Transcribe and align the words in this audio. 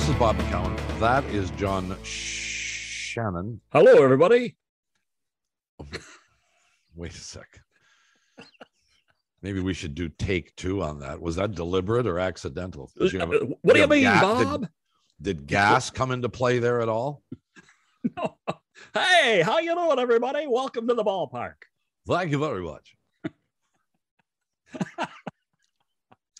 This 0.00 0.08
is 0.08 0.14
Bob 0.14 0.38
McCown. 0.38 0.98
That 0.98 1.22
is 1.26 1.50
John 1.50 1.94
Shannon. 2.02 3.60
Hello, 3.70 4.02
everybody. 4.02 4.56
Wait 6.94 7.12
a 7.12 7.18
sec. 7.18 7.60
Maybe 9.42 9.60
we 9.60 9.74
should 9.74 9.94
do 9.94 10.08
take 10.08 10.56
two 10.56 10.82
on 10.82 11.00
that. 11.00 11.20
Was 11.20 11.36
that 11.36 11.54
deliberate 11.54 12.06
or 12.06 12.18
accidental? 12.18 12.90
You 12.98 13.18
have 13.18 13.30
Uh, 13.30 13.40
what 13.60 13.74
do 13.74 13.80
you 13.80 13.86
mean, 13.86 14.04
Bob? 14.04 14.62
Did, 14.62 14.70
did 15.20 15.46
gas 15.46 15.90
come 15.90 16.12
into 16.12 16.30
play 16.30 16.60
there 16.60 16.80
at 16.80 16.88
all? 16.88 17.22
no. 18.16 18.38
hey, 18.94 19.42
how 19.42 19.58
you 19.58 19.74
doing, 19.74 19.98
everybody? 19.98 20.46
Welcome 20.46 20.88
to 20.88 20.94
the 20.94 21.04
ballpark. 21.04 21.56
Thank 22.08 22.30
you 22.30 22.38
very 22.38 22.62
much. 22.62 22.96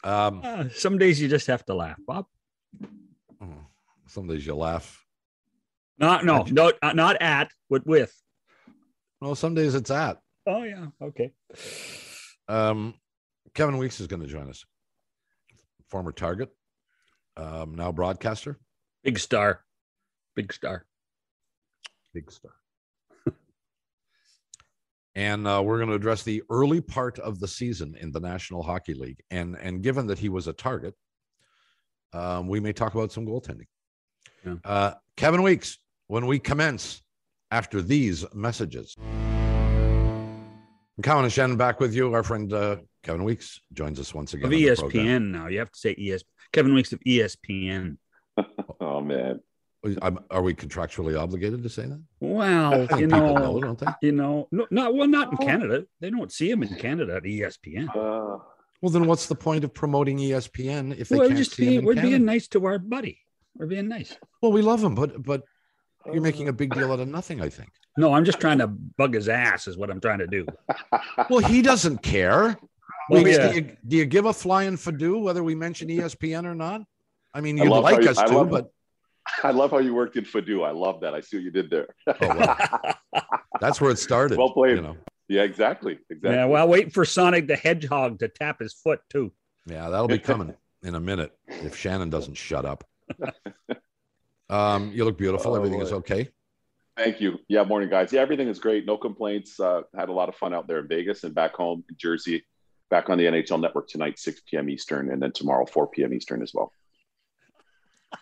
um, 0.03 0.41
Uh, 0.43 0.71
some 0.75 0.97
days 0.97 1.21
you 1.21 1.29
just 1.29 1.47
have 1.49 1.63
to 1.67 1.75
laugh, 1.75 1.99
Bob. 2.07 2.25
Oh, 3.43 3.67
some 4.07 4.27
days 4.27 4.47
you 4.47 4.55
laugh. 4.55 5.05
Not 5.99 6.25
no, 6.25 6.45
no, 6.51 6.73
uh, 6.83 6.93
not 6.93 7.21
at, 7.21 7.51
but 7.69 7.87
with. 7.87 8.15
Well, 9.21 9.35
some 9.35 9.55
days 9.55 9.75
it's 9.75 9.91
at. 9.91 10.19
Oh 10.47 10.63
yeah, 10.63 10.87
okay. 11.03 11.31
Um, 12.49 12.95
Kevin 13.55 13.77
Weekes 13.79 14.01
is 14.01 14.07
going 14.07 14.23
to 14.23 14.29
join 14.29 14.49
us. 14.49 14.65
Former 15.89 16.13
Target, 16.13 16.51
um, 17.37 17.75
now 17.75 17.93
broadcaster, 17.93 18.59
Big 19.05 19.19
star, 19.19 19.61
big 20.37 20.53
star. 20.53 20.87
big 22.15 22.31
star. 22.31 22.53
and 25.15 25.47
uh, 25.47 25.61
we're 25.65 25.79
going 25.79 25.89
to 25.91 25.95
address 25.97 26.23
the 26.23 26.43
early 26.51 26.81
part 26.81 27.19
of 27.19 27.41
the 27.41 27.49
season 27.49 27.97
in 28.01 28.13
the 28.13 28.21
National 28.21 28.63
Hockey 28.63 28.95
League. 28.95 29.21
And 29.31 29.57
and 29.57 29.83
given 29.83 30.07
that 30.07 30.19
he 30.21 30.29
was 30.29 30.47
a 30.47 30.53
target, 30.53 30.95
um, 32.13 32.49
we 32.49 32.61
may 32.61 32.73
talk 32.73 32.95
about 32.95 33.13
some 33.13 33.27
goaltending. 33.27 33.67
Yeah. 34.45 34.55
Uh, 34.65 34.95
Kevin 35.17 35.43
Weekes, 35.43 35.79
when 36.07 36.27
we 36.27 36.39
commence 36.39 37.03
after 37.51 37.83
these 37.83 38.25
messages. 38.35 38.95
McCown 41.01 41.23
and 41.23 41.33
Shannon 41.33 41.57
back 41.57 41.81
with 41.81 41.95
you. 41.95 42.13
Our 42.15 42.23
friend 42.23 42.53
uh, 42.53 42.77
Kevin 43.03 43.25
Weekes 43.25 43.61
joins 43.73 43.99
us 43.99 44.13
once 44.15 44.35
again. 44.35 44.47
Of 44.47 44.53
on 44.53 44.59
the 44.61 44.75
program. 44.77 45.07
ESPN 45.07 45.31
now. 45.31 45.47
You 45.47 45.59
have 45.61 45.71
to 45.73 45.79
say 45.79 45.95
ES. 45.99 46.25
Kevin 46.53 46.75
Weekes 46.75 46.93
of 46.93 47.01
ESPN. 47.01 47.97
Oh 48.83 49.01
man. 49.03 49.41
I'm- 50.01 50.19
Are 50.31 50.41
we 50.43 50.55
contractually 50.55 51.19
obligated 51.21 51.63
to 51.63 51.69
say 51.69 51.83
that? 51.87 52.03
Well, 52.21 52.75
I 52.75 52.79
you 52.81 52.87
think 52.87 53.01
people 53.13 53.35
know, 53.35 53.59
know, 53.59 53.61
don't 53.61 53.79
they? 53.79 53.87
you 54.03 54.13
know, 54.13 54.49
no, 54.51 54.67
not 54.71 54.95
well, 54.95 55.07
not 55.07 55.33
in 55.33 55.37
Canada. 55.47 55.85
They 56.01 56.09
don't 56.11 56.33
see 56.33 56.51
him 56.51 56.63
in 56.63 56.75
Canada 56.77 57.17
at 57.17 57.25
ESPN. 57.25 57.89
Uh, 57.95 58.39
Well, 58.83 58.91
then 58.91 59.07
what's 59.07 59.27
the 59.27 59.35
point 59.35 59.65
of 59.65 59.75
promoting 59.75 60.19
ESPN 60.19 60.97
if 60.99 61.09
they 61.09 61.19
We're 61.19 61.27
can't 61.27 61.39
just 61.39 61.53
see 61.55 61.65
him 61.65 61.69
being, 61.69 61.79
in 61.81 61.85
we're 61.87 61.95
Canada? 61.95 62.11
being 62.17 62.25
nice 62.25 62.49
to 62.49 62.65
our 62.67 62.79
buddy. 62.79 63.19
We're 63.57 63.67
being 63.67 63.89
nice. 63.89 64.17
Well, 64.41 64.53
we 64.53 64.63
love 64.63 64.83
him, 64.83 64.95
but 64.95 65.23
but 65.23 65.43
you're 66.07 66.23
making 66.23 66.49
a 66.49 66.53
big 66.53 66.73
uh, 66.73 66.77
deal 66.81 66.93
out 66.93 67.01
of 67.01 67.09
nothing. 67.09 67.43
I 67.43 67.49
think. 67.51 67.71
No, 67.99 68.15
I'm 68.15 68.25
just 68.25 68.41
trying 68.41 68.59
to 68.59 68.67
bug 68.69 69.13
his 69.15 69.29
ass. 69.29 69.69
Is 69.69 69.77
what 69.77 69.91
I'm 69.91 70.01
trying 70.01 70.21
to 70.21 70.27
do. 70.27 70.47
Well, 71.29 71.41
he 71.41 71.61
doesn't 71.63 71.99
care. 72.03 72.57
Well, 73.11 73.23
Weekes, 73.23 73.37
yeah. 73.39 73.49
do, 73.53 73.55
you, 73.57 73.77
do 73.87 73.97
you 73.99 74.05
give 74.07 74.25
a 74.27 74.33
flying 74.33 74.77
fadoo 74.77 75.21
whether 75.23 75.43
we 75.45 75.55
mention 75.55 75.89
ESPN 75.89 76.45
or 76.45 76.55
not? 76.55 76.83
I 77.35 77.41
mean, 77.41 77.57
you'd 77.59 77.69
love 77.69 77.85
how 77.85 77.93
like 77.93 78.03
you- 78.05 78.11
us 78.11 78.19
I 78.19 78.27
to, 78.27 78.35
love- 78.39 78.51
but 78.51 78.71
I 79.45 79.51
love 79.51 79.71
how 79.73 79.79
you 79.79 79.95
worked 79.95 80.17
in 80.17 80.25
Fadu. 80.25 80.65
I 80.67 80.71
love 80.71 81.01
that. 81.03 81.15
I 81.15 81.21
see 81.21 81.37
what 81.37 81.45
you 81.45 81.51
did 81.51 81.69
there. 81.71 81.89
oh, 82.07 82.15
well, 82.21 82.95
that's 83.61 83.81
where 83.81 83.91
it 83.91 83.99
started. 83.99 84.39
Well 84.39 84.51
played. 84.53 84.77
You 84.77 84.83
know, 84.83 84.97
yeah, 85.31 85.43
exactly. 85.43 85.99
Exactly. 86.11 86.37
Yeah, 86.37 86.45
well, 86.45 86.69
waiting 86.69 86.91
for 86.91 87.05
Sonic 87.05 87.47
the 87.47 87.57
Hedgehog 87.57 88.19
to 88.19 88.29
tap 88.29 88.59
his 88.61 88.75
foot 88.75 89.01
too. 89.09 89.33
yeah, 89.65 89.89
that'll 89.89 90.09
be 90.09 90.19
coming 90.31 90.55
in 90.83 90.95
a 90.97 91.01
minute 91.01 91.33
if 91.49 91.77
Shannon 91.77 92.11
doesn't 92.11 92.35
shut 92.35 92.65
up. 92.67 92.85
Um, 94.49 94.91
you 94.93 95.05
look 95.05 95.17
beautiful. 95.17 95.53
Oh, 95.53 95.55
Everything 95.55 95.81
is 95.81 95.93
okay. 95.93 96.29
Thank 96.97 97.21
you. 97.21 97.39
Yeah, 97.49 97.63
morning 97.63 97.89
guys. 97.89 98.13
Yeah, 98.13 98.21
everything 98.21 98.49
is 98.49 98.59
great. 98.59 98.85
No 98.85 98.97
complaints. 98.97 99.59
Uh, 99.61 99.83
had 99.97 100.09
a 100.09 100.13
lot 100.13 100.29
of 100.29 100.35
fun 100.35 100.53
out 100.53 100.67
there 100.67 100.81
in 100.81 100.89
Vegas 100.89 101.23
and 101.25 101.35
back 101.35 101.55
home 101.55 101.85
in 101.89 101.97
Jersey. 101.97 102.45
Back 102.91 103.09
on 103.09 103.17
the 103.19 103.25
NHL 103.25 103.61
Network 103.61 103.89
tonight, 103.89 104.19
6 104.19 104.43
p.m. 104.51 104.69
Eastern, 104.69 105.13
and 105.13 105.23
then 105.23 105.31
tomorrow, 105.33 105.65
4 105.65 105.87
p.m. 105.89 106.13
Eastern 106.13 106.43
as 106.43 106.53
well. 106.53 106.73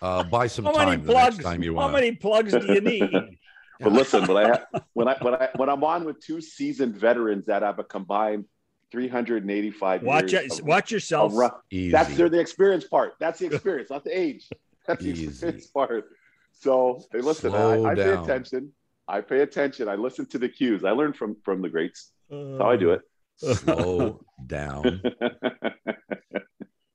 Uh, 0.02 0.22
buy 0.22 0.46
some 0.46 0.66
How 0.66 0.72
many 0.72 0.84
time 0.92 1.06
the 1.06 1.12
plugs? 1.12 1.36
next 1.38 1.44
time 1.48 1.62
you 1.62 1.72
How 1.74 1.80
want. 1.80 1.94
many 1.94 2.12
plugs 2.12 2.52
do 2.52 2.72
you 2.74 2.80
need? 2.82 3.10
But 3.80 3.92
listen, 3.92 4.26
when 4.26 4.36
I 4.44 4.48
ha- 4.48 4.80
when 4.94 5.08
I 5.08 5.16
when 5.20 5.34
I 5.34 5.48
when 5.56 5.68
I'm 5.68 5.84
on 5.84 6.04
with 6.04 6.20
two 6.20 6.40
seasoned 6.40 6.96
veterans 6.96 7.46
that 7.46 7.62
have 7.62 7.78
a 7.78 7.84
combined 7.84 8.44
385 8.90 10.02
watch 10.02 10.32
years 10.32 10.58
it, 10.58 10.64
watch 10.64 10.90
yourself. 10.90 11.32
of 11.38 11.52
Easy. 11.70 11.90
That's 11.92 12.16
they're 12.16 12.28
the 12.28 12.40
experience 12.40 12.84
part. 12.84 13.14
That's 13.20 13.38
the 13.38 13.46
experience, 13.52 13.90
not 13.90 14.04
the 14.04 14.18
age. 14.18 14.48
That's 14.86 15.04
the 15.04 15.10
Easy. 15.10 15.26
experience 15.26 15.66
part. 15.68 16.06
So 16.52 17.02
hey, 17.12 17.20
listen, 17.20 17.50
Slow 17.52 17.84
I, 17.86 17.92
I 17.92 17.94
pay 17.94 18.10
attention. 18.12 18.72
I 19.06 19.20
pay 19.20 19.40
attention. 19.40 19.88
I 19.88 19.94
listen 19.94 20.26
to 20.26 20.38
the 20.38 20.48
cues. 20.48 20.84
I 20.84 20.90
learn 20.90 21.12
from 21.12 21.36
from 21.44 21.62
the 21.62 21.68
greats. 21.68 22.10
That's 22.30 22.60
how 22.60 22.70
I 22.70 22.76
do 22.76 22.92
it. 22.92 23.02
Slow 23.36 24.20
down. 24.46 25.02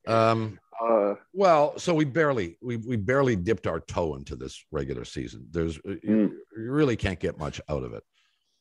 Um, 0.06 0.58
uh, 0.84 1.14
well, 1.32 1.78
so 1.78 1.94
we 1.94 2.04
barely 2.04 2.58
we 2.60 2.76
we 2.76 2.96
barely 2.96 3.36
dipped 3.36 3.66
our 3.66 3.80
toe 3.80 4.16
into 4.16 4.36
this 4.36 4.64
regular 4.70 5.04
season. 5.04 5.46
There's 5.50 5.78
uh, 5.78 5.94
you, 6.02 6.42
you 6.56 6.72
really 6.72 6.96
can't 6.96 7.20
get 7.20 7.38
much 7.38 7.60
out 7.68 7.84
of 7.84 7.94
it. 7.94 8.02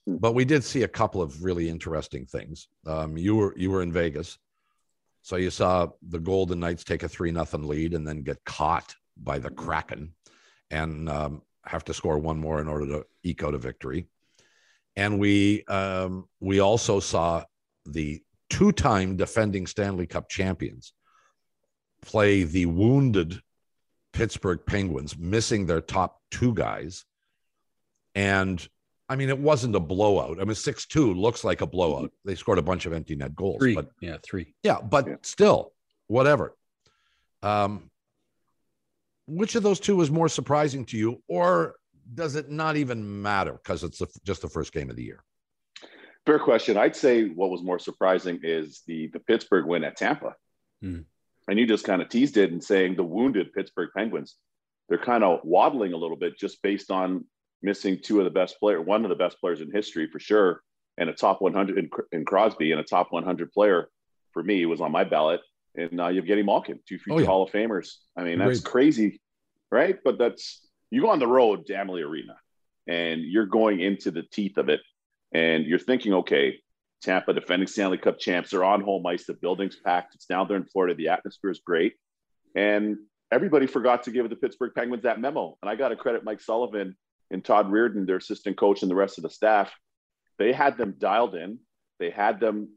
Mm. 0.08 0.22
But 0.22 0.34
we 0.34 0.46
did 0.46 0.64
see 0.64 0.84
a 0.84 0.88
couple 0.88 1.22
of 1.22 1.44
really 1.44 1.70
interesting 1.70 2.26
things. 2.26 2.68
Um, 2.86 3.18
you 3.18 3.36
were 3.36 3.54
you 3.58 3.72
were 3.72 3.82
in 3.82 3.92
Vegas, 3.92 4.38
so 5.22 5.36
you 5.36 5.50
saw 5.50 5.90
the 6.08 6.20
Golden 6.20 6.60
Knights 6.60 6.84
take 6.84 7.04
a 7.04 7.10
three 7.10 7.32
nothing 7.32 7.64
lead 7.64 7.94
and 7.94 8.08
then 8.08 8.24
get 8.24 8.44
caught 8.46 8.96
by 9.18 9.40
the 9.40 9.50
Kraken, 9.50 10.14
and 10.72 11.10
um, 11.10 11.42
have 11.66 11.84
to 11.86 11.94
score 11.94 12.20
one 12.20 12.40
more 12.40 12.62
in 12.62 12.68
order 12.68 12.86
to 12.88 13.06
eke 13.24 13.44
out 13.44 13.54
a 13.54 13.58
victory. 13.58 14.08
And 14.96 15.20
we 15.20 15.66
um, 15.66 16.30
we 16.40 16.60
also 16.60 17.00
saw 17.00 17.44
the 17.86 18.22
two 18.50 18.72
time 18.72 19.18
defending 19.18 19.68
Stanley 19.68 20.06
Cup 20.06 20.30
champions 20.30 20.94
play 22.06 22.44
the 22.44 22.66
wounded 22.66 23.42
Pittsburgh 24.14 24.60
Penguins, 24.66 25.18
missing 25.18 25.66
their 25.66 25.82
top 25.82 26.20
two 26.32 26.54
guys. 26.54 27.06
And 28.16 28.66
I 29.10 29.16
mean, 29.16 29.30
it 29.30 29.38
wasn't 29.40 29.76
a 29.76 29.80
blowout. 29.80 30.40
I 30.40 30.46
mean, 30.46 30.56
6 30.56 30.86
2 30.86 31.14
looks 31.14 31.44
like 31.44 31.62
a 31.62 31.66
blowout. 31.68 32.12
They 32.26 32.36
scored 32.36 32.58
a 32.60 32.64
bunch 32.64 32.86
of 32.86 32.94
empty 32.94 33.16
net 33.16 33.36
goals. 33.36 33.58
three. 33.60 33.76
But 33.76 33.90
yeah, 34.02 34.18
three. 34.24 34.54
yeah, 34.64 34.80
but 34.82 35.08
Yeah. 35.08 35.16
still, 35.24 35.74
whatever. 36.08 36.56
Um, 37.42 37.90
which 39.28 39.56
of 39.56 39.64
those 39.64 39.80
two 39.80 39.96
was 39.96 40.12
more 40.12 40.30
surprising 40.30 40.86
to 40.88 40.98
you, 40.98 41.22
or 41.28 41.76
does 42.14 42.36
it 42.36 42.50
not 42.50 42.76
even 42.76 43.22
matter 43.22 43.54
because 43.54 43.84
it's 43.84 44.00
the, 44.00 44.08
just 44.26 44.42
the 44.42 44.50
first 44.50 44.74
game 44.74 44.90
of 44.90 44.96
the 44.96 45.04
year? 45.04 45.24
fair 46.26 46.40
question. 46.40 46.78
I'd 46.78 46.96
say 46.96 47.28
what 47.28 47.50
was 47.50 47.62
more 47.62 47.80
surprising 47.80 48.40
is 48.44 48.82
the 48.88 49.08
the 49.08 49.20
Pittsburgh 49.20 49.66
win 49.66 49.84
at 49.84 49.98
Tampa. 49.98 50.36
Hmm. 50.82 51.00
And 51.50 51.60
you 51.60 51.66
just 51.68 51.84
kind 51.86 52.02
of 52.02 52.10
teased 52.10 52.38
it 52.38 52.52
and 52.52 52.64
saying 52.64 52.96
the 52.96 53.04
wounded 53.04 53.54
Pittsburgh 53.54 53.90
Penguins. 53.96 54.36
They're 54.90 54.98
kind 54.98 55.24
of 55.24 55.40
waddling 55.44 55.94
a 55.94 55.98
little 55.98 56.18
bit 56.18 56.38
just 56.38 56.62
based 56.62 56.92
on 56.92 57.26
missing 57.62 58.00
two 58.02 58.20
of 58.20 58.26
the 58.26 58.30
best 58.30 58.60
player, 58.60 58.82
one 58.82 59.04
of 59.06 59.10
the 59.10 59.16
best 59.16 59.40
players 59.40 59.62
in 59.62 59.72
history 59.72 60.08
for 60.12 60.20
sure, 60.20 60.62
and 60.98 61.10
a 61.10 61.14
top 61.14 61.42
100 61.42 61.78
in, 61.78 61.90
in 62.12 62.26
Crosby 62.26 62.72
and 62.72 62.80
a 62.80 62.84
top 62.84 63.12
100 63.12 63.52
player 63.52 63.90
for 64.32 64.44
me 64.44 64.66
was 64.66 64.82
on 64.82 64.92
my 64.92 65.04
ballot. 65.04 65.42
And 65.76 66.00
uh, 66.00 66.06
Evgeny 66.10 66.46
Malkin, 66.46 66.80
two 66.88 67.00
future 67.00 67.16
Oh, 67.16 67.20
yeah. 67.20 67.26
Hall 67.26 67.44
of 67.44 67.52
Famers. 67.52 67.96
I 68.16 68.24
mean, 68.24 68.38
that's 68.40 68.60
Agreed. 68.60 68.72
crazy, 68.72 69.22
right? 69.72 69.98
But 70.04 70.18
that's 70.20 70.68
you 70.92 71.02
go 71.02 71.10
on 71.10 71.20
the 71.20 71.28
road 71.28 71.66
to 71.66 71.74
Amalie 71.74 72.04
Arena, 72.04 72.36
and 72.88 73.22
you're 73.24 73.48
going 73.48 73.80
into 73.80 74.12
the 74.12 74.22
teeth 74.22 74.58
of 74.58 74.70
it, 74.70 74.82
and 75.34 75.66
you're 75.66 75.80
thinking, 75.80 76.14
okay, 76.14 76.60
Tampa, 77.04 77.34
defending 77.34 77.68
Stanley 77.68 77.98
Cup 77.98 78.20
champs, 78.20 78.52
they're 78.52 78.64
on 78.64 78.82
home 78.82 79.06
ice. 79.06 79.26
The 79.26 79.34
building's 79.34 79.76
packed. 79.76 80.16
It's 80.16 80.26
down 80.26 80.48
there 80.48 80.58
in 80.58 80.66
Florida. 80.66 80.96
The 80.96 81.10
atmosphere 81.10 81.52
is 81.52 81.60
great, 81.60 81.94
and 82.56 82.98
everybody 83.32 83.68
forgot 83.68 84.04
to 84.04 84.12
give 84.12 84.30
the 84.30 84.36
Pittsburgh 84.36 84.72
Penguins 84.76 85.04
that 85.04 85.20
memo. 85.20 85.58
And 85.62 85.70
I 85.70 85.76
got 85.76 85.90
to 85.90 85.96
credit 85.96 86.24
Mike 86.24 86.42
Sullivan 86.42 86.96
and 87.32 87.44
Todd 87.44 87.70
Reirden, 87.70 88.06
their 88.06 88.18
assistant 88.18 88.58
coach, 88.58 88.82
and 88.82 88.92
the 88.92 88.96
rest 88.96 89.18
of 89.18 89.24
the 89.24 89.30
staff. 89.30 89.74
They 90.40 90.54
had 90.54 90.78
them 90.78 90.96
dialed 90.98 91.36
in. 91.36 91.60
They 92.00 92.10
had 92.10 92.40
them 92.40 92.70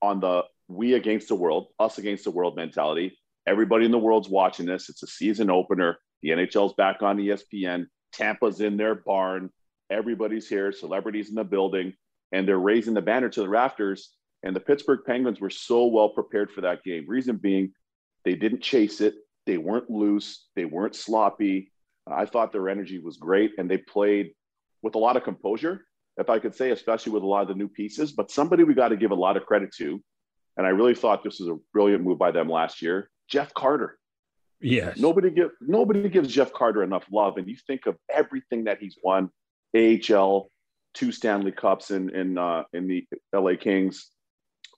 on 0.00 0.20
the 0.20 0.44
we 0.68 0.94
against 0.94 1.28
the 1.28 1.34
world, 1.34 1.68
us 1.78 1.98
against 1.98 2.24
the 2.24 2.30
world 2.30 2.56
mentality. 2.56 3.18
Everybody 3.46 3.84
in 3.84 3.90
the 3.90 3.98
world's 3.98 4.28
watching 4.28 4.66
this. 4.66 4.88
It's 4.88 5.02
a 5.02 5.06
season 5.06 5.50
opener. 5.50 5.98
The 6.22 6.30
NHL's 6.30 6.74
back 6.74 7.02
on 7.02 7.18
ESPN. 7.18 7.86
Tampa's 8.12 8.60
in 8.60 8.76
their 8.76 8.94
barn. 8.94 9.50
Everybody's 9.90 10.48
here. 10.48 10.72
Celebrities 10.72 11.28
in 11.28 11.34
the 11.34 11.44
building, 11.44 11.94
and 12.32 12.48
they're 12.48 12.58
raising 12.58 12.94
the 12.94 13.02
banner 13.02 13.28
to 13.28 13.40
the 13.40 13.48
rafters. 13.48 14.10
And 14.42 14.56
the 14.56 14.60
Pittsburgh 14.60 15.00
Penguins 15.06 15.40
were 15.40 15.50
so 15.50 15.86
well 15.86 16.08
prepared 16.08 16.50
for 16.50 16.62
that 16.62 16.82
game. 16.82 17.04
Reason 17.06 17.36
being, 17.36 17.72
they 18.24 18.34
didn't 18.34 18.62
chase 18.62 19.00
it. 19.00 19.14
They 19.46 19.58
weren't 19.58 19.90
loose. 19.90 20.46
They 20.56 20.64
weren't 20.64 20.96
sloppy. 20.96 21.70
I 22.06 22.26
thought 22.26 22.52
their 22.52 22.68
energy 22.68 22.98
was 22.98 23.16
great, 23.16 23.52
and 23.58 23.70
they 23.70 23.78
played 23.78 24.32
with 24.82 24.96
a 24.96 24.98
lot 24.98 25.16
of 25.16 25.22
composure, 25.22 25.84
if 26.16 26.28
I 26.28 26.40
could 26.40 26.54
say, 26.54 26.70
especially 26.70 27.12
with 27.12 27.22
a 27.22 27.26
lot 27.26 27.42
of 27.42 27.48
the 27.48 27.54
new 27.54 27.68
pieces. 27.68 28.12
But 28.12 28.30
somebody 28.30 28.64
we 28.64 28.74
got 28.74 28.88
to 28.88 28.96
give 28.96 29.12
a 29.12 29.16
lot 29.16 29.36
of 29.36 29.46
credit 29.46 29.72
to, 29.78 30.02
and 30.56 30.66
I 30.66 30.70
really 30.70 30.94
thought 30.94 31.22
this 31.22 31.38
was 31.38 31.48
a 31.48 31.58
brilliant 31.72 32.02
move 32.02 32.18
by 32.18 32.32
them 32.32 32.48
last 32.48 32.82
year, 32.82 33.10
Jeff 33.28 33.54
Carter. 33.54 33.98
Yes. 34.60 34.98
Nobody 34.98 35.30
give 35.30 35.50
nobody 35.60 36.08
gives 36.08 36.32
Jeff 36.32 36.52
Carter 36.52 36.82
enough 36.82 37.04
love. 37.10 37.36
And 37.36 37.48
you 37.48 37.56
think 37.66 37.86
of 37.86 37.96
everything 38.08 38.64
that 38.64 38.78
he's 38.78 38.96
won, 39.02 39.30
AHL, 39.76 40.50
two 40.94 41.12
Stanley 41.12 41.52
Cups 41.52 41.90
in 41.90 42.10
in 42.10 42.38
uh, 42.38 42.64
in 42.72 42.86
the 42.88 43.06
LA 43.32 43.52
Kings, 43.58 44.10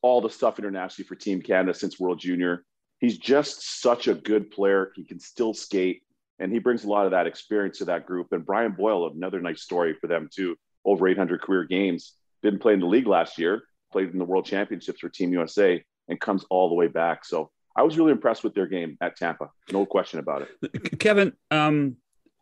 all 0.03 0.21
the 0.21 0.31
stuff 0.31 0.59
internationally 0.59 1.07
for 1.07 1.15
Team 1.15 1.43
Canada 1.43 1.75
since 1.75 1.99
World 1.99 2.19
Junior. 2.19 2.65
He's 2.99 3.19
just 3.19 3.81
such 3.81 4.09
a 4.09 4.15
good 4.15 4.51
player. 4.51 4.93
He 4.95 5.05
can 5.05 5.19
still 5.19 5.55
skate, 5.55 6.03
and 6.39 6.53
he 6.53 6.59
brings 6.59 6.85
a 6.85 6.89
lot 6.89 7.05
of 7.05 7.11
that 7.13 7.27
experience 7.27 7.79
to 7.79 7.87
that 7.87 8.07
group. 8.07 8.29
And 8.33 8.47
Brian 8.47 8.73
Boyle, 8.73 9.11
another 9.11 9.41
nice 9.41 9.63
story 9.63 9.95
for 10.01 10.07
them 10.07 10.29
too. 10.33 10.57
Over 10.85 11.09
800 11.09 11.41
career 11.41 11.65
games. 11.65 12.15
Didn't 12.43 12.61
play 12.61 12.75
in 12.75 12.81
the 12.81 12.87
league 12.87 13.07
last 13.07 13.39
year. 13.39 13.63
Played 13.93 14.11
in 14.11 14.19
the 14.19 14.25
World 14.25 14.45
Championships 14.45 15.01
for 15.01 15.09
Team 15.09 15.33
USA, 15.33 15.83
and 16.09 16.21
comes 16.21 16.45
all 16.51 16.69
the 16.69 16.75
way 16.75 16.89
back. 16.89 17.25
So 17.25 17.51
I 17.77 17.83
was 17.83 17.99
really 17.99 18.13
impressed 18.13 18.45
with 18.45 18.55
their 18.55 18.67
game 18.67 18.97
at 19.01 19.17
Tampa. 19.17 19.51
No 19.73 19.85
question 19.85 20.21
about 20.21 20.43
it. 20.43 20.99
Kevin, 20.99 21.33
um, 21.51 21.97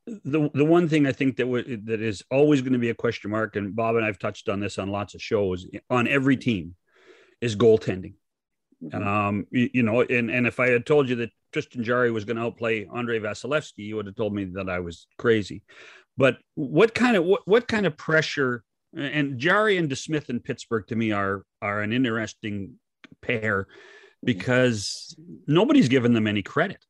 the 0.07 0.51
the 0.53 0.65
one 0.65 0.89
thing 0.89 1.07
I 1.07 1.13
think 1.13 1.37
that 1.37 1.45
w- 1.45 1.81
that 1.85 2.01
is 2.01 2.23
always 2.31 2.61
going 2.61 2.73
to 2.73 2.79
be 2.79 2.91
a 2.91 2.95
question 2.95 3.31
mark, 3.31 3.57
and 3.57 3.75
Bob 3.75 3.97
and 3.97 4.05
I've 4.05 4.19
touched 4.19 4.49
on 4.49 4.61
this 4.61 4.79
on 4.79 4.89
lots 4.91 5.15
of 5.15 5.23
shows 5.23 5.67
on 5.91 6.09
every 6.09 6.37
team, 6.37 6.75
is 7.41 7.57
goaltending. 7.57 8.15
Mhm. 8.83 9.07
Um, 9.07 9.47
you, 9.51 9.71
you 9.75 9.83
know, 9.83 10.03
and 10.03 10.31
and 10.31 10.47
if 10.47 10.59
I 10.59 10.71
had 10.71 10.87
told 10.87 11.09
you 11.09 11.17
that 11.17 11.31
Tristan 11.53 11.85
Jarry 11.85 12.11
was 12.11 12.25
going 12.25 12.37
to 12.37 12.43
outplay 12.43 12.87
Andrei 12.87 13.21
Vasilevskiy, 13.21 13.85
you 13.87 13.97
would 13.97 14.07
have 14.07 14.17
told 14.17 14.35
me 14.35 14.45
that 14.55 14.69
I 14.69 14.81
was 14.81 15.07
crazy. 15.19 15.63
But 16.17 16.39
what 16.57 16.95
kind 16.95 17.17
of 17.17 17.25
what 17.25 17.47
what 17.47 17.69
kind 17.69 17.87
of 17.87 17.97
pressure? 17.97 18.65
And 18.95 19.39
Jarry 19.39 19.79
and 19.79 19.89
DeSmith 19.89 20.29
in 20.29 20.41
Pittsburgh 20.41 20.87
to 20.89 20.97
me 20.97 21.13
are 21.13 21.45
are 21.63 21.81
an 21.81 21.93
interesting 21.93 22.75
pair 23.21 23.69
because 24.25 25.15
nobody's 25.47 25.89
given 25.89 26.13
them 26.13 26.27
any 26.27 26.43
credit. 26.43 26.85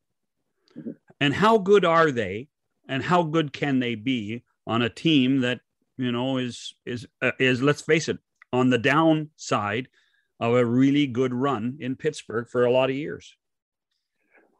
Mhm. 0.75 0.95
And 1.19 1.33
how 1.33 1.59
good 1.59 1.85
are 1.85 2.11
they? 2.11 2.47
And 2.87 3.03
how 3.03 3.23
good 3.23 3.53
can 3.53 3.79
they 3.79 3.95
be 3.95 4.43
on 4.67 4.81
a 4.81 4.89
team 4.89 5.41
that 5.41 5.61
you 5.97 6.11
know 6.11 6.37
is 6.37 6.75
is 6.85 7.07
uh, 7.21 7.31
is 7.39 7.61
let's 7.61 7.81
face 7.81 8.09
it 8.09 8.17
on 8.51 8.69
the 8.69 8.77
downside 8.77 9.87
of 10.39 10.53
a 10.53 10.65
really 10.65 11.07
good 11.07 11.33
run 11.33 11.77
in 11.79 11.95
Pittsburgh 11.95 12.47
for 12.49 12.65
a 12.65 12.71
lot 12.71 12.89
of 12.89 12.95
years. 12.95 13.35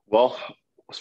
Well, 0.08 0.38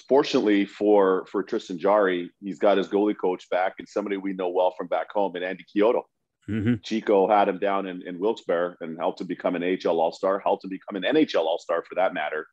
fortunately 0.09 0.65
for 0.65 1.27
for 1.31 1.43
Tristan 1.43 1.79
Jarry, 1.79 2.31
he's 2.41 2.59
got 2.59 2.79
his 2.79 2.89
goalie 2.89 3.17
coach 3.17 3.49
back 3.51 3.75
and 3.79 3.89
somebody 3.89 4.17
we 4.17 4.33
know 4.33 4.49
well 4.49 4.75
from 4.77 4.89
back 4.89 5.11
home, 5.13 5.37
and 5.37 5.45
Andy 5.45 5.65
Chiodo. 5.75 6.03
Mhm. 6.49 6.83
Chico 6.83 7.29
had 7.29 7.49
him 7.49 7.59
down 7.59 7.87
in, 7.87 8.03
in 8.07 8.19
Wilkes-Barre 8.19 8.77
and 8.81 8.99
helped 8.99 9.21
him 9.21 9.29
become 9.29 9.55
an 9.55 9.63
AHL 9.63 10.01
All-Star, 10.01 10.41
helped 10.41 10.65
him 10.65 10.71
become 10.71 10.97
an 10.97 11.05
NHL 11.05 11.45
All-Star 11.45 11.85
for 11.89 11.95
that 11.95 12.15
matter. 12.15 12.49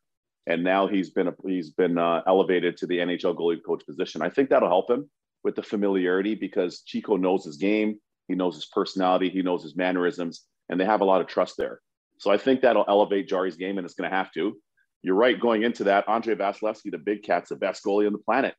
And 0.46 0.64
now 0.64 0.86
he's 0.86 1.10
been 1.10 1.28
a, 1.28 1.34
he's 1.46 1.70
been 1.70 1.98
uh, 1.98 2.22
elevated 2.26 2.76
to 2.78 2.86
the 2.86 2.98
NHL 2.98 3.36
goalie 3.36 3.62
coach 3.64 3.84
position. 3.86 4.22
I 4.22 4.30
think 4.30 4.50
that'll 4.50 4.68
help 4.68 4.90
him 4.90 5.10
with 5.44 5.54
the 5.54 5.62
familiarity 5.62 6.34
because 6.34 6.82
Chico 6.82 7.16
knows 7.16 7.44
his 7.44 7.56
game, 7.56 7.98
he 8.28 8.34
knows 8.34 8.54
his 8.54 8.66
personality, 8.66 9.28
he 9.28 9.42
knows 9.42 9.62
his 9.62 9.76
mannerisms, 9.76 10.44
and 10.68 10.80
they 10.80 10.84
have 10.84 11.00
a 11.00 11.04
lot 11.04 11.20
of 11.20 11.26
trust 11.26 11.56
there. 11.56 11.80
So 12.18 12.30
I 12.30 12.36
think 12.36 12.60
that'll 12.60 12.84
elevate 12.86 13.28
Jarry's 13.28 13.56
game, 13.56 13.78
and 13.78 13.84
it's 13.84 13.94
going 13.94 14.10
to 14.10 14.16
have 14.16 14.32
to. 14.32 14.56
You're 15.02 15.14
right. 15.14 15.40
Going 15.40 15.62
into 15.62 15.84
that, 15.84 16.08
Andrei 16.08 16.34
Vasilevskiy, 16.34 16.90
the 16.90 16.98
big 16.98 17.22
cat's 17.22 17.48
the 17.48 17.56
best 17.56 17.82
goalie 17.82 18.06
on 18.06 18.12
the 18.12 18.18
planet. 18.18 18.54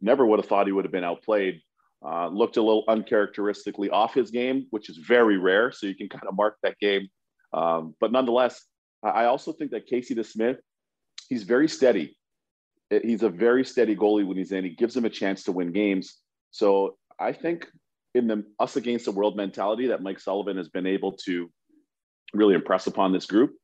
Never 0.00 0.24
would 0.24 0.38
have 0.38 0.46
thought 0.46 0.66
he 0.66 0.72
would 0.72 0.84
have 0.84 0.92
been 0.92 1.04
outplayed. 1.04 1.60
Uh, 2.06 2.28
looked 2.28 2.56
a 2.56 2.62
little 2.62 2.84
uncharacteristically 2.88 3.90
off 3.90 4.14
his 4.14 4.30
game, 4.30 4.66
which 4.70 4.88
is 4.88 4.98
very 4.98 5.38
rare. 5.38 5.72
So 5.72 5.86
you 5.86 5.96
can 5.96 6.08
kind 6.08 6.24
of 6.28 6.36
mark 6.36 6.56
that 6.62 6.78
game. 6.78 7.08
Um, 7.52 7.94
but 8.00 8.12
nonetheless, 8.12 8.62
I 9.02 9.24
also 9.24 9.52
think 9.52 9.72
that 9.72 9.86
Casey 9.86 10.14
DeSmith, 10.14 10.58
he's 11.28 11.42
very 11.42 11.68
steady. 11.68 12.16
Uh, 12.92 12.98
He's 13.02 13.22
a 13.22 13.28
very 13.28 13.64
steady 13.64 13.96
goalie 13.96 14.26
when 14.26 14.36
he's 14.36 14.52
in. 14.52 14.64
He 14.64 14.70
gives 14.70 14.96
him 14.96 15.04
a 15.04 15.10
chance 15.10 15.44
to 15.44 15.52
win 15.52 15.72
games. 15.72 16.16
So 16.50 16.96
I 17.18 17.32
think 17.32 17.66
in 18.14 18.26
the 18.26 18.44
us 18.58 18.76
against 18.76 19.04
the 19.04 19.12
world 19.12 19.36
mentality 19.36 19.88
that 19.88 20.02
Mike 20.02 20.20
Sullivan 20.20 20.56
has 20.56 20.68
been 20.68 20.86
able 20.86 21.12
to 21.26 21.50
really 22.32 22.54
impress 22.54 22.86
upon 22.86 23.12
this 23.12 23.26
group, 23.26 23.54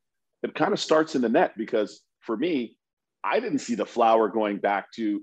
it 0.42 0.54
kind 0.54 0.72
of 0.72 0.80
starts 0.80 1.14
in 1.14 1.22
the 1.22 1.28
net 1.28 1.52
because 1.56 2.02
for 2.20 2.36
me, 2.36 2.76
I 3.24 3.40
didn't 3.40 3.60
see 3.60 3.74
the 3.74 3.86
flower 3.86 4.28
going 4.28 4.58
back 4.58 4.90
to 4.96 5.22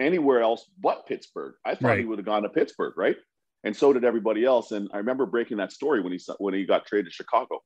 anywhere 0.00 0.40
else 0.40 0.64
but 0.80 1.06
Pittsburgh. 1.06 1.54
I 1.64 1.74
thought 1.74 1.98
he 1.98 2.04
would 2.04 2.18
have 2.18 2.26
gone 2.26 2.42
to 2.44 2.48
Pittsburgh, 2.48 2.94
right? 2.96 3.16
And 3.64 3.76
so 3.76 3.92
did 3.92 4.04
everybody 4.04 4.44
else. 4.44 4.72
And 4.72 4.88
I 4.94 4.98
remember 4.98 5.26
breaking 5.26 5.58
that 5.58 5.72
story 5.72 6.00
when 6.00 6.12
he 6.12 6.20
when 6.38 6.54
he 6.54 6.64
got 6.64 6.86
traded 6.86 7.06
to 7.06 7.12
Chicago. 7.12 7.60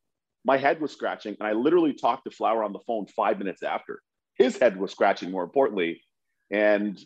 My 0.45 0.57
head 0.57 0.81
was 0.81 0.93
scratching, 0.93 1.37
and 1.39 1.49
I 1.49 1.53
literally 1.53 1.95
talked 1.95 2.25
to 2.25 2.31
Flower 2.31 2.65
on 2.65 2.73
the 2.73 2.81
phone 2.87 3.07
five 3.07 3.39
minutes 3.39 3.63
after. 3.63 4.03
His 4.37 4.59
head 4.59 4.79
was 4.79 4.91
scratching, 4.91 5.31
more 5.31 5.45
importantly, 5.45 6.03
and 6.51 6.99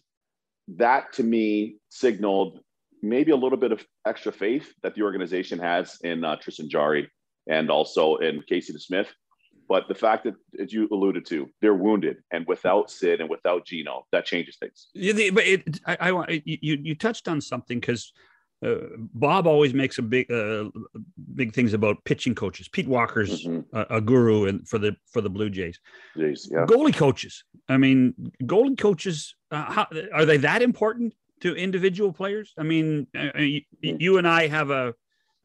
that 0.76 1.12
to 1.14 1.22
me 1.22 1.76
signaled 1.88 2.60
maybe 3.02 3.30
a 3.30 3.36
little 3.36 3.58
bit 3.58 3.72
of 3.72 3.84
extra 4.06 4.32
faith 4.32 4.72
that 4.82 4.94
the 4.94 5.02
organization 5.02 5.58
has 5.58 5.98
in 6.02 6.24
uh, 6.24 6.36
Tristan 6.36 6.68
Jarry 6.68 7.10
and 7.46 7.70
also 7.70 8.16
in 8.16 8.42
Casey 8.48 8.72
DeSmith. 8.72 9.06
But 9.68 9.86
the 9.86 9.94
fact 9.94 10.24
that, 10.24 10.34
as 10.60 10.72
you 10.72 10.88
alluded 10.90 11.26
to, 11.26 11.46
they're 11.60 11.74
wounded, 11.74 12.16
and 12.32 12.46
without 12.46 12.90
Sid 12.90 13.20
and 13.20 13.28
without 13.28 13.66
Gino, 13.66 14.06
that 14.12 14.24
changes 14.24 14.56
things. 14.56 14.88
Yeah, 14.94 15.30
but 15.30 15.46
it, 15.46 15.80
I, 15.86 15.96
I 16.00 16.12
want 16.12 16.30
you, 16.30 16.78
you 16.82 16.94
touched 16.94 17.28
on 17.28 17.42
something 17.42 17.78
because 17.78 18.12
uh, 18.64 18.74
Bob 19.14 19.46
always 19.46 19.72
makes 19.72 19.98
a 19.98 20.02
big, 20.02 20.30
uh, 20.32 20.68
big 21.34 21.54
things 21.54 21.72
about 21.74 22.04
pitching 22.04 22.34
coaches. 22.34 22.68
Pete 22.68 22.88
Walker's 22.88 23.44
Mhm. 23.44 23.64
a, 23.72 23.96
a 23.96 24.00
guru 24.00 24.46
and 24.46 24.68
for 24.68 24.78
the 24.78 24.96
for 25.12 25.20
the 25.20 25.30
Blue 25.30 25.48
Jays. 25.50 25.78
Jeez, 26.16 26.50
yeah. 26.50 26.66
Goalie 26.66 26.94
coaches. 26.96 27.44
I 27.68 27.76
mean, 27.76 28.14
goalie 28.42 28.76
coaches. 28.78 29.34
Uh, 29.50 29.70
how, 29.72 29.86
are 30.12 30.24
they 30.24 30.38
that 30.38 30.62
important 30.62 31.14
to 31.40 31.54
individual 31.54 32.12
players? 32.12 32.52
I 32.58 32.64
mean, 32.64 33.06
uh, 33.16 33.30
uh, 33.36 33.40
you, 33.40 33.62
you 33.80 34.18
and 34.18 34.26
I 34.26 34.48
have 34.48 34.70
a 34.70 34.94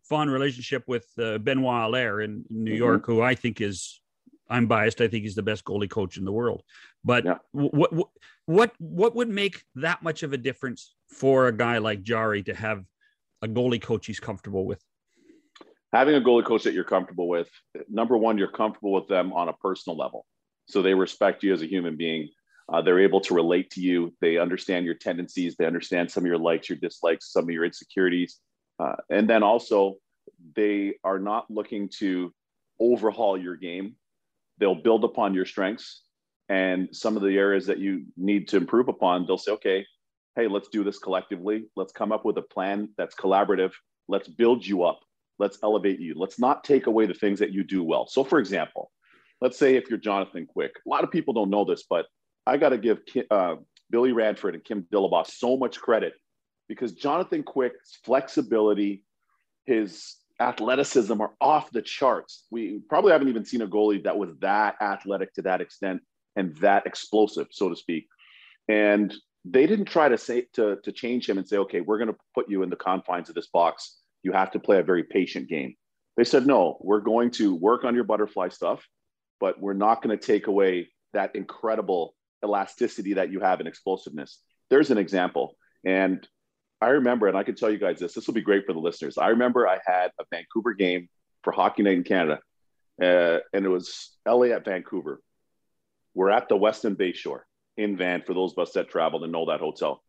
fond 0.09 0.31
relationship 0.31 0.83
with 0.87 1.07
uh, 1.19 1.37
Benoit 1.37 1.85
Allaire 1.85 2.21
in 2.21 2.45
New 2.49 2.73
Mhm. 2.73 2.77
York, 2.77 3.05
who 3.05 3.21
I 3.21 3.35
think 3.35 3.61
is. 3.61 4.01
I'm 4.49 4.67
biased. 4.67 5.01
I 5.01 5.07
think 5.07 5.23
he's 5.23 5.35
the 5.35 5.41
best 5.43 5.63
goalie 5.63 5.89
coach 5.89 6.17
in 6.17 6.25
the 6.25 6.31
world. 6.31 6.63
But 7.03 7.25
Yeah. 7.25 7.37
what 7.51 7.93
what 7.93 8.09
what 8.45 8.71
what 8.79 9.15
would 9.15 9.29
make 9.29 9.63
that 9.75 10.01
much 10.03 10.23
of 10.23 10.33
a 10.33 10.37
difference 10.37 10.95
for 11.07 11.47
a 11.47 11.55
guy 11.55 11.77
like 11.77 12.01
Jarry 12.01 12.41
to 12.43 12.53
have 12.55 12.83
a 13.43 13.47
goalie 13.47 13.81
coach 13.81 14.07
he's 14.07 14.19
comfortable 14.19 14.65
with? 14.65 14.83
having 15.93 16.15
a 16.15 16.21
goalie 16.21 16.43
coach 16.43 16.63
that 16.63 16.73
you're 16.73 16.83
comfortable 16.83 17.27
with 17.27 17.49
number 17.89 18.17
one 18.17 18.37
you're 18.37 18.47
comfortable 18.47 18.91
with 18.91 19.07
them 19.07 19.31
on 19.31 19.47
a 19.47 19.53
personal 19.53 19.95
level. 19.95 20.25
So 20.67 20.81
they 20.81 20.93
respect 20.93 21.43
you 21.43 21.53
as 21.53 21.61
a 21.61 21.67
human 21.67 21.95
being. 21.95 22.29
Uh, 22.71 22.81
they're 22.81 22.99
able 22.99 23.21
to 23.21 23.33
relate 23.33 23.69
to 23.71 23.81
you. 23.81 24.13
They 24.21 24.37
understand 24.37 24.85
your 24.85 24.95
tendencies. 24.95 25.55
They 25.55 25.65
understand 25.65 26.09
some 26.09 26.23
of 26.23 26.27
your 26.27 26.37
likes 26.37 26.69
your 26.69 26.77
dislikes 26.77 27.31
some 27.31 27.43
of 27.43 27.49
your 27.51 27.65
insecurities. 27.65 28.39
Uh, 28.79 28.95
and 29.09 29.29
then 29.29 29.43
also 29.43 29.95
they 30.55 30.95
are 31.03 31.19
not 31.19 31.49
looking 31.49 31.89
to 31.99 32.33
overhaul 32.79 33.37
your 33.37 33.55
game. 33.55 33.95
They'll 34.57 34.75
build 34.75 35.03
upon 35.03 35.33
your 35.33 35.45
strengths 35.45 36.01
and 36.49 36.89
some 36.91 37.15
of 37.15 37.23
the 37.23 37.37
areas 37.37 37.67
that 37.67 37.79
you 37.79 38.05
need 38.17 38.47
to 38.49 38.57
improve 38.57 38.89
upon 38.89 39.25
they'll 39.25 39.37
say 39.37 39.53
okay 39.53 39.85
hey 40.35 40.47
let's 40.47 40.69
do 40.69 40.83
this 40.83 40.99
collectively 40.99 41.65
let's 41.75 41.91
come 41.91 42.11
up 42.11 42.25
with 42.25 42.37
a 42.37 42.41
plan 42.41 42.89
that's 42.97 43.15
collaborative 43.15 43.71
let's 44.07 44.27
build 44.27 44.65
you 44.65 44.83
up 44.83 44.99
let's 45.39 45.57
elevate 45.63 45.99
you. 45.99 46.13
Let's 46.15 46.39
not 46.39 46.63
take 46.63 46.87
away 46.87 47.05
the 47.05 47.13
things 47.13 47.39
that 47.39 47.51
you 47.51 47.63
do 47.63 47.83
well. 47.83 48.07
So, 48.07 48.23
for 48.23 48.39
example, 48.39 48.91
let's 49.41 49.57
say 49.57 49.75
if 49.75 49.89
you're 49.89 49.99
Jonathan 49.99 50.45
Quick, 50.45 50.71
a 50.85 50.89
lot 50.89 51.03
of 51.03 51.11
people 51.11 51.33
don't 51.33 51.49
know 51.49 51.65
this, 51.65 51.83
but 51.89 52.05
I 52.45 52.57
got 52.57 52.69
to 52.69 52.77
give 52.77 52.99
uh, 53.31 53.55
Billy 53.89 54.11
Ranford 54.11 54.55
and 54.55 54.63
Kim 54.63 54.87
Dillabaugh 54.91 55.27
so 55.27 55.57
much 55.57 55.79
credit 55.79 56.13
because 56.67 56.93
Jonathan 56.93 57.43
Quick's 57.43 57.99
flexibility, 58.03 59.03
his 59.65 60.15
athleticism 60.39 61.19
are 61.21 61.33
off 61.39 61.71
the 61.71 61.81
charts. 61.81 62.45
We 62.51 62.79
probably 62.89 63.11
haven't 63.11 63.29
even 63.29 63.45
seen 63.45 63.61
a 63.61 63.67
goalie 63.67 64.03
that 64.03 64.17
was 64.17 64.29
that 64.39 64.75
athletic 64.81 65.33
to 65.33 65.41
that 65.43 65.61
extent 65.61 66.01
and 66.35 66.55
that 66.57 66.85
explosive, 66.85 67.47
so 67.51 67.69
to 67.69 67.75
speak. 67.75 68.07
And 68.67 69.13
they 69.45 69.67
didn't 69.67 69.85
try 69.85 70.09
to 70.09 70.17
say 70.17 70.47
to, 70.53 70.77
to 70.83 70.91
change 70.91 71.27
him 71.27 71.37
and 71.37 71.47
say, 71.47 71.57
okay, 71.57 71.81
we're 71.81 71.97
going 71.97 72.09
to 72.09 72.17
put 72.33 72.49
you 72.49 72.63
in 72.63 72.69
the 72.69 72.75
confines 72.75 73.29
of 73.29 73.35
this 73.35 73.47
box 73.47 73.99
you 74.23 74.31
have 74.31 74.51
to 74.51 74.59
play 74.59 74.79
a 74.79 74.83
very 74.83 75.03
patient 75.03 75.47
game. 75.47 75.75
They 76.17 76.23
said, 76.23 76.47
no, 76.47 76.77
we're 76.81 77.01
going 77.01 77.31
to 77.31 77.53
work 77.53 77.83
on 77.83 77.93
your 77.93 78.05
butterfly 78.05 78.49
stuff, 78.49 78.87
but 79.39 79.59
we're 79.59 79.73
not 79.73 80.01
going 80.01 80.17
to 80.17 80.25
take 80.25 80.47
away 80.47 80.89
that 81.13 81.35
incredible 81.35 82.15
elasticity 82.43 83.13
that 83.13 83.31
you 83.31 83.41
have 83.41 83.59
and 83.59 83.67
explosiveness. 83.67 84.39
There's 84.69 84.91
an 84.91 84.97
example. 84.97 85.55
And 85.85 86.25
I 86.81 86.87
remember, 86.89 87.27
and 87.27 87.37
I 87.37 87.43
can 87.43 87.55
tell 87.55 87.69
you 87.69 87.77
guys 87.77 87.99
this, 87.99 88.13
this 88.13 88.27
will 88.27 88.33
be 88.33 88.41
great 88.41 88.65
for 88.65 88.73
the 88.73 88.79
listeners. 88.79 89.17
I 89.17 89.29
remember 89.29 89.67
I 89.67 89.79
had 89.85 90.11
a 90.19 90.23
Vancouver 90.31 90.73
game 90.73 91.09
for 91.43 91.51
Hockey 91.51 91.83
Night 91.83 91.97
in 91.97 92.03
Canada, 92.03 92.39
uh, 93.01 93.39
and 93.53 93.65
it 93.65 93.69
was 93.69 94.11
LA 94.27 94.47
at 94.47 94.65
Vancouver. 94.65 95.21
We're 96.13 96.29
at 96.29 96.47
the 96.47 96.55
Westin 96.55 96.95
Bayshore 96.95 97.41
in 97.77 97.97
Van 97.97 98.21
for 98.21 98.33
those 98.33 98.53
of 98.53 98.59
us 98.59 98.73
that 98.73 98.89
traveled 98.89 99.23
and 99.23 99.31
know 99.31 99.45
that 99.47 99.59
hotel. 99.59 100.03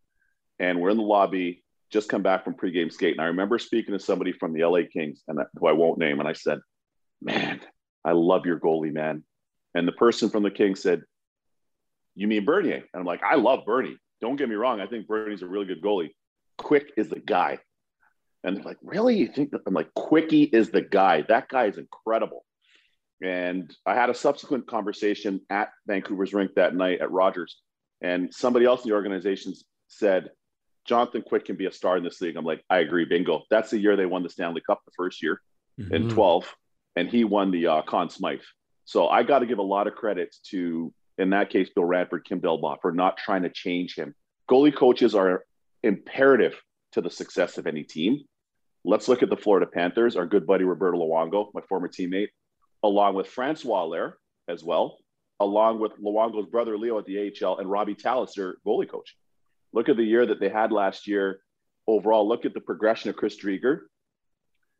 And 0.58 0.80
we're 0.80 0.90
in 0.90 0.96
the 0.96 1.02
lobby 1.02 1.62
just 1.90 2.08
come 2.08 2.22
back 2.22 2.44
from 2.44 2.54
pregame 2.54 2.92
skate. 2.92 3.12
And 3.12 3.20
I 3.20 3.26
remember 3.26 3.58
speaking 3.58 3.92
to 3.92 4.00
somebody 4.00 4.32
from 4.32 4.52
the 4.52 4.64
LA 4.64 4.80
Kings, 4.92 5.22
and 5.28 5.38
who 5.58 5.66
I 5.66 5.72
won't 5.72 5.98
name, 5.98 6.18
and 6.18 6.28
I 6.28 6.32
said, 6.32 6.60
"Man, 7.20 7.60
I 8.04 8.12
love 8.12 8.46
your 8.46 8.58
goalie, 8.58 8.92
man." 8.92 9.24
And 9.74 9.88
the 9.88 9.92
person 9.92 10.30
from 10.30 10.42
the 10.42 10.50
Kings 10.50 10.80
said, 10.80 11.02
You 12.14 12.28
mean 12.28 12.44
Bernier? 12.44 12.76
And 12.76 13.00
I'm 13.00 13.04
like, 13.04 13.22
I 13.22 13.34
love 13.34 13.64
Bernie. 13.66 13.98
Don't 14.20 14.36
get 14.36 14.48
me 14.48 14.54
wrong. 14.54 14.80
I 14.80 14.86
think 14.86 15.06
Bernie's 15.06 15.42
a 15.42 15.46
really 15.46 15.66
good 15.66 15.82
goalie. 15.82 16.10
Quick 16.56 16.92
is 16.96 17.08
the 17.08 17.18
guy. 17.18 17.58
And 18.44 18.56
they're 18.56 18.64
like, 18.64 18.78
really? 18.82 19.16
You 19.16 19.26
think? 19.26 19.52
I'm 19.66 19.74
like, 19.74 19.92
Quickie 19.94 20.44
is 20.44 20.70
the 20.70 20.82
guy. 20.82 21.24
That 21.28 21.48
guy 21.48 21.66
is 21.66 21.78
incredible. 21.78 22.44
And 23.22 23.74
I 23.86 23.94
had 23.94 24.10
a 24.10 24.14
subsequent 24.14 24.66
conversation 24.66 25.40
at 25.50 25.70
Vancouver's 25.86 26.34
rink 26.34 26.54
that 26.56 26.74
night 26.74 27.00
at 27.00 27.10
Rogers. 27.10 27.60
And 28.02 28.32
somebody 28.34 28.66
else 28.66 28.84
in 28.84 28.90
the 28.90 28.94
organization 28.94 29.54
said, 29.88 30.30
Jonathan 30.84 31.22
Quick 31.22 31.46
can 31.46 31.56
be 31.56 31.66
a 31.66 31.72
star 31.72 31.96
in 31.96 32.04
this 32.04 32.20
league. 32.20 32.36
I'm 32.36 32.44
like, 32.44 32.62
I 32.68 32.78
agree. 32.78 33.06
Bingo. 33.06 33.42
That's 33.50 33.70
the 33.70 33.78
year 33.78 33.96
they 33.96 34.06
won 34.06 34.22
the 34.22 34.28
Stanley 34.28 34.60
Cup 34.66 34.82
the 34.84 34.92
first 34.96 35.22
year 35.22 35.40
mm-hmm. 35.80 35.94
in 35.94 36.08
12. 36.10 36.54
And 36.96 37.08
he 37.08 37.24
won 37.24 37.50
the 37.50 37.66
uh, 37.66 37.82
Conn 37.82 38.10
Smythe. 38.10 38.40
So 38.84 39.08
I 39.08 39.22
got 39.22 39.38
to 39.38 39.46
give 39.46 39.58
a 39.58 39.62
lot 39.62 39.86
of 39.86 39.94
credit 39.94 40.36
to, 40.50 40.92
in 41.16 41.30
that 41.30 41.50
case, 41.50 41.70
Bill 41.74 41.84
Ranford, 41.84 42.26
Kim 42.26 42.40
Dillabaugh 42.40 42.80
for 42.82 42.92
not 42.92 43.16
trying 43.16 43.42
to 43.42 43.48
change 43.48 43.94
him. 43.94 44.14
Goalie 44.50 44.74
coaches 44.74 45.14
are 45.14 45.44
imperative 45.82 46.60
to 46.92 47.00
the 47.00 47.10
success 47.10 47.56
of 47.56 47.66
any 47.66 47.82
team. 47.82 48.20
Let's 48.84 49.08
look 49.08 49.22
at 49.22 49.30
the 49.30 49.36
Florida 49.36 49.66
Panthers. 49.66 50.16
Our 50.16 50.26
good 50.26 50.46
buddy 50.46 50.64
Roberto 50.64 50.98
Luongo, 50.98 51.48
my 51.54 51.62
former 51.62 51.88
teammate, 51.88 52.28
along 52.84 53.14
with 53.14 53.26
Francois 53.26 53.84
Allaire 53.86 54.18
as 54.46 54.62
well, 54.62 54.98
along 55.40 55.80
with 55.80 55.92
Luongo's 55.98 56.46
brother 56.46 56.78
Leo 56.78 56.98
at 56.98 57.06
the 57.06 57.32
AHL 57.42 57.58
and 57.58 57.68
Robb 57.68 57.88
Tallas, 57.98 58.34
their 58.34 58.56
goalie 58.64 58.88
coach. 58.88 59.16
Look 59.72 59.88
at 59.88 59.96
the 59.96 60.04
year 60.04 60.26
that 60.26 60.38
they 60.38 60.50
had 60.50 60.70
last 60.70 61.08
year. 61.08 61.40
Overall, 61.88 62.28
look 62.28 62.44
at 62.44 62.54
the 62.54 62.60
progression 62.60 63.10
of 63.10 63.16
Chris 63.16 63.36
Driedger. 63.36 63.80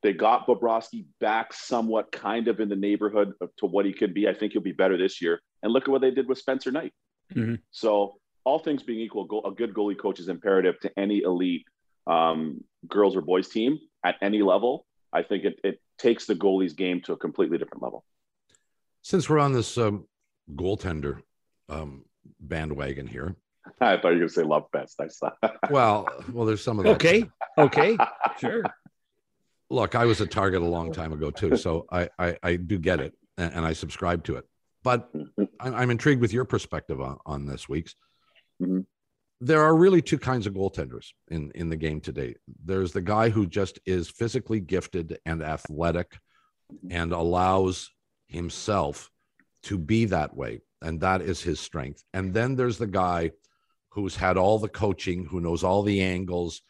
They 0.03 0.13
got 0.13 0.47
Bobrovsky 0.47 1.07
back 1.19 1.55
somewhat 1.55 2.13
kind 2.13 2.47
of 2.47 2.61
in 2.61 2.69
the 2.69 2.77
neighborhood 2.77 3.33
to 3.59 3.67
what 3.67 3.87
he 3.87 3.93
could 3.95 4.13
be. 4.13 4.29
I 4.29 4.35
think 4.35 4.53
he'll 4.53 4.63
be 4.63 4.73
better 4.73 4.99
this 4.99 5.23
year. 5.23 5.41
And 5.63 5.73
look 5.73 5.85
at 5.85 5.89
what 5.89 6.03
they 6.03 6.11
did 6.11 6.29
with 6.29 6.39
Spencer 6.39 6.71
Knight. 6.71 6.93
Mm-hmm. 7.35 7.55
So, 7.71 8.19
all 8.45 8.59
things 8.59 8.83
being 8.83 9.01
equal, 9.01 9.27
a 9.47 9.51
good 9.51 9.73
goalie 9.73 9.99
coach 9.99 10.21
is 10.21 10.29
imperative 10.29 10.79
to 10.81 10.99
any 10.99 11.23
elite 11.23 11.65
um, 12.07 12.63
girls 12.87 13.17
or 13.17 13.23
boys 13.23 13.49
team 13.49 13.79
at 14.05 14.17
any 14.21 14.43
level. 14.43 14.85
I 15.11 15.23
think 15.23 15.45
it, 15.45 15.59
it 15.65 15.81
takes 15.99 16.27
the 16.27 16.35
goalie's 16.35 16.73
game 16.73 17.01
to 17.03 17.13
a 17.13 17.17
completely 17.17 17.59
different 17.59 17.83
level. 17.83 18.05
Since 19.03 19.29
we're 19.29 19.39
on 19.39 19.53
this 19.53 19.77
um, 19.79 20.07
goaltender 20.55 21.21
um, 21.69 22.05
bandwagon 22.41 23.07
here, 23.07 23.37
I 23.81 23.97
thought 23.97 24.09
you 24.09 24.15
were 24.15 24.15
going 24.15 24.29
to 24.29 24.35
say 24.35 24.43
love 24.43 24.67
fest. 24.73 25.01
I 25.01 25.09
saw. 25.09 25.31
well, 25.71 26.09
well, 26.33 26.47
there's 26.47 26.63
some 26.63 26.79
of 26.79 26.85
that. 26.85 26.95
Okay, 26.95 27.25
okay, 27.59 27.97
sure 28.39 28.63
look, 29.71 29.95
I 29.95 30.05
was 30.05 30.21
a 30.21 30.27
target 30.27 30.63
a 30.63 30.67
long 30.67 30.93
time 30.93 31.13
ago 31.13 31.31
too, 31.31 31.57
so 31.57 31.87
I 31.91 32.09
I, 32.19 32.37
I 32.43 32.57
do 32.57 32.79
get 32.79 33.01
it 33.01 33.15
and, 33.37 33.53
and, 33.55 33.67
I 33.67 33.73
subscribe 33.73 34.25
to 34.25 34.37
it. 34.37 34.45
But 34.83 35.13
mm-hmm. 35.15 35.45
I'm, 35.61 35.91
intrigued 35.91 36.21
with 36.21 36.33
your 36.33 36.45
perspective 36.45 37.01
on, 37.01 37.19
on 37.25 37.47
this 37.47 37.69
week's. 37.69 37.95
Mm-hmm. 38.63 38.81
There 39.45 39.61
are 39.61 39.77
really 39.77 40.01
two 40.01 40.19
kinds 40.19 40.47
of 40.47 40.55
goaltenders 40.55 41.13
in 41.31 41.53
in 41.55 41.69
the 41.69 41.77
game 41.77 42.01
today. 42.01 42.35
There's 42.65 42.93
the 42.93 43.03
guy 43.03 43.29
who 43.29 43.47
just 43.47 43.79
is 43.85 44.09
physically 44.09 44.59
gifted 44.59 45.19
and 45.27 45.43
athletic, 45.43 46.19
and 46.89 47.13
allows 47.13 47.91
himself 48.27 49.11
to 49.65 49.77
be 49.77 50.07
that 50.07 50.35
way, 50.35 50.63
and 50.81 50.99
that 51.01 51.21
is 51.21 51.43
his 51.43 51.61
strength. 51.61 52.03
And 52.15 52.33
then 52.33 52.57
there's 52.57 52.79
the 52.79 52.87
guy 52.87 53.33
who's 53.91 54.17
had 54.17 54.39
all 54.39 54.59
the 54.59 54.69
coaching, 54.69 55.27
who 55.27 55.43
knows 55.43 55.63
all 55.63 55.83
the 55.83 56.01
angles, 56.01 56.63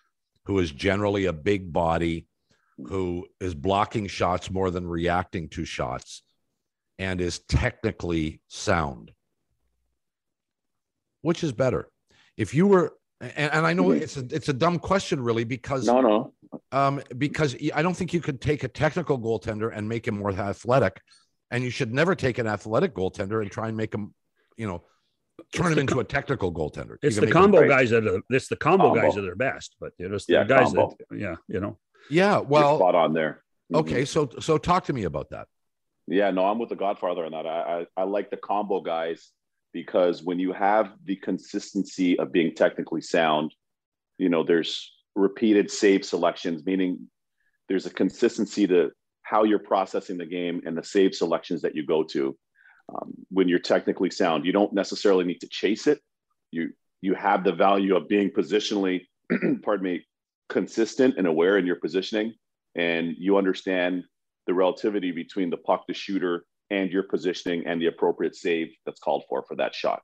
who 0.47 0.59
is 0.59 0.73
generally 0.73 1.26
a 1.26 1.33
big 1.33 1.73
body, 1.73 2.26
who 2.76 3.25
is 3.40 3.54
blocking 3.54 4.09
shots 4.09 4.50
more 4.50 4.73
than 4.73 4.88
reacting 4.88 5.49
to 5.50 5.64
shots 5.64 6.23
and 6.99 7.21
is 7.21 7.38
technically 7.38 8.40
sound. 8.49 9.12
Which 11.23 11.45
is 11.45 11.52
better? 11.52 11.88
If 12.37 12.55
you 12.55 12.67
were, 12.67 12.95
and, 13.21 13.53
and 13.53 13.67
I 13.67 13.73
know 13.73 13.85
mm-hmm. 13.85 14.03
it's 14.03 14.17
a, 14.17 14.26
it's 14.31 14.49
a 14.49 14.53
dumb 14.53 14.79
question, 14.79 15.21
really, 15.21 15.45
because 15.45 15.87
no, 15.87 16.00
no, 16.00 16.33
um, 16.73 17.03
because 17.17 17.57
I 17.75 17.83
don't 17.83 17.97
think 17.97 18.12
you 18.12 18.21
could 18.21 18.41
take 18.41 18.64
a 18.64 18.69
technical 18.69 19.19
goaltender 19.19 19.71
and 19.75 19.88
make 19.88 20.07
him 20.07 20.19
more 20.19 20.33
athletic, 20.33 21.00
and 21.50 21.62
you 21.62 21.71
should 21.71 21.93
never 21.93 22.14
take 22.14 22.38
an 22.38 22.47
athletic 22.47 22.95
goaltender 22.95 23.43
and 23.43 23.50
try 23.50 23.69
and 23.69 23.76
make 23.76 23.95
him, 23.95 24.14
you 24.57 24.67
know, 24.67 24.83
turn 25.53 25.73
him 25.73 25.79
into 25.79 26.00
a 26.00 26.05
technical 26.05 26.53
goaltender. 26.53 26.97
It's 27.03 27.17
the 27.17 27.31
combo 27.31 27.69
guys 27.69 27.91
that 27.91 28.07
are 28.07 28.21
it's 28.31 28.49
the 28.49 28.57
combo, 28.57 28.88
combo, 28.88 29.03
guys 29.03 29.14
that 29.14 29.29
are 29.29 29.37
best, 29.37 29.76
but 29.81 29.93
you 29.99 30.09
know, 30.09 30.19
yeah, 30.29 30.45
the 30.45 30.55
guys 30.55 30.67
combo. 30.67 30.97
that 31.11 31.19
yeah, 31.19 31.37
you 31.49 31.61
know. 31.61 31.79
Yeah, 32.11 32.38
well, 32.38 32.71
You're 32.71 32.79
spot 32.79 32.95
on 32.95 33.12
there. 33.14 33.43
Mm-hmm. 33.73 33.76
Okay, 33.76 34.05
so 34.05 34.29
so 34.41 34.59
talk 34.59 34.85
to 34.87 34.93
me 34.93 35.05
about 35.05 35.31
that. 35.31 35.49
Yeah, 36.07 36.31
no, 36.31 36.45
I'm 36.45 36.59
with 36.59 36.69
the 36.69 36.76
Godfather 36.76 37.25
on 37.25 37.33
that. 37.33 37.47
I, 37.47 37.87
I, 37.97 38.03
I 38.03 38.05
like 38.05 38.31
the 38.31 38.37
combo 38.37 38.81
guys 38.81 39.31
because 39.75 40.23
when 40.23 40.38
you 40.38 40.52
have 40.52 40.93
the 41.04 41.16
consistency 41.16 42.19
of 42.19 42.33
being 42.33 42.54
technically 42.54 43.02
sound, 43.02 43.52
you 44.16 44.31
know, 44.31 44.45
there's 44.45 44.93
repeated 45.16 45.71
save 45.71 46.04
selections, 46.04 46.64
meaning 46.64 47.09
there's 47.69 47.85
a 47.85 47.90
consistency 47.90 48.66
to 48.69 48.93
how 49.23 49.43
you're 49.43 49.59
processing 49.59 50.16
the 50.16 50.25
game 50.25 50.62
and 50.64 50.78
the 50.78 50.85
save 50.85 51.14
selections 51.14 51.61
that 51.62 51.75
you 51.75 51.85
go 51.85 52.04
to. 52.04 52.37
Um, 52.88 53.14
when 53.31 53.49
you're 53.49 53.59
technically 53.59 54.11
sound, 54.11 54.47
you 54.47 54.52
don't 54.52 54.73
necessarily 54.73 55.25
need 55.25 55.40
to 55.40 55.49
chase 55.49 55.87
it. 55.87 56.00
You 56.50 56.71
you 57.00 57.14
have 57.14 57.45
the 57.45 57.52
value 57.52 57.97
of 57.97 58.09
being 58.09 58.31
positionally, 58.31 59.02
pardon 59.62 59.85
me, 59.85 60.07
consistent 60.49 61.16
and 61.19 61.26
aware 61.26 61.59
in 61.59 61.66
your 61.66 61.76
positioning, 61.76 62.35
and 62.76 63.14
you 63.19 63.37
understand 63.37 64.04
the 64.47 64.54
relativity 64.54 65.11
between 65.11 65.50
the 65.50 65.57
puck, 65.57 65.85
the 65.88 65.95
shooter, 65.95 66.45
and 66.75 66.90
your 66.90 67.04
positioning 67.04 67.66
and 67.66 67.81
the 67.81 67.87
appropriate 67.87 68.35
save 68.35 68.75
that's 68.85 69.00
called 69.00 69.25
for 69.28 69.45
for 69.47 69.54
that 69.57 69.75
shot. 69.75 70.02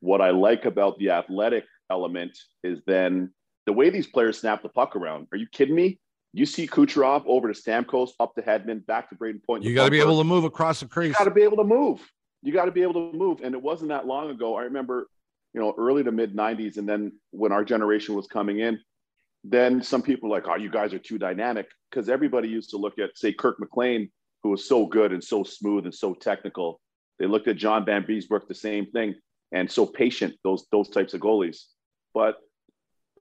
What 0.00 0.20
I 0.20 0.30
like 0.30 0.66
about 0.66 0.98
the 0.98 1.10
athletic 1.10 1.64
element 1.90 2.36
is 2.62 2.80
then 2.86 3.32
the 3.64 3.72
way 3.72 3.88
these 3.88 4.06
players 4.06 4.38
snap 4.38 4.62
the 4.62 4.68
puck 4.68 4.94
around. 4.94 5.26
Are 5.32 5.38
you 5.38 5.46
kidding 5.50 5.74
me? 5.74 5.98
You 6.34 6.44
see 6.44 6.66
Kucherov 6.66 7.24
over 7.26 7.50
to 7.50 7.58
Stamkos, 7.58 8.10
up 8.20 8.34
to 8.34 8.42
Hedman, 8.42 8.84
back 8.84 9.08
to 9.08 9.16
Brayden 9.16 9.42
Point. 9.42 9.64
You 9.64 9.74
got 9.74 9.86
to 9.86 9.90
be 9.90 10.00
able 10.00 10.18
to 10.18 10.24
move 10.24 10.44
across 10.44 10.80
the 10.80 10.86
crease. 10.86 11.08
You 11.08 11.14
got 11.14 11.24
to 11.24 11.30
be 11.30 11.42
able 11.42 11.56
to 11.56 11.64
move. 11.64 12.00
You 12.42 12.52
got 12.52 12.66
to 12.66 12.70
be 12.70 12.82
able 12.82 13.10
to 13.10 13.16
move. 13.16 13.40
And 13.42 13.54
it 13.54 13.62
wasn't 13.62 13.88
that 13.88 14.06
long 14.06 14.28
ago. 14.30 14.54
I 14.54 14.64
remember, 14.64 15.08
you 15.54 15.60
know, 15.60 15.74
early 15.78 16.04
to 16.04 16.12
mid 16.12 16.36
90s. 16.36 16.76
And 16.76 16.86
then 16.86 17.12
when 17.30 17.52
our 17.52 17.64
generation 17.64 18.14
was 18.14 18.26
coming 18.26 18.58
in, 18.58 18.78
then 19.44 19.82
some 19.82 20.02
people 20.02 20.28
are 20.28 20.36
like, 20.36 20.46
oh, 20.46 20.56
you 20.56 20.70
guys 20.70 20.92
are 20.92 20.98
too 20.98 21.16
dynamic. 21.16 21.68
Because 21.90 22.10
everybody 22.10 22.48
used 22.48 22.68
to 22.70 22.76
look 22.76 22.98
at, 22.98 23.16
say, 23.16 23.32
Kirk 23.32 23.58
McLean, 23.58 24.10
who 24.46 24.50
was 24.50 24.68
so 24.68 24.86
good 24.86 25.12
and 25.12 25.22
so 25.22 25.42
smooth 25.42 25.86
and 25.86 25.94
so 25.94 26.14
technical. 26.14 26.80
They 27.18 27.26
looked 27.26 27.48
at 27.48 27.56
John 27.56 27.84
Vanbiesbrouck, 27.84 28.46
the 28.46 28.54
same 28.54 28.86
thing, 28.92 29.16
and 29.50 29.68
so 29.68 29.84
patient, 29.84 30.34
those 30.44 30.66
those 30.70 30.88
types 30.88 31.14
of 31.14 31.20
goalies. 31.20 31.64
But 32.14 32.36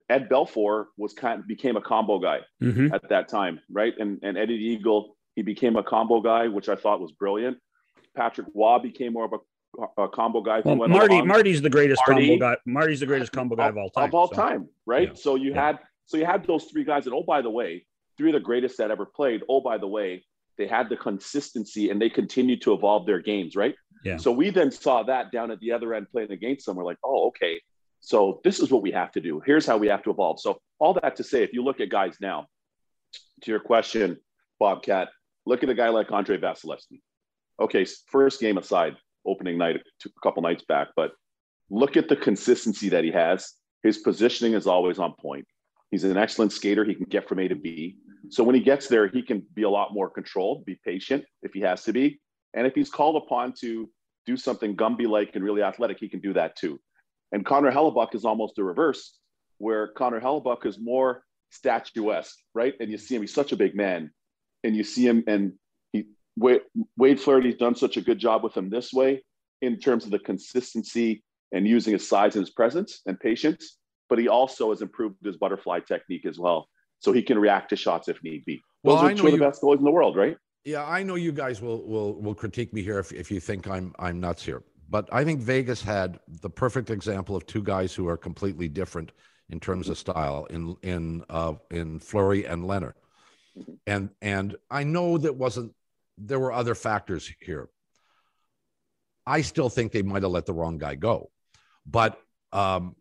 Ed 0.08 0.30
Belfour 0.30 0.86
was 0.98 1.14
kind 1.14 1.40
of 1.40 1.48
became 1.48 1.78
a 1.78 1.82
combo 1.82 2.20
guy 2.20 2.42
mm-hmm. 2.62 2.94
at 2.94 3.10
that 3.10 3.28
time, 3.28 3.60
right? 3.72 3.94
And 3.98 4.20
and 4.22 4.38
Eddie 4.38 4.54
Eagle, 4.54 5.18
he 5.36 5.42
became 5.42 5.78
a 5.78 5.84
combo 5.84 6.22
guy, 6.22 6.48
which 6.48 6.70
I 6.70 6.76
thought 6.76 7.02
was 7.02 7.12
brilliant. 7.12 7.58
Patrick 8.16 8.48
Roy 8.54 8.78
became 8.78 9.14
more 9.14 9.26
of 9.26 9.34
a, 9.34 10.04
a 10.04 10.08
combo 10.08 10.42
guy. 10.42 10.62
Well, 10.64 10.76
Marty, 10.88 11.16
along. 11.16 11.28
Marty's 11.28 11.62
the 11.64 11.72
greatest 11.72 12.04
Marty, 12.08 12.28
combo 12.28 12.46
guy. 12.46 12.58
Marty's 12.68 13.00
the 13.00 13.08
greatest 13.08 13.32
combo 13.32 13.56
guy 13.56 13.70
of, 13.70 13.78
of 13.78 13.78
all 13.80 13.90
time. 13.90 14.04
Of 14.10 14.14
all 14.14 14.28
so. 14.28 14.36
time, 14.36 14.70
right? 14.86 15.08
Yeah. 15.08 15.16
So 15.16 15.36
you 15.36 15.54
yeah. 15.56 15.66
had 15.66 15.80
so 16.06 16.18
you 16.18 16.26
had 16.26 16.46
those 16.46 16.66
three 16.66 16.84
guys 16.84 17.08
and 17.08 17.16
oh, 17.16 17.24
by 17.24 17.42
the 17.42 17.50
way, 17.50 17.88
three 18.16 18.30
of 18.30 18.34
the 18.34 18.46
greatest 18.46 18.78
that 18.78 18.92
ever 18.92 19.08
played. 19.08 19.42
Oh, 19.50 19.62
by 19.62 19.80
the 19.80 19.88
way, 19.88 20.24
they 20.58 20.68
had 20.68 20.90
the 20.90 20.98
consistency 20.98 21.90
and 21.90 22.02
they 22.02 22.10
continued 22.10 22.62
to 22.62 22.74
evolve 22.74 23.06
their 23.06 23.20
games, 23.20 23.56
right? 23.56 23.76
Yeah. 24.04 24.18
So 24.18 24.32
we 24.32 24.50
then 24.52 24.72
saw 24.72 25.04
that 25.04 25.32
down 25.32 25.52
at 25.52 25.60
the 25.60 25.72
other 25.72 25.94
end 25.94 26.08
playing 26.12 26.32
against 26.32 26.66
them. 26.66 26.76
We're 26.76 26.86
like, 26.86 27.00
oh, 27.04 27.28
okay. 27.28 27.60
So 28.02 28.40
this 28.44 28.60
is 28.60 28.70
what 28.70 28.84
we 28.84 28.92
have 28.92 29.12
to 29.14 29.22
do. 29.22 29.42
Here's 29.46 29.66
how 29.66 29.78
we 29.78 29.88
have 29.88 30.04
to 30.04 30.12
evolve. 30.12 30.40
So 30.40 30.60
all 30.80 30.94
that 31.02 31.16
to 31.16 31.24
say, 31.24 31.44
if 31.44 31.54
you 31.54 31.64
look 31.64 31.82
at 31.82 31.90
guys 31.90 32.18
now, 32.22 32.46
to 33.42 33.52
your 33.52 33.60
question, 33.60 34.18
Bobcat, 34.60 35.10
look 35.46 35.64
at 35.64 35.70
a 35.70 35.74
guy 35.74 35.90
like 35.90 36.12
Andrei 36.12 36.38
Vasilevskiy. 36.38 37.02
Okay, 37.60 37.86
first 38.08 38.40
game 38.40 38.58
aside, 38.58 38.96
opening 39.26 39.58
night 39.58 39.78
a 40.06 40.10
couple 40.22 40.44
nights 40.44 40.64
back, 40.68 40.90
but 40.96 41.12
look 41.70 41.98
at 41.98 42.10
the 42.10 42.16
consistency 42.16 42.90
that 42.90 43.04
he 43.04 43.12
has. 43.12 43.54
His 43.82 43.98
positioning 44.00 44.54
is 44.54 44.68
always 44.68 45.00
on 45.00 45.14
point. 45.20 45.48
He's 45.90 46.04
an 46.04 46.18
excellent 46.18 46.52
skater. 46.52 46.84
He 46.84 46.96
can 46.96 47.06
get 47.06 47.28
from 47.28 47.40
A 47.40 47.48
to 47.48 47.56
B. 47.56 47.98
So 48.30 48.44
when 48.44 48.56
he 48.56 48.62
gets 48.62 48.88
there, 48.88 49.08
he 49.08 49.22
can 49.22 49.44
be 49.54 49.64
a 49.64 49.70
lot 49.70 49.94
more 49.94 50.10
controlled, 50.10 50.66
be 50.66 50.80
patient 50.84 51.26
if 51.42 51.54
he 51.54 51.62
has 51.62 51.84
to 51.84 51.94
be. 51.94 52.20
And 52.54 52.66
if 52.66 52.74
he's 52.74 52.90
called 52.90 53.22
upon 53.22 53.54
to 53.62 53.90
do 54.26 54.38
something 54.38 54.76
Gumby 54.76 55.08
like 55.08 55.36
and 55.36 55.44
really 55.44 55.62
athletic, 55.62 55.98
he 56.00 56.10
can 56.10 56.20
do 56.20 56.34
that 56.34 56.56
too. 56.56 56.80
And 57.32 57.46
Connor 57.46 57.72
Hellebuyck 57.72 58.16
is 58.16 58.26
almost 58.26 58.56
the 58.56 58.64
reverse, 58.64 59.18
where 59.58 59.88
Connor 59.90 60.22
Hellebuyck 60.22 60.66
is 60.66 60.80
more 60.80 61.24
statuesque, 61.52 62.38
right? 62.54 62.74
And 62.80 62.90
you 62.90 62.98
see 62.98 63.16
him, 63.16 63.22
he's 63.22 63.34
such 63.34 63.52
a 63.52 63.58
big 63.58 63.76
man. 63.76 64.12
And 64.64 64.76
you 64.76 64.84
see 64.84 65.06
him, 65.06 65.24
and 65.28 65.54
he, 65.92 66.06
Wade, 66.38 66.62
Wade 66.98 67.20
Flaherty's 67.20 67.58
done 67.58 67.76
such 67.76 67.98
a 67.98 68.02
good 68.02 68.20
job 68.20 68.44
with 68.44 68.56
him 68.56 68.70
this 68.70 68.94
way 68.94 69.24
in 69.62 69.80
terms 69.80 70.06
of 70.06 70.12
the 70.12 70.20
consistency 70.20 71.24
and 71.52 71.68
using 71.68 71.94
his 71.94 72.08
size 72.08 72.36
and 72.36 72.46
his 72.46 72.54
presence 72.54 73.02
and 73.06 73.20
patience 73.20 73.78
but 74.10 74.20
he 74.20 74.28
also 74.28 74.70
has 74.70 74.82
improved 74.82 75.16
his 75.24 75.38
butterfly 75.38 75.80
technique 75.80 76.26
as 76.26 76.38
well. 76.38 76.68
So 77.06 77.12
he 77.12 77.22
can 77.22 77.38
react 77.38 77.70
to 77.70 77.76
shots 77.76 78.08
if 78.08 78.22
need 78.24 78.44
be. 78.46 78.64
Those 78.84 78.96
well, 78.96 79.06
are 79.06 79.14
two 79.14 79.28
of 79.28 79.32
the 79.32 79.38
best 79.38 79.62
goalies 79.62 79.78
in 79.78 79.84
the 79.84 79.92
world, 79.92 80.16
right? 80.16 80.36
Yeah, 80.64 80.84
I 80.84 81.04
know 81.04 81.14
you 81.14 81.32
guys 81.32 81.62
will 81.62 81.88
will 81.88 82.20
will 82.20 82.34
critique 82.34 82.74
me 82.74 82.82
here 82.82 82.98
if, 82.98 83.14
if 83.14 83.30
you 83.30 83.40
think 83.40 83.68
I'm 83.68 83.94
I'm 84.00 84.20
nuts 84.20 84.44
here. 84.44 84.64
but 84.90 85.08
I 85.12 85.24
think 85.24 85.40
Vegas 85.40 85.82
had 85.82 86.20
the 86.42 86.50
perfect 86.50 86.90
example 86.90 87.36
of 87.36 87.46
two 87.46 87.62
guys 87.62 87.94
who 87.94 88.08
are 88.08 88.18
completely 88.18 88.68
different 88.68 89.12
in 89.50 89.60
terms 89.60 89.90
of 89.90 90.00
style 90.00 90.46
in 90.50 90.76
in 90.82 91.24
uh, 91.30 91.54
in 91.70 92.00
Fleury 92.00 92.46
and 92.46 92.64
Lehner. 92.64 92.94
And 93.86 94.10
and 94.22 94.56
I 94.72 94.84
know 94.84 95.20
that 95.20 95.36
wasn't 95.36 95.74
there 96.18 96.40
were 96.40 96.52
other 96.52 96.76
factors 96.76 97.32
here. 97.40 97.70
I 99.28 99.42
still 99.42 99.70
think 99.70 99.92
they 99.92 100.02
might 100.02 100.24
have 100.24 100.32
let 100.32 100.46
the 100.48 100.54
wrong 100.54 100.80
guy 100.80 100.96
go, 100.96 101.30
but 101.86 102.20
um, 102.52 102.96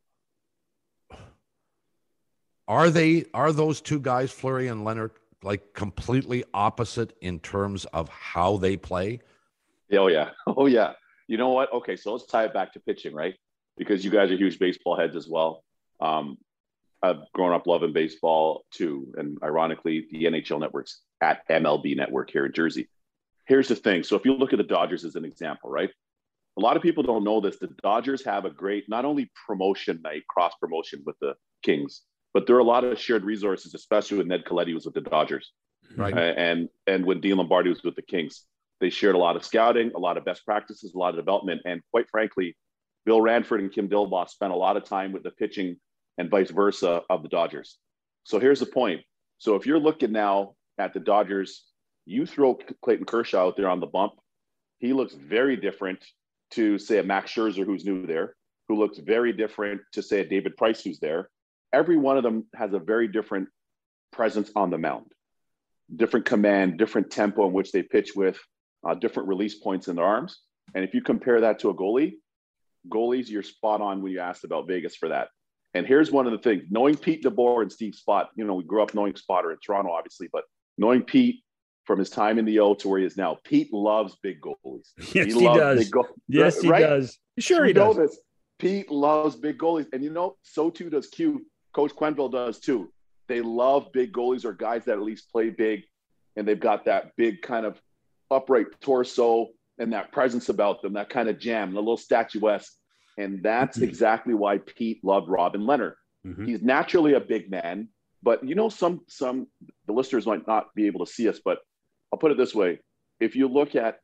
are 2.68 2.90
they 2.90 3.26
are 3.34 3.52
those 3.52 3.80
two 3.80 4.00
guys, 4.00 4.32
Fleury 4.32 4.68
and 4.68 4.86
Lehner, 4.86 5.10
like 5.42 5.74
completely 5.74 6.44
opposite 6.54 7.16
in 7.20 7.40
terms 7.40 7.84
of 7.86 8.08
how 8.08 8.56
they 8.56 8.76
play? 8.76 9.20
Oh 9.92 10.08
yeah, 10.08 10.30
oh 10.46 10.66
yeah. 10.66 10.92
You 11.26 11.38
know 11.38 11.50
what? 11.50 11.72
Okay, 11.72 11.96
so 11.96 12.12
let's 12.12 12.26
tie 12.26 12.44
it 12.44 12.54
back 12.54 12.72
to 12.74 12.80
pitching, 12.80 13.14
right? 13.14 13.34
Because 13.76 14.04
you 14.04 14.10
guys 14.10 14.30
are 14.30 14.36
huge 14.36 14.58
baseball 14.58 14.96
heads 14.96 15.16
as 15.16 15.26
well. 15.28 15.64
Um, 16.00 16.38
I've 17.02 17.30
grown 17.34 17.52
up 17.52 17.66
loving 17.66 17.92
baseball 17.92 18.64
too, 18.70 19.12
and 19.16 19.38
ironically, 19.42 20.06
the 20.10 20.24
NHL 20.24 20.60
networks 20.60 21.00
at 21.20 21.46
MLB 21.48 21.96
Network 21.96 22.30
here 22.30 22.46
in 22.46 22.52
Jersey. 22.52 22.88
Here's 23.46 23.68
the 23.68 23.76
thing. 23.76 24.02
So 24.04 24.16
if 24.16 24.24
you 24.24 24.34
look 24.34 24.52
at 24.52 24.56
the 24.56 24.64
Dodgers 24.64 25.04
as 25.04 25.16
an 25.16 25.24
example, 25.24 25.70
right? 25.70 25.90
A 26.56 26.60
lot 26.60 26.76
of 26.76 26.82
people 26.82 27.02
don't 27.02 27.24
know 27.24 27.40
this. 27.40 27.58
The 27.58 27.68
Dodgers 27.82 28.24
have 28.24 28.44
a 28.44 28.50
great 28.50 28.88
not 28.88 29.04
only 29.04 29.30
promotion 29.46 30.00
night, 30.02 30.22
cross 30.28 30.52
promotion 30.60 31.02
with 31.04 31.16
the 31.20 31.34
Kings, 31.62 32.02
but 32.34 32.46
there 32.46 32.56
are 32.56 32.60
a 32.60 32.64
lot 32.64 32.84
of 32.84 32.98
shared 33.00 33.24
resources, 33.24 33.74
especially 33.74 34.18
when 34.18 34.28
Ned 34.28 34.44
Colletti 34.44 34.74
was 34.74 34.84
with 34.84 34.94
the 34.94 35.00
Dodgers, 35.00 35.52
Right. 35.96 36.12
uh, 36.12 36.18
and 36.36 36.68
and 36.86 37.06
when 37.06 37.20
Dean 37.20 37.36
Lombardi 37.36 37.70
was 37.70 37.82
with 37.82 37.94
the 37.96 38.02
Kings. 38.02 38.44
They 38.80 38.90
shared 38.90 39.14
a 39.14 39.18
lot 39.18 39.36
of 39.36 39.44
scouting, 39.44 39.92
a 39.94 39.98
lot 39.98 40.16
of 40.18 40.24
best 40.24 40.44
practices, 40.44 40.92
a 40.94 40.98
lot 40.98 41.10
of 41.10 41.16
development, 41.16 41.62
and 41.64 41.80
quite 41.92 42.10
frankly, 42.10 42.56
Bill 43.06 43.20
Ranford 43.20 43.60
and 43.60 43.72
Kim 43.72 43.88
Dillabaugh 43.88 44.28
spent 44.28 44.52
a 44.52 44.56
lot 44.56 44.76
of 44.76 44.84
time 44.84 45.12
with 45.12 45.22
the 45.22 45.30
pitching 45.30 45.76
and 46.18 46.28
vice 46.28 46.50
versa 46.50 47.02
of 47.08 47.22
the 47.22 47.28
Dodgers. 47.28 47.78
So 48.24 48.38
here's 48.40 48.60
the 48.60 48.66
point. 48.66 49.02
So 49.38 49.54
if 49.54 49.64
you're 49.64 49.78
looking 49.78 50.12
now 50.12 50.54
at 50.76 50.92
the 50.92 51.00
Dodgers, 51.00 51.64
you 52.04 52.26
throw 52.26 52.58
Clayton 52.82 53.06
Kershaw 53.06 53.46
out 53.46 53.56
there 53.56 53.68
on 53.68 53.80
the 53.80 53.86
bump, 53.86 54.14
he 54.80 54.92
looks 54.92 55.14
very 55.14 55.56
different 55.56 56.04
to 56.52 56.78
say 56.78 56.98
a 56.98 57.02
Max 57.02 57.32
Scherzer 57.32 57.64
who's 57.64 57.84
new 57.84 58.06
there, 58.06 58.34
who 58.68 58.76
looks 58.76 58.98
very 58.98 59.32
different 59.32 59.80
to 59.92 60.02
say 60.02 60.20
a 60.20 60.28
David 60.28 60.56
Price 60.56 60.82
who's 60.82 60.98
there. 60.98 61.30
Every 61.74 61.96
one 61.96 62.16
of 62.16 62.22
them 62.22 62.46
has 62.54 62.72
a 62.72 62.78
very 62.78 63.08
different 63.08 63.48
presence 64.12 64.48
on 64.54 64.70
the 64.70 64.78
mound, 64.78 65.06
different 65.94 66.24
command, 66.24 66.78
different 66.78 67.10
tempo 67.10 67.46
in 67.48 67.52
which 67.52 67.72
they 67.72 67.82
pitch 67.82 68.12
with, 68.14 68.38
uh, 68.86 68.94
different 68.94 69.28
release 69.28 69.56
points 69.56 69.88
in 69.88 69.96
their 69.96 70.04
arms. 70.04 70.38
And 70.74 70.84
if 70.84 70.94
you 70.94 71.02
compare 71.02 71.40
that 71.40 71.58
to 71.60 71.70
a 71.70 71.74
goalie, 71.74 72.12
goalies, 72.88 73.28
you're 73.28 73.42
spot 73.42 73.80
on 73.80 74.02
when 74.02 74.12
you 74.12 74.20
asked 74.20 74.44
about 74.44 74.68
Vegas 74.68 74.94
for 74.94 75.08
that. 75.08 75.28
And 75.74 75.84
here's 75.84 76.12
one 76.12 76.26
of 76.26 76.32
the 76.32 76.38
things: 76.38 76.62
knowing 76.70 76.96
Pete 76.96 77.24
DeBoer 77.24 77.62
and 77.62 77.72
Steve 77.72 77.94
Spott. 77.94 78.28
You 78.36 78.44
know, 78.44 78.54
we 78.54 78.64
grew 78.64 78.82
up 78.82 78.94
knowing 78.94 79.16
Spotter 79.16 79.50
in 79.50 79.58
Toronto, 79.64 79.90
obviously, 79.90 80.28
but 80.32 80.44
knowing 80.78 81.02
Pete 81.02 81.42
from 81.84 81.98
his 81.98 82.08
time 82.10 82.38
in 82.38 82.44
the 82.44 82.60
O 82.60 82.74
to 82.74 82.88
where 82.88 83.00
he 83.00 83.04
is 83.04 83.16
now, 83.16 83.38
Pete 83.44 83.72
loves 83.72 84.16
big 84.22 84.40
goalies. 84.40 84.88
Yes, 85.14 85.26
he, 85.26 85.32
loves 85.34 85.58
does. 85.58 85.88
goal- 85.90 86.06
yes, 86.28 86.60
he 86.60 86.68
does. 86.68 87.18
Sure, 87.40 87.62
We 87.62 87.68
he 87.68 87.72
does. 87.72 87.96
this. 87.96 88.18
Pete 88.60 88.88
loves 88.90 89.34
big 89.34 89.58
goalies, 89.58 89.86
and 89.92 90.02
you 90.04 90.10
know, 90.10 90.36
so 90.42 90.70
too 90.70 90.88
does 90.88 91.08
Q. 91.08 91.44
Coach 91.74 91.94
Quenneville 91.94 92.32
does 92.32 92.60
too. 92.60 92.92
They 93.28 93.40
love 93.40 93.92
big 93.92 94.12
goalies 94.12 94.44
or 94.44 94.52
guys 94.52 94.84
that 94.84 94.92
at 94.92 95.02
least 95.02 95.30
play 95.30 95.50
big, 95.50 95.82
and 96.36 96.46
they've 96.46 96.60
got 96.60 96.84
that 96.84 97.12
big 97.16 97.42
kind 97.42 97.66
of 97.66 97.80
upright 98.30 98.66
torso 98.80 99.48
and 99.78 99.92
that 99.92 100.12
presence 100.12 100.48
about 100.48 100.82
them, 100.82 100.92
that 100.94 101.10
kind 101.10 101.28
of 101.28 101.38
jam, 101.38 101.72
the 101.72 101.80
little 101.80 101.96
statuesque. 101.96 102.72
And 103.18 103.42
that's 103.42 103.78
Mhm. 103.78 103.82
exactly 103.82 104.34
why 104.34 104.58
Pete 104.58 105.02
loved 105.04 105.28
Robin 105.28 105.62
Lehner. 105.62 105.94
Mhm. 106.24 106.46
He's 106.46 106.62
naturally 106.62 107.14
a 107.14 107.20
big 107.20 107.50
man, 107.50 107.88
but 108.22 108.42
you 108.46 108.54
know, 108.54 108.68
some 108.68 109.04
some 109.08 109.48
the 109.86 109.92
listeners 109.92 110.26
might 110.26 110.46
not 110.46 110.74
be 110.74 110.86
able 110.86 111.04
to 111.04 111.12
see 111.12 111.28
us, 111.28 111.40
but 111.44 111.60
I'll 112.12 112.18
put 112.18 112.30
it 112.32 112.36
this 112.38 112.54
way: 112.54 112.80
if 113.20 113.34
you 113.36 113.48
look 113.48 113.74
at 113.74 114.00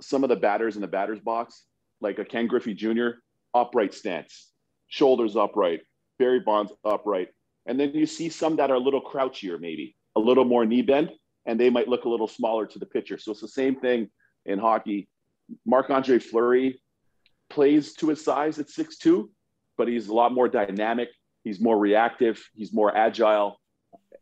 some 0.00 0.22
of 0.22 0.28
the 0.28 0.36
batters 0.36 0.76
in 0.76 0.82
the 0.82 0.88
batter's 0.88 1.20
box, 1.20 1.66
like 2.00 2.18
a 2.18 2.24
Ken 2.24 2.46
Griffey 2.46 2.74
Jr., 2.74 3.10
upright 3.54 3.94
stance, 3.94 4.52
shoulders 4.88 5.36
upright, 5.36 5.82
Barry 6.18 6.40
Bonds 6.40 6.72
upright, 6.84 7.28
and 7.66 7.78
then 7.78 7.92
you 7.92 8.06
see 8.06 8.28
some 8.28 8.56
that 8.56 8.70
are 8.70 8.76
a 8.76 8.80
little 8.80 9.02
crouchier, 9.02 9.60
maybe 9.60 9.96
a 10.16 10.20
little 10.20 10.44
more 10.44 10.64
knee 10.64 10.82
bend, 10.82 11.10
and 11.46 11.58
they 11.58 11.70
might 11.70 11.88
look 11.88 12.04
a 12.04 12.08
little 12.08 12.28
smaller 12.28 12.66
to 12.66 12.78
the 12.78 12.86
pitcher. 12.86 13.18
So 13.18 13.32
it's 13.32 13.40
the 13.40 13.48
same 13.48 13.76
thing 13.76 14.10
in 14.46 14.58
hockey. 14.58 15.08
Marc 15.66 15.90
Andre 15.90 16.18
Fleury 16.18 16.80
plays 17.50 17.94
to 17.94 18.08
his 18.08 18.24
size 18.24 18.58
at 18.58 18.68
6'2, 18.68 19.28
but 19.76 19.88
he's 19.88 20.08
a 20.08 20.14
lot 20.14 20.32
more 20.32 20.48
dynamic. 20.48 21.08
He's 21.42 21.60
more 21.60 21.78
reactive. 21.78 22.42
He's 22.54 22.72
more 22.72 22.96
agile, 22.96 23.60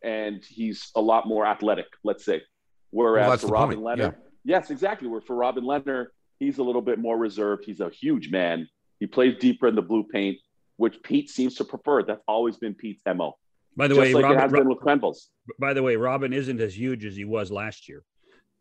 and 0.03 0.45
he's 0.45 0.91
a 0.97 1.01
lot 1.01 1.29
more 1.29 1.47
athletic, 1.47 1.87
let's 2.03 2.25
say. 2.25 2.43
Whereas 2.91 3.29
Well, 3.29 3.39
for 3.39 3.47
Robin 3.47 3.79
Lehner, 3.81 4.17
yes, 4.45 4.71
exactly. 4.71 5.09
Where 5.09 5.21
for 5.21 5.37
Robin 5.37 5.65
Lehner, 5.65 6.07
he's 6.39 6.59
a 6.59 6.63
little 6.63 6.83
bit 6.83 6.99
more 6.99 7.17
reserved. 7.17 7.65
He's 7.65 7.81
a 7.81 7.91
huge 7.91 8.31
man. 8.31 8.69
He 8.99 9.07
plays 9.07 9.37
deeper 9.37 9.69
in 9.69 9.75
the 9.75 9.83
blue 9.83 10.05
paint, 10.05 10.39
which 10.83 11.01
Pete 11.05 11.31
seems 11.31 11.55
to 11.55 11.65
prefer. 11.65 12.03
That's 12.03 12.25
always 12.27 12.57
been 12.57 12.75
Pete's 12.75 13.03
MO. 13.07 13.39
By 13.77 13.87
the 13.87 13.95
Just 13.95 14.01
way, 14.01 14.15
like 14.15 14.25
it 14.25 14.35
Robin, 14.37 14.59
been 14.59 14.69
with 14.69 14.81
Quenneville's. 14.81 15.31
by 15.61 15.73
the 15.75 15.83
way, 15.83 15.95
Robin 15.95 16.33
isn't 16.33 16.61
as 16.61 16.77
huge 16.77 17.05
as 17.05 17.15
he 17.15 17.25
was 17.25 17.53
last 17.53 17.89
year. 17.89 18.03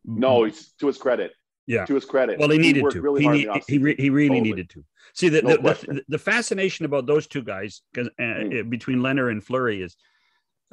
No, 0.06 0.44
he's 0.44 0.72
to 0.80 0.86
his 0.86 1.00
credit. 1.00 1.32
Yeah. 1.66 1.86
To 1.86 1.96
his 1.96 2.06
credit. 2.06 2.38
Well, 2.38 2.50
he 2.52 2.60
needed 2.60 2.84
worked 2.84 2.96
to. 2.96 3.02
Really 3.02 3.24
he, 3.24 3.28
need, 3.30 3.50
he, 3.68 3.78
re- 3.80 3.96
he 3.98 4.10
really 4.12 4.30
Totally. 4.38 4.50
needed 4.52 4.70
to. 4.70 4.86
See, 5.14 5.30
the, 5.30 5.42
No 5.42 5.58
the, 5.58 5.62
the, 5.88 6.04
the 6.10 6.18
fascination 6.20 6.86
about 6.86 7.08
those 7.08 7.26
two 7.26 7.42
guys 7.42 7.82
uh, 7.98 8.04
Mm. 8.20 8.70
between 8.70 9.00
Lehner 9.00 9.32
and 9.32 9.44
Fleury 9.44 9.82
is 9.82 9.96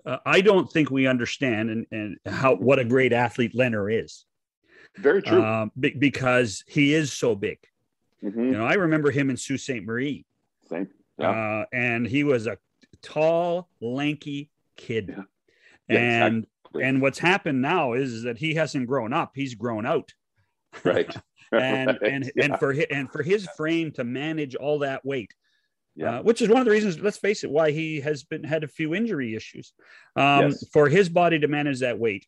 uh, 0.04 0.18
I 0.26 0.42
don't 0.42 0.70
think 0.70 0.90
we 0.90 1.06
understand 1.06 1.70
and, 1.70 1.86
and 1.90 2.18
how 2.26 2.56
what 2.56 2.78
a 2.78 2.84
great 2.84 3.12
athlete 3.14 3.54
Lehner 3.54 3.84
is 4.04 4.26
Very 4.96 5.22
true. 5.22 5.42
um, 5.42 5.72
be- 5.80 5.96
because 5.98 6.62
he 6.66 6.92
is 6.92 7.10
so 7.12 7.34
big. 7.34 7.58
Mhm. 8.22 8.36
You 8.36 8.50
know, 8.58 8.66
I 8.66 8.74
remember 8.74 9.10
him 9.10 9.30
in 9.30 9.36
Sault 9.38 9.60
Ste. 9.60 9.82
Marie, 9.84 10.24
Same. 10.68 10.88
Yeah. 11.18 11.30
uh, 11.30 11.64
and 11.72 12.06
he 12.06 12.24
was 12.24 12.46
a 12.46 12.58
tall, 13.02 13.68
lanky 13.80 14.50
kid. 14.76 15.08
Yeah. 15.16 15.22
Yeah, 15.88 15.98
and 16.26 16.36
exactly. 16.44 16.82
and 16.84 17.00
what's 17.02 17.18
happened 17.18 17.62
now 17.62 17.94
is 17.94 18.22
that 18.24 18.36
he 18.38 18.54
hasn't 18.54 18.86
grown 18.86 19.12
up; 19.12 19.32
he's 19.34 19.54
grown 19.54 19.86
out. 19.86 20.12
right. 20.84 21.14
and 21.52 21.88
Right. 21.88 22.02
and 22.12 22.30
and 22.36 22.58
for 22.58 22.72
his, 22.74 22.86
and 22.90 23.10
for 23.10 23.22
his 23.22 23.48
frame 23.56 23.90
to 23.92 24.04
manage 24.04 24.54
all 24.54 24.80
that 24.80 25.02
weight, 25.04 25.32
Yeah. 25.96 26.18
uh, 26.18 26.22
which 26.22 26.42
is 26.42 26.48
one 26.50 26.58
of 26.60 26.66
the 26.66 26.70
reasons. 26.70 26.98
Let's 27.00 27.16
face 27.16 27.42
it, 27.42 27.50
why 27.50 27.70
he 27.70 28.00
has 28.02 28.22
been 28.22 28.44
had 28.44 28.64
a 28.64 28.68
few 28.68 28.94
injury 28.94 29.34
issues. 29.34 29.72
Um, 30.14 30.50
Yes. 30.50 30.64
For 30.72 30.88
his 30.90 31.08
body 31.08 31.38
to 31.38 31.48
manage 31.48 31.80
that 31.80 31.98
weight, 31.98 32.26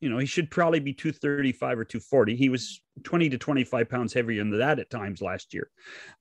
you 0.00 0.08
know, 0.10 0.18
he 0.18 0.26
should 0.26 0.50
probably 0.50 0.80
be 0.80 0.92
two 0.92 1.12
thirty 1.12 1.52
five 1.52 1.78
or 1.78 1.84
two 1.84 2.00
forty. 2.00 2.36
He 2.36 2.48
was 2.48 2.80
twenty 3.02 3.28
to 3.30 3.38
twenty 3.38 3.64
five 3.64 3.88
pounds 3.88 4.12
heavier 4.12 4.42
than 4.42 4.58
that 4.58 4.78
at 4.78 4.90
times 4.90 5.20
last 5.22 5.54
year. 5.54 5.70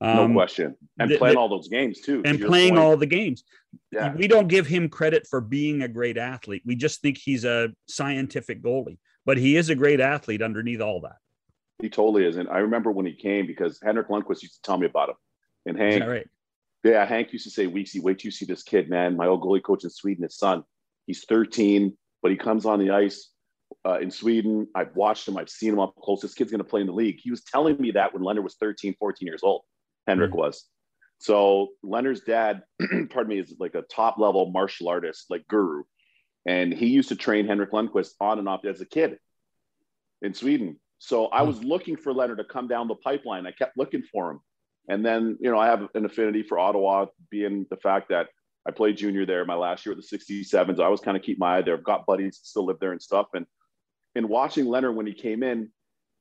no 0.02 0.24
Um, 0.24 0.34
question. 0.34 0.76
And 1.00 1.12
playing 1.18 1.38
all 1.38 1.50
those 1.50 1.68
games 1.68 2.02
too. 2.02 2.22
and 2.26 2.39
your 2.39 2.48
playing 2.48 2.78
all 2.78 2.98
the 2.98 3.06
games. 3.06 3.44
Yeah. 3.91 4.13
We 4.15 4.28
don't 4.28 4.48
give 4.48 4.65
him 4.68 4.88
credit 4.89 5.28
for 5.28 5.41
being 5.41 5.82
a 5.82 5.88
great 5.88 6.18
athlete. 6.18 6.63
We 6.65 6.76
just 6.76 7.02
think 7.02 7.18
he's 7.18 7.44
a 7.44 7.70
scientific 7.88 8.63
goalie, 8.63 8.98
but 9.26 9.38
he 9.38 9.58
is 9.58 9.70
a 9.70 9.76
great 9.76 10.00
athlete 10.00 10.41
underneath 10.41 10.82
all 10.82 11.02
that. 11.02 11.18
He 11.82 11.89
totally 11.89 12.26
is. 12.26 12.38
And 12.38 12.48
I 12.50 12.60
remember 12.60 12.91
when 12.91 13.06
he 13.06 13.13
came 13.13 13.46
because 13.46 13.80
Henrik 13.84 14.08
Lundqvist 14.08 14.41
used 14.41 14.56
to 14.56 14.62
tell 14.63 14.78
me 14.78 14.86
about 14.86 15.10
him. 15.10 15.15
And 15.65 15.78
Hank, 15.78 16.06
right? 16.06 16.28
yeah, 16.86 17.06
Hank 17.06 17.34
used 17.34 17.44
to 17.46 17.52
say, 17.52 17.68
Weeksy, 17.68 18.02
wait 18.02 18.20
till 18.20 18.28
you 18.28 18.32
see 18.32 18.46
this 18.46 18.63
kid, 18.63 18.89
man. 18.89 19.18
My 19.18 19.28
old 19.28 19.41
goalie 19.41 19.62
coach 19.62 19.84
in 19.84 19.89
Sweden, 19.89 20.24
his 20.24 20.38
son, 20.38 20.63
he's 21.08 21.26
13, 21.26 21.98
but 22.22 22.32
he 22.32 22.38
comes 22.38 22.65
on 22.65 22.80
the 22.80 22.91
ice 22.91 23.30
uh, 23.86 23.99
in 23.99 24.12
Sweden. 24.12 24.67
I've 24.75 24.95
watched 24.95 25.28
him. 25.28 25.38
I've 25.38 25.49
seen 25.49 25.73
him 25.73 25.80
up 25.80 25.95
close. 26.01 26.21
This 26.21 26.34
kid's 26.34 26.51
going 26.51 26.60
to 26.63 26.69
play 26.69 26.82
in 26.82 26.88
the 26.88 26.93
league. 26.93 27.19
He 27.21 27.32
was 27.32 27.43
telling 27.43 27.78
me 27.80 27.91
that 27.91 28.13
when 28.13 28.23
Lehner 28.23 28.43
was 28.43 28.56
13, 28.56 28.95
14 28.99 29.28
years 29.28 29.43
old. 29.43 29.63
Henrik 30.08 30.32
Mm. 30.32 30.38
was. 30.38 30.69
So 31.17 31.69
Lehner's 31.84 32.21
dad, 32.21 32.63
pardon 33.10 33.28
me, 33.28 33.39
is 33.39 33.56
like 33.60 33.73
a 33.75 33.82
top 33.84 34.17
level 34.19 34.51
martial 34.51 34.88
artist, 34.89 35.25
like 35.30 35.47
guru. 35.47 35.84
And 36.45 36.71
he 36.73 36.88
used 36.88 37.10
to 37.10 37.15
train 37.15 37.47
Henrik 37.47 37.71
Lundqvist 37.71 38.12
on 38.19 38.38
and 38.38 38.47
off 38.47 38.65
as 38.65 38.82
a 38.82 38.86
kid 38.86 39.17
in 40.21 40.34
Sweden. 40.34 40.80
So 40.99 41.28
I 41.28 41.41
Hmm. 41.41 41.47
was 41.47 41.63
looking 41.63 41.97
for 41.97 42.13
Lehner 42.13 42.38
to 42.38 42.43
come 42.43 42.67
down 42.67 42.88
the 42.88 42.95
pipeline. 42.95 43.47
I 43.47 43.51
kept 43.51 43.78
looking 43.78 44.04
for 44.04 44.32
him. 44.32 44.39
And 44.88 45.04
then, 45.04 45.38
you 45.39 45.49
know, 45.49 45.58
I 45.58 45.65
have 45.67 45.88
an 45.95 46.06
affinity 46.06 46.43
for 46.43 46.60
Ottawa, 46.60 47.08
being 47.32 47.65
the 47.71 47.78
fact 47.78 48.10
that 48.10 48.28
I 48.67 48.71
played 48.71 48.97
junior 48.97 49.25
there 49.25 49.45
my 49.45 49.56
last 49.56 49.86
year 49.86 49.93
at 49.93 50.01
the 50.01 50.17
67s. 50.17 50.80
I 50.80 50.88
was 50.89 51.01
kind 51.01 51.15
of 51.15 51.23
keep 51.23 51.39
my 51.39 51.58
eye 51.58 51.62
there. 51.62 51.75
I've 51.75 51.84
got 51.84 52.06
buddies 52.06 52.39
that 52.39 52.47
still 52.47 52.65
live 52.65 52.80
there 52.80 52.91
and 52.91 53.01
stuff. 53.01 53.28
And 53.34 53.45
in 54.15 54.28
watching 54.28 54.65
Lehner 54.65 54.93
when 54.93 55.06
he 55.06 55.13
came 55.13 55.43
in, 55.43 55.69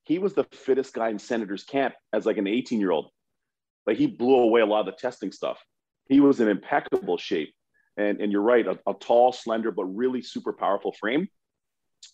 he 0.05 0.19
was 0.19 0.35
the 0.35 0.45
fittest 0.53 0.93
guy 0.93 1.09
in 1.09 1.19
Senator's 1.19 1.65
camp 1.65 1.95
as 2.13 2.27
like 2.27 2.37
an 2.37 2.47
18 2.47 2.81
year 2.81 2.91
old. 2.91 3.11
Like 3.87 3.97
he 3.97 4.07
blew 4.07 4.37
away 4.37 4.61
a 4.61 4.67
lot 4.67 4.81
of 4.81 4.87
the 4.87 4.93
testing 4.93 5.33
stuff. 5.33 5.59
He 6.09 6.21
was 6.21 6.41
in 6.41 6.49
impeccable 6.49 7.17
shape. 7.17 7.55
And, 7.97 8.21
and 8.21 8.33
you're 8.33 8.43
right, 8.43 8.67
a, 8.67 8.79
a 8.87 8.95
tall, 8.95 9.33
slender, 9.33 9.71
but 9.71 9.85
really 9.85 10.21
super 10.21 10.53
powerful 10.53 10.93
frame. 10.93 11.29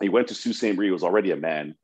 He 0.01 0.09
went 0.09 0.29
to 0.29 0.35
Sault 0.35 0.55
Ste. 0.55 0.75
Marie, 0.77 0.87
he 0.87 0.93
was 0.93 1.03
already 1.03 1.31
a 1.31 1.37
man. 1.37 1.75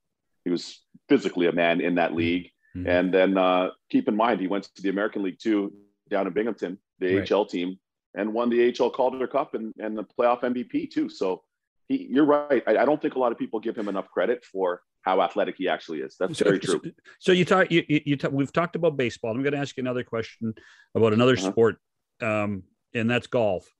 He 0.44 0.50
was 0.50 0.80
physically 1.08 1.46
a 1.46 1.52
man 1.52 1.80
in 1.80 1.96
that 1.96 2.14
league. 2.14 2.50
Mm-hmm. 2.76 2.88
And 2.88 3.14
then 3.14 3.38
uh, 3.38 3.70
keep 3.90 4.06
in 4.06 4.14
mind, 4.14 4.40
he 4.40 4.46
went 4.46 4.64
to 4.76 4.82
the 4.82 4.90
American 4.90 5.22
League 5.22 5.38
too 5.40 5.72
down 6.08 6.26
in 6.26 6.32
Binghamton, 6.32 6.78
the 6.98 7.16
right. 7.16 7.32
AHL 7.32 7.46
team, 7.46 7.78
and 8.16 8.32
won 8.32 8.50
the 8.50 8.74
AHL 8.80 8.90
Calder 8.90 9.26
Cup 9.26 9.54
and, 9.54 9.72
and 9.78 9.96
the 9.96 10.04
playoff 10.04 10.40
MVP 10.40 10.90
too. 10.90 11.08
So 11.08 11.42
he, 11.88 12.08
you're 12.10 12.24
right. 12.24 12.62
I, 12.66 12.78
I, 12.78 12.84
don't 12.84 13.00
think 13.00 13.14
a 13.14 13.18
lot 13.18 13.30
of 13.30 13.38
people 13.38 13.60
give 13.60 13.76
him 13.76 13.88
enough 13.88 14.08
credit 14.10 14.44
for 14.44 14.82
how 15.02 15.20
athletic 15.20 15.56
he 15.56 15.68
actually 15.68 16.00
is. 16.00 16.16
That's 16.18 16.38
so, 16.38 16.46
very 16.46 16.58
true. 16.58 16.80
So, 16.82 16.90
so 17.20 17.32
you 17.32 17.44
talk, 17.44 17.70
you, 17.70 17.84
you 17.86 18.16
talk, 18.16 18.32
we've 18.32 18.52
talked 18.52 18.74
about 18.74 18.96
baseball. 18.96 19.30
I'm 19.30 19.42
going 19.42 19.52
to 19.52 19.58
ask 19.58 19.76
you 19.76 19.82
another 19.82 20.02
question 20.02 20.54
about 20.94 21.12
another 21.12 21.34
uh-huh. 21.34 21.50
sport, 21.50 21.76
um, 22.20 22.64
and 22.94 23.08
that's 23.08 23.26
golf. 23.26 23.70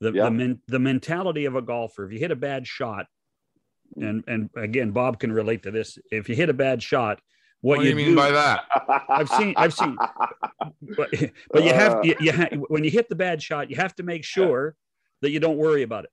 The, 0.00 0.12
yeah. 0.12 0.24
the, 0.24 0.30
men, 0.30 0.60
the 0.68 0.78
mentality 0.78 1.44
of 1.44 1.56
a 1.56 1.62
golfer, 1.62 2.06
if 2.06 2.12
you 2.12 2.18
hit 2.18 2.30
a 2.30 2.36
bad 2.36 2.66
shot, 2.66 3.06
mm. 3.98 4.08
and, 4.08 4.24
and 4.26 4.50
again, 4.56 4.92
Bob 4.92 5.18
can 5.18 5.32
relate 5.32 5.64
to 5.64 5.70
this. 5.70 5.98
If 6.10 6.28
you 6.28 6.36
hit 6.36 6.48
a 6.48 6.54
bad 6.54 6.82
shot, 6.82 7.20
what, 7.60 7.78
what 7.78 7.82
do 7.82 7.88
you, 7.90 7.96
mean 7.96 8.10
do, 8.10 8.16
by 8.16 8.30
that? 8.30 8.64
I've 9.08 9.28
seen, 9.28 9.54
I've 9.56 9.74
seen, 9.74 9.96
but, 10.96 11.10
but 11.50 11.64
you 11.64 11.74
have, 11.74 12.04
you, 12.04 12.14
you 12.20 12.32
have, 12.32 12.52
when 12.68 12.84
you 12.84 12.90
hit 12.90 13.08
the 13.08 13.14
bad 13.14 13.42
shot, 13.42 13.70
you 13.70 13.76
have 13.76 13.94
to 13.96 14.02
make 14.02 14.24
sure 14.24 14.74
that 15.20 15.30
you 15.30 15.40
don't 15.40 15.58
worry 15.58 15.82
about 15.82 16.04
it. 16.04 16.10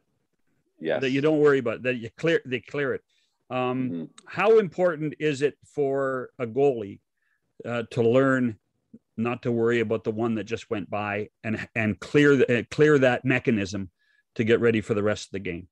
Yes. 0.80 1.02
That 1.02 1.10
you 1.10 1.22
don't 1.22 1.40
worry 1.40 1.60
about 1.60 1.76
it, 1.76 1.84
that 1.84 1.96
you 1.96 2.10
clear, 2.18 2.42
they 2.46 2.60
clear 2.60 2.94
it. 2.94 3.02
Um, 3.50 3.90
mm-hmm. 3.90 4.04
How 4.26 4.60
important 4.60 5.16
is 5.20 5.42
it 5.42 5.58
for 5.66 6.30
a 6.38 6.46
goalie 6.46 7.00
uh, 7.66 7.84
to 7.92 8.02
learn 8.02 8.58
not 9.16 9.42
to 9.44 9.52
worry 9.52 9.80
about 9.80 10.04
the 10.04 10.12
one 10.12 10.36
that 10.36 10.44
just 10.44 10.70
went 10.70 10.90
by 10.90 11.30
and 11.44 11.68
and 11.76 12.00
clear 12.00 12.36
the, 12.36 12.60
uh, 12.60 12.64
clear 12.70 13.00
that 13.00 13.26
mechanism 13.26 13.90
to 14.36 14.44
get 14.44 14.60
ready 14.60 14.82
for 14.82 14.94
the 14.94 15.04
rest 15.04 15.28
of 15.28 15.32
the 15.32 15.40
game? 15.40 15.68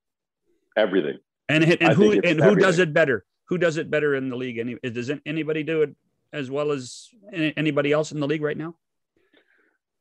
Everything. 0.75 1.19
And 1.47 1.63
and 1.63 1.93
who 1.93 2.11
and 2.11 2.25
everything. 2.25 2.43
who 2.43 2.55
does 2.55 2.79
it 2.79 2.93
better? 2.93 3.25
Who 3.47 3.57
does 3.57 3.77
it 3.77 3.91
better 3.91 4.15
in 4.15 4.29
the 4.29 4.35
league? 4.35 4.57
Any 4.57 4.75
does 4.83 5.11
anybody 5.25 5.63
do 5.63 5.83
it 5.83 5.95
as 6.33 6.49
well 6.49 6.71
as 6.71 7.09
anybody 7.33 7.91
else 7.91 8.11
in 8.11 8.19
the 8.19 8.27
league 8.27 8.41
right 8.41 8.57
now? 8.57 8.75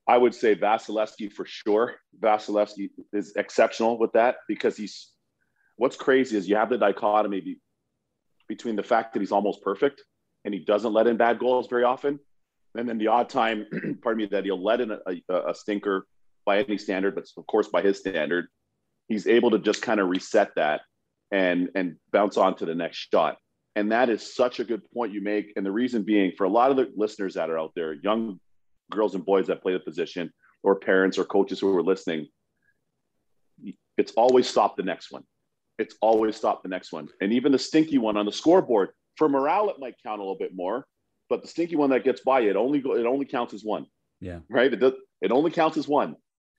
I 0.06 0.18
would 0.18 0.34
say 0.34 0.54
Vasilevskiy 0.54 1.32
for 1.32 1.46
sure. 1.46 1.94
Vasilevskiy 2.20 2.90
is 3.12 3.34
exceptional 3.36 3.98
with 3.98 4.12
that 4.12 4.36
because 4.48 4.76
he's. 4.76 5.10
What's 5.76 5.96
crazy 5.96 6.36
is 6.36 6.48
you 6.48 6.56
have 6.56 6.70
the 6.70 6.78
dichotomy 6.78 7.58
between 8.48 8.76
the 8.76 8.82
fact 8.82 9.12
that 9.12 9.20
he's 9.20 9.32
almost 9.32 9.60
perfect 9.62 10.04
and 10.44 10.54
he 10.54 10.60
doesn't 10.60 10.92
let 10.92 11.08
in 11.08 11.16
bad 11.16 11.38
goals 11.38 11.66
very 11.68 11.82
often, 11.84 12.20
and 12.76 12.88
then 12.88 12.98
the 12.98 13.08
odd 13.08 13.28
time, 13.28 13.66
pardon 14.02 14.18
me, 14.18 14.26
that 14.26 14.44
he'll 14.44 14.62
let 14.62 14.80
in 14.80 14.90
a, 14.90 14.98
a, 15.28 15.50
a 15.50 15.54
stinker 15.54 16.06
by 16.44 16.58
any 16.58 16.78
standard, 16.78 17.14
but 17.14 17.24
of 17.36 17.46
course 17.46 17.68
by 17.68 17.82
his 17.82 17.98
standard, 17.98 18.46
he's 19.08 19.26
able 19.26 19.50
to 19.50 19.58
just 19.58 19.82
kind 19.82 20.00
of 20.00 20.08
reset 20.08 20.50
that 20.56 20.82
and 21.34 21.68
and 21.74 21.96
bounce 22.12 22.36
on 22.36 22.54
to 22.56 22.64
the 22.64 22.74
next 22.74 23.08
shot. 23.12 23.38
And 23.74 23.90
that 23.90 24.08
is 24.08 24.34
such 24.34 24.60
a 24.60 24.64
good 24.64 24.82
point 24.92 25.12
you 25.12 25.20
make. 25.20 25.52
And 25.56 25.66
the 25.66 25.72
reason 25.72 26.04
being, 26.04 26.32
for 26.38 26.44
a 26.44 26.48
lot 26.48 26.70
of 26.70 26.76
the 26.76 26.92
listeners 26.96 27.34
that 27.34 27.50
are 27.50 27.58
out 27.58 27.72
there, 27.74 27.92
young 27.92 28.38
girls 28.90 29.16
and 29.16 29.26
boys 29.26 29.48
that 29.48 29.60
play 29.60 29.72
the 29.72 29.80
position, 29.80 30.32
or 30.62 30.76
parents 30.76 31.18
or 31.18 31.24
coaches 31.24 31.58
who 31.58 31.76
are 31.76 31.82
listening, 31.82 32.28
it's 33.98 34.12
always 34.12 34.48
stop 34.48 34.76
the 34.76 34.84
next 34.84 35.10
one. 35.10 35.24
It's 35.76 35.96
always 36.00 36.36
stop 36.36 36.62
the 36.62 36.68
next 36.68 36.92
one. 36.92 37.08
And 37.20 37.32
even 37.32 37.50
the 37.50 37.58
stinky 37.58 37.98
one 37.98 38.16
on 38.16 38.26
the 38.26 38.32
scoreboard, 38.32 38.90
for 39.16 39.28
morale, 39.28 39.70
it 39.70 39.80
might 39.80 39.96
count 40.04 40.20
a 40.20 40.22
little 40.22 40.38
bit 40.38 40.54
more. 40.54 40.86
But 41.28 41.42
the 41.42 41.48
stinky 41.48 41.74
one 41.74 41.90
that 41.90 42.04
gets 42.04 42.20
by, 42.20 42.42
it 42.42 42.54
only 42.54 42.78
it 42.78 43.06
only 43.06 43.26
counts 43.26 43.54
as 43.54 43.64
one. 43.64 43.86
Yeah. 44.20 44.38
Right. 44.48 44.72
It 44.72 44.76
does, 44.76 44.92
it 45.20 45.32
only 45.32 45.50
counts 45.50 45.76
as 45.76 45.88
one. 45.88 46.14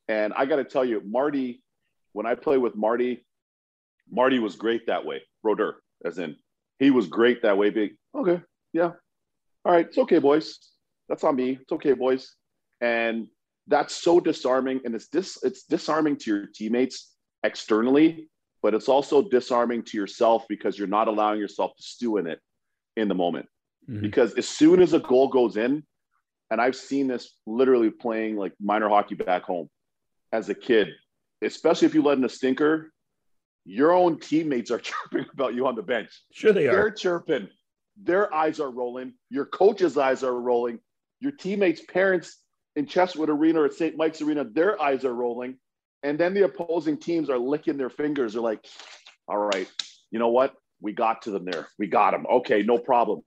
And 0.09 0.33
I 0.33 0.45
got 0.45 0.57
to 0.57 0.65
tell 0.65 0.83
you, 0.83 1.01
Marty, 1.05 1.63
when 2.11 2.25
I 2.25 2.35
play 2.35 2.57
with 2.57 2.75
Marty, 2.75 3.25
Marty 4.11 4.39
was 4.39 4.55
great 4.55 4.87
that 4.87 5.05
way. 5.05 5.21
Roder, 5.43 5.75
as 6.03 6.17
in 6.17 6.35
he 6.79 6.91
was 6.91 7.07
great 7.07 7.41
that 7.41 7.57
way. 7.57 7.69
Big. 7.69 7.95
Okay. 8.13 8.41
Yeah. 8.73 8.91
All 9.63 9.71
right. 9.71 9.85
It's 9.85 9.97
okay, 9.97 10.19
boys. 10.19 10.59
That's 11.09 11.23
on 11.23 11.35
me. 11.35 11.59
It's 11.61 11.71
okay, 11.71 11.93
boys. 11.93 12.33
And 12.81 13.27
that's 13.67 13.95
so 13.95 14.19
disarming. 14.19 14.81
And 14.85 14.95
it's 14.95 15.07
dis 15.07 15.39
it's 15.43 15.63
disarming 15.63 16.17
to 16.17 16.31
your 16.31 16.45
teammates 16.53 17.13
externally, 17.43 18.29
but 18.61 18.73
it's 18.73 18.89
also 18.89 19.21
disarming 19.21 19.83
to 19.83 19.97
yourself 19.97 20.45
because 20.49 20.77
you're 20.77 20.87
not 20.87 21.07
allowing 21.07 21.39
yourself 21.39 21.75
to 21.77 21.83
stew 21.83 22.17
in 22.17 22.27
it 22.27 22.39
in 22.97 23.07
the 23.07 23.15
moment. 23.15 23.47
Mm-hmm. 23.89 24.01
Because 24.01 24.33
as 24.33 24.47
soon 24.47 24.81
as 24.81 24.93
a 24.93 24.99
goal 24.99 25.27
goes 25.27 25.57
in, 25.57 25.83
and 26.51 26.61
I've 26.61 26.75
seen 26.75 27.07
this 27.07 27.35
literally 27.47 27.89
playing 27.89 28.35
like 28.35 28.53
minor 28.59 28.89
hockey 28.89 29.15
back 29.15 29.43
home 29.43 29.69
as 30.31 30.49
a 30.49 30.55
kid, 30.55 30.89
especially 31.41 31.87
if 31.87 31.95
you 31.95 32.03
let 32.03 32.17
in 32.17 32.23
a 32.23 32.29
stinker, 32.29 32.91
your 33.65 33.91
own 33.91 34.19
teammates 34.19 34.71
are 34.71 34.79
chirping 35.11 35.25
about 35.33 35.55
you 35.55 35.67
on 35.67 35.75
the 35.75 35.83
bench. 35.83 36.09
Sure, 36.31 36.53
they 36.53 36.63
They're 36.63 36.87
are. 36.87 36.91
chirping. 36.91 37.49
Their 38.01 38.33
eyes 38.33 38.59
are 38.59 38.69
rolling. 38.69 39.13
Your 39.29 39.45
coach's 39.45 39.97
eyes 39.97 40.23
are 40.23 40.39
rolling. 40.39 40.79
Your 41.19 41.31
teammates' 41.31 41.81
parents 41.81 42.41
in 42.75 42.85
Chestwood 42.85 43.29
Arena 43.29 43.61
or 43.61 43.65
at 43.65 43.73
St. 43.73 43.95
Mike's 43.95 44.21
Arena, 44.21 44.43
their 44.43 44.81
eyes 44.81 45.05
are 45.05 45.13
rolling. 45.13 45.57
And 46.03 46.19
then 46.19 46.33
the 46.33 46.43
opposing 46.43 46.97
teams 46.97 47.29
are 47.29 47.39
licking 47.39 47.77
their 47.77 47.89
fingers. 47.89 48.33
They're 48.33 48.41
like, 48.41 48.65
all 49.27 49.37
right, 49.37 49.67
you 50.11 50.19
know 50.19 50.27
what? 50.27 50.53
We 50.81 50.93
got 50.93 51.21
to 51.23 51.31
them 51.31 51.45
there. 51.45 51.67
We 51.79 51.87
got 51.87 52.11
them. 52.11 52.25
Okay, 52.29 52.61
no 52.61 52.77
problem. 52.77 53.21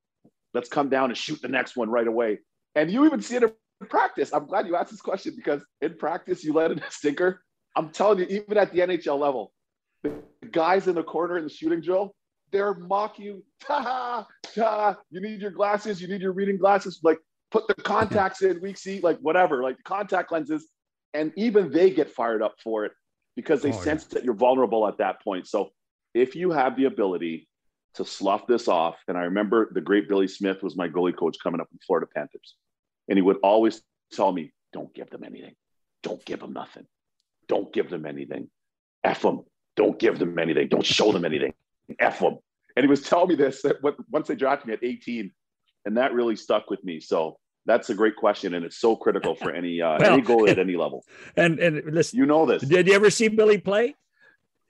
Let's 0.55 0.69
come 0.69 0.89
down 0.89 1.11
and 1.11 1.17
shoot 1.17 1.41
the 1.43 1.49
next 1.49 1.77
one 1.77 1.91
right 1.91 2.07
away. 2.07 2.39
And 2.75 2.91
you 2.91 3.07
even 3.07 3.21
see 3.21 3.37
it 3.37 3.43
in 3.43 3.53
practice. 3.89 4.33
I'm 4.33 4.47
glad 4.47 4.67
you 4.67 4.77
asked 4.77 4.91
this 4.91 5.01
question 5.01 5.33
because 5.35 5.63
in 5.81 5.97
practice, 5.97 6.45
you 6.45 6.53
let 6.53 6.71
in 6.71 6.79
a 6.79 6.91
stinker. 6.91 7.43
I'm 7.75 7.91
telling 7.91 8.19
you, 8.19 8.27
even 8.27 8.59
at 8.59 8.73
the 8.73 8.81
NHL 8.81 9.19
level, 9.19 9.53
the 10.03 10.23
guys 10.51 10.89
in 10.89 10.95
the 10.95 11.03
corner 11.03 11.39
in 11.39 11.45
the 11.45 11.51
shooting 11.51 11.81
drill, 11.81 12.15
they're 12.51 12.75
mocking 12.75 13.25
you. 13.25 13.45
Ta 13.61 14.27
ta. 14.55 14.97
You 15.11 15.21
need 15.21 15.41
your 15.41 15.51
glasses. 15.51 16.01
You 16.01 16.09
need 16.09 16.21
your 16.21 16.33
reading 16.33 16.59
glasses. 16.59 17.01
Like 17.03 17.19
put 17.51 17.67
the 17.69 17.75
contacts 17.75 18.43
in. 18.43 18.61
We 18.61 18.75
see 18.75 19.01
like 19.01 19.19
whatever, 19.19 19.63
like 19.63 19.77
contact 19.85 20.33
lenses, 20.33 20.69
and 21.15 21.33
even 21.37 21.71
they 21.71 21.91
get 21.91 22.11
fired 22.11 22.43
up 22.43 22.55
for 22.63 22.85
it 22.85 22.93
because 23.37 23.63
they 23.63 23.73
oh, 23.73 23.81
sense 23.81 24.07
yeah. 24.09 24.15
that 24.15 24.25
you're 24.25 24.35
vulnerable 24.35 24.87
at 24.87 24.99
that 24.99 25.23
point. 25.23 25.47
So 25.47 25.71
if 26.15 26.35
you 26.35 26.51
have 26.51 26.77
the 26.77 26.87
ability 26.87 27.49
to 27.95 28.05
slough 28.05 28.47
this 28.47 28.69
off, 28.69 28.97
and 29.09 29.17
I 29.17 29.23
remember 29.23 29.71
the 29.73 29.81
great 29.81 30.09
Billy 30.09 30.29
Smith 30.29 30.63
was 30.63 30.77
my 30.77 30.89
goalie 30.89 31.17
coach 31.17 31.37
coming 31.43 31.61
up 31.61 31.69
in 31.73 31.79
Florida 31.87 32.07
Panthers, 32.15 32.55
and 33.09 33.17
he 33.17 33.23
would 33.23 33.39
always 33.43 33.83
tell 34.13 34.33
me, 34.33 34.53
"Don't 34.73 34.93
give 34.95 35.11
them 35.11 35.25
anything. 35.25 35.55
Don't 36.03 36.25
give 36.25 36.41
them 36.41 36.53
nothing. 36.53 36.87
Don't 37.49 37.73
give 37.73 37.91
them 37.91 38.07
anything. 38.07 38.51
F 39.05 39.23
them. 39.23 39.45
Don't 39.79 39.99
give 39.99 40.19
them 40.19 40.39
anything. 40.39 40.69
Don't 40.69 40.85
show 40.85 41.13
them 41.13 41.25
anything. 41.25 41.55
F 41.99 42.19
them." 42.19 42.39
And 42.77 42.85
he 42.85 42.89
was 42.89 43.03
telling 43.03 43.29
me 43.29 43.35
this 43.37 43.63
that 43.63 43.77
once 44.11 44.29
they 44.29 44.35
drafted 44.35 44.67
me 44.69 44.75
at 44.75 44.83
18, 44.83 45.33
and 45.87 45.97
that 45.97 46.13
really 46.13 46.37
stuck 46.37 46.69
with 46.69 46.83
me. 46.85 47.01
So 47.01 47.39
that's 47.65 47.89
a 47.91 47.95
great 47.95 48.17
question, 48.17 48.55
and 48.55 48.65
it's 48.65 48.79
so 48.79 48.97
critical 48.97 49.35
for 49.35 49.51
any 49.53 49.81
uh, 49.81 49.99
well, 50.01 50.13
any 50.15 50.23
goal 50.23 50.49
at 50.51 50.59
any 50.67 50.77
level. 50.77 51.05
And 51.37 51.59
and 51.61 51.95
listen, 51.95 52.19
you 52.19 52.27
know 52.27 52.45
this. 52.45 52.63
Did 52.63 52.89
you 52.89 52.95
ever 52.95 53.11
see 53.11 53.29
Billy 53.29 53.59
play? 53.59 53.95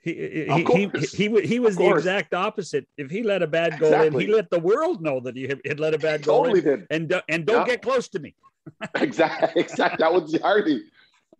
He 0.00 0.12
he, 0.12 0.64
he, 0.66 1.28
he, 1.28 1.46
he 1.46 1.58
was 1.58 1.76
the 1.76 1.90
exact 1.90 2.32
opposite. 2.32 2.86
If 2.96 3.10
he 3.10 3.22
let 3.22 3.42
a 3.42 3.48
bad 3.48 3.78
goal 3.80 3.88
exactly. 3.88 4.24
in, 4.24 4.28
he 4.28 4.34
let 4.34 4.48
the 4.48 4.60
world 4.60 5.02
know 5.02 5.20
that 5.20 5.36
he 5.36 5.48
had 5.48 5.80
let 5.80 5.92
a 5.92 5.98
bad 5.98 6.22
goal 6.22 6.44
totally 6.44 6.60
in. 6.60 6.64
Did. 6.64 6.86
And 6.90 7.22
and 7.28 7.46
don't 7.46 7.66
yeah. 7.66 7.74
get 7.74 7.82
close 7.82 8.08
to 8.10 8.20
me. 8.20 8.34
exactly, 8.94 9.62
exactly. 9.62 9.98
That 10.04 10.12
was 10.12 10.32
Yardy. 10.32 10.82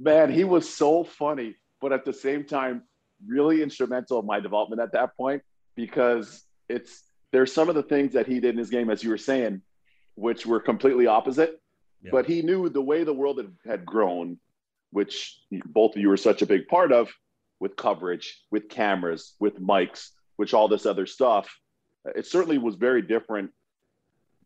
Man, 0.01 0.33
he 0.33 0.45
was 0.45 0.69
so 0.69 1.05
funny, 1.05 1.55
but 1.81 1.93
at 1.93 2.05
the 2.05 2.13
same 2.13 2.45
time, 2.45 2.83
really 3.27 3.63
instrumental 3.63 4.21
in 4.21 4.27
my 4.27 4.41
development 4.41 4.81
at 4.81 4.93
that 4.93 5.17
point 5.17 5.43
because 5.75 6.45
it's 6.69 7.03
there's 7.33 7.53
some 7.53 7.69
of 7.69 7.75
the 7.75 7.83
things 7.83 8.13
that 8.15 8.27
he 8.27 8.41
did 8.41 8.51
in 8.51 8.59
his 8.59 8.71
game, 8.71 8.91
as 8.91 9.03
you 9.03 9.11
were 9.11 9.19
saying, 9.19 9.63
which 10.15 10.47
were 10.47 10.61
completely 10.61 11.07
opposite. 11.07 11.61
Yeah. 12.03 12.11
But 12.13 12.27
he 12.27 12.43
knew 12.43 12.69
the 12.69 12.83
way 12.83 13.05
the 13.05 13.13
world 13.13 13.39
had, 13.39 13.53
had 13.67 13.87
grown, 13.87 14.39
which 14.91 15.39
both 15.67 15.95
of 15.95 16.01
you 16.01 16.09
were 16.09 16.17
such 16.17 16.43
a 16.43 16.47
big 16.47 16.69
part 16.69 16.93
of, 16.93 17.11
with 17.61 17.77
coverage, 17.77 18.43
with 18.51 18.69
cameras, 18.69 19.35
with 19.41 19.61
mics, 19.61 20.11
which 20.37 20.55
all 20.55 20.69
this 20.69 20.87
other 20.87 21.07
stuff. 21.07 21.55
It 22.15 22.27
certainly 22.27 22.59
was 22.59 22.77
very 22.77 23.03
different 23.03 23.51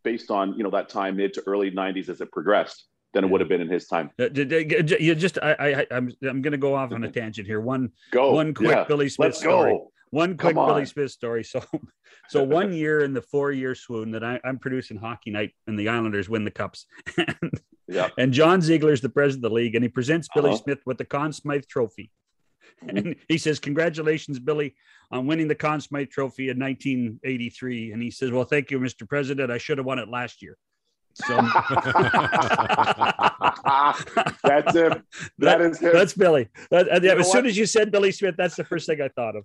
based 0.02 0.30
on 0.30 0.54
you 0.54 0.64
know 0.64 0.70
that 0.70 0.88
time 0.88 1.16
mid 1.16 1.34
to 1.34 1.42
early 1.46 1.70
90s 1.70 2.08
as 2.08 2.20
it 2.20 2.32
progressed 2.32 2.86
than 3.12 3.24
it 3.24 3.30
would 3.30 3.40
have 3.40 3.48
been 3.48 3.60
in 3.60 3.68
his 3.68 3.86
time. 3.86 4.10
Uh, 4.18 4.28
you 4.32 5.14
just 5.14 5.38
I, 5.42 5.52
I 5.58 5.86
I'm 5.90 6.12
I'm 6.22 6.42
going 6.42 6.52
to 6.52 6.58
go 6.58 6.74
off 6.74 6.92
on 6.92 7.04
a 7.04 7.10
tangent 7.10 7.46
here. 7.46 7.60
One 7.60 7.90
go 8.10 8.32
one 8.32 8.54
quick 8.54 8.70
yeah. 8.70 8.84
Billy 8.84 9.08
Smith 9.08 9.26
Let's 9.26 9.40
story. 9.40 9.72
Go. 9.72 9.92
One 10.10 10.36
quick 10.36 10.54
Billy 10.54 10.84
Smith 10.84 11.10
story. 11.10 11.42
So, 11.42 11.62
so 12.28 12.42
one 12.42 12.72
year 12.74 13.00
in 13.00 13.14
the 13.14 13.22
four-year 13.22 13.74
swoon 13.74 14.10
that 14.10 14.22
I, 14.22 14.38
am 14.44 14.58
producing 14.58 14.98
Hockey 14.98 15.30
Night, 15.30 15.54
and 15.66 15.78
the 15.78 15.88
Islanders 15.88 16.28
win 16.28 16.44
the 16.44 16.50
cups. 16.50 16.84
and, 17.16 17.50
yeah. 17.88 18.08
And 18.18 18.30
John 18.30 18.60
Ziegler's 18.60 19.00
the 19.00 19.08
president 19.08 19.46
of 19.46 19.50
the 19.50 19.54
league, 19.54 19.74
and 19.74 19.82
he 19.82 19.88
presents 19.88 20.28
Billy 20.34 20.50
uh-huh. 20.50 20.58
Smith 20.64 20.80
with 20.84 20.98
the 20.98 21.06
Conn 21.06 21.32
Smythe 21.32 21.66
Trophy. 21.66 22.10
Mm-hmm. 22.82 22.96
And 22.96 23.16
he 23.28 23.38
says, 23.38 23.60
"Congratulations, 23.60 24.40
Billy, 24.40 24.74
on 25.12 25.26
winning 25.26 25.46
the 25.46 25.54
Conn 25.54 25.80
Smythe 25.80 26.08
Trophy 26.08 26.48
in 26.48 26.58
1983." 26.58 27.92
And 27.92 28.02
he 28.02 28.10
says, 28.10 28.32
"Well, 28.32 28.42
thank 28.42 28.72
you, 28.72 28.80
Mr. 28.80 29.08
President. 29.08 29.52
I 29.52 29.58
should 29.58 29.78
have 29.78 29.86
won 29.86 30.00
it 30.00 30.08
last 30.08 30.42
year." 30.42 30.56
So 31.14 31.36
that's 34.44 34.74
him. 34.74 35.02
That, 35.38 35.58
that 35.58 35.60
is 35.60 35.78
him. 35.78 35.92
That's 35.92 36.14
Billy. 36.14 36.48
That, 36.70 36.88
as 36.88 37.30
soon 37.30 37.46
as 37.46 37.56
you 37.56 37.66
said 37.66 37.90
Billy 37.90 38.12
Smith, 38.12 38.34
that's 38.36 38.56
the 38.56 38.64
first 38.64 38.86
thing 38.86 39.00
I 39.00 39.08
thought 39.08 39.36
of 39.36 39.44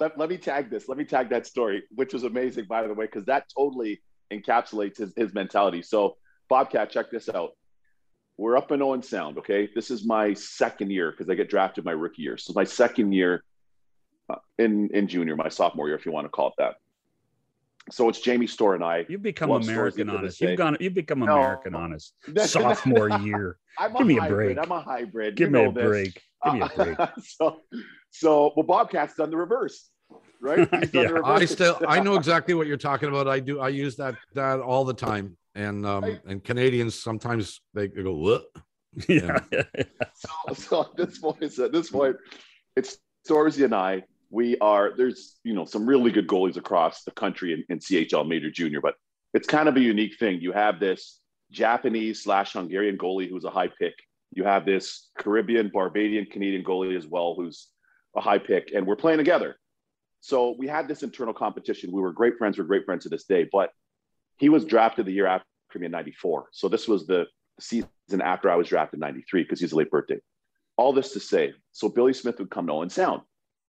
let, 0.00 0.18
let 0.18 0.30
me 0.30 0.38
tag 0.38 0.70
this. 0.70 0.88
Let 0.88 0.98
me 0.98 1.04
tag 1.04 1.28
that 1.30 1.46
story, 1.46 1.84
which 1.94 2.12
was 2.12 2.24
amazing, 2.24 2.64
by 2.64 2.86
the 2.86 2.94
way, 2.94 3.04
because 3.04 3.26
that 3.26 3.44
totally 3.54 4.00
encapsulates 4.32 4.96
his, 4.96 5.12
his 5.16 5.34
mentality. 5.34 5.82
So, 5.82 6.16
Bobcat, 6.48 6.90
check 6.90 7.10
this 7.10 7.28
out. 7.28 7.50
We're 8.38 8.56
up 8.56 8.72
in 8.72 8.80
Owen 8.80 9.02
Sound. 9.02 9.38
Okay, 9.38 9.68
this 9.74 9.90
is 9.90 10.04
my 10.04 10.32
second 10.32 10.90
year 10.90 11.10
because 11.10 11.28
I 11.28 11.34
get 11.34 11.50
drafted 11.50 11.84
my 11.84 11.92
rookie 11.92 12.22
year. 12.22 12.38
So 12.38 12.54
my 12.54 12.64
second 12.64 13.12
year 13.12 13.44
uh, 14.30 14.36
in 14.58 14.88
in 14.94 15.08
junior, 15.08 15.36
my 15.36 15.50
sophomore 15.50 15.88
year, 15.88 15.96
if 15.96 16.06
you 16.06 16.12
want 16.12 16.24
to 16.24 16.30
call 16.30 16.48
it 16.48 16.54
that. 16.56 16.76
So 17.90 18.08
it's 18.08 18.20
Jamie 18.20 18.46
Storr 18.46 18.74
and 18.74 18.84
I. 18.84 19.04
You've 19.08 19.22
become 19.22 19.50
American 19.50 20.10
honest. 20.10 20.40
You've 20.40 20.56
gone. 20.56 20.76
You've 20.80 20.94
become 20.94 21.20
no, 21.20 21.36
American 21.36 21.74
honest. 21.74 22.14
Sophomore 22.38 23.10
year. 23.20 23.56
I'm 23.78 23.94
Give 23.94 24.06
me 24.06 24.18
a 24.18 24.28
break. 24.28 24.58
I'm 24.58 24.70
a 24.70 24.80
hybrid. 24.80 25.36
Give 25.36 25.50
you 25.50 25.56
me 25.56 25.64
a 25.64 25.72
this. 25.72 25.84
break. 25.84 26.22
Give 26.44 26.54
me 26.54 26.60
a 26.60 26.68
break. 26.68 26.98
so, 27.24 27.60
so 28.10 28.52
well, 28.56 28.66
Bobcat's 28.66 29.14
done 29.14 29.30
the 29.30 29.36
reverse, 29.36 29.90
right? 30.40 30.68
yeah. 30.92 31.02
Reverse. 31.02 31.24
I 31.24 31.44
still, 31.44 31.80
I 31.86 32.00
know 32.00 32.14
exactly 32.14 32.54
what 32.54 32.66
you're 32.66 32.76
talking 32.76 33.08
about. 33.08 33.28
I 33.28 33.40
do. 33.40 33.60
I 33.60 33.68
use 33.68 33.96
that 33.96 34.14
that 34.34 34.60
all 34.60 34.84
the 34.84 34.94
time, 34.94 35.36
and 35.54 35.84
um, 35.84 36.04
right. 36.04 36.20
and 36.26 36.44
Canadians 36.44 37.00
sometimes 37.00 37.60
they 37.74 37.88
go 37.88 38.14
what? 38.14 38.44
Yeah. 39.08 39.38
so, 40.14 40.54
so 40.54 40.80
at 40.82 40.96
this 40.96 41.18
point, 41.18 41.42
at 41.42 41.72
this 41.72 41.90
point, 41.90 42.16
it's 42.76 42.98
Storzy 43.26 43.64
and 43.64 43.74
I 43.74 44.04
we 44.30 44.56
are 44.58 44.92
there's 44.96 45.36
you 45.44 45.52
know 45.54 45.64
some 45.64 45.86
really 45.86 46.12
good 46.12 46.28
goalies 46.28 46.56
across 46.56 47.02
the 47.02 47.10
country 47.10 47.52
in, 47.52 47.64
in 47.68 47.78
CHL 47.80 48.26
Major 48.26 48.50
Junior, 48.50 48.80
but 48.80 48.94
it's 49.34 49.46
kind 49.46 49.68
of 49.68 49.76
a 49.76 49.80
unique 49.80 50.16
thing. 50.18 50.40
You 50.40 50.52
have 50.52 50.80
this 50.80 51.20
Japanese 51.50 52.22
slash 52.22 52.52
Hungarian 52.52 52.96
goalie 52.96 53.28
who's 53.28 53.44
a 53.44 53.50
high 53.50 53.68
pick. 53.68 53.94
You 54.32 54.44
have 54.44 54.64
this 54.64 55.10
Caribbean, 55.18 55.70
Barbadian, 55.72 56.26
Canadian 56.26 56.62
goalie 56.64 56.96
as 56.96 57.06
well 57.06 57.34
who's 57.36 57.68
a 58.16 58.20
high 58.20 58.38
pick, 58.38 58.72
and 58.74 58.86
we're 58.86 58.96
playing 58.96 59.18
together. 59.18 59.56
So 60.20 60.54
we 60.58 60.68
had 60.68 60.86
this 60.86 61.02
internal 61.02 61.34
competition. 61.34 61.92
We 61.92 62.00
were 62.00 62.12
great 62.12 62.38
friends. 62.38 62.56
We're 62.56 62.64
great 62.64 62.84
friends 62.84 63.04
to 63.04 63.08
this 63.08 63.24
day. 63.24 63.48
But 63.50 63.70
he 64.36 64.48
was 64.48 64.64
drafted 64.64 65.06
the 65.06 65.12
year 65.12 65.26
after 65.26 65.44
me 65.78 65.86
in 65.86 65.92
'94. 65.92 66.46
So 66.52 66.68
this 66.68 66.86
was 66.86 67.06
the 67.06 67.26
season 67.58 67.88
after 68.22 68.48
I 68.48 68.54
was 68.54 68.68
drafted 68.68 68.98
in 68.98 69.00
'93 69.00 69.42
because 69.42 69.58
he's 69.58 69.72
a 69.72 69.76
late 69.76 69.90
birthday. 69.90 70.20
All 70.76 70.92
this 70.92 71.12
to 71.12 71.20
say, 71.20 71.52
so 71.72 71.88
Billy 71.88 72.12
Smith 72.12 72.38
would 72.38 72.50
come 72.50 72.68
to 72.68 72.72
Owen 72.72 72.90
Sound 72.90 73.22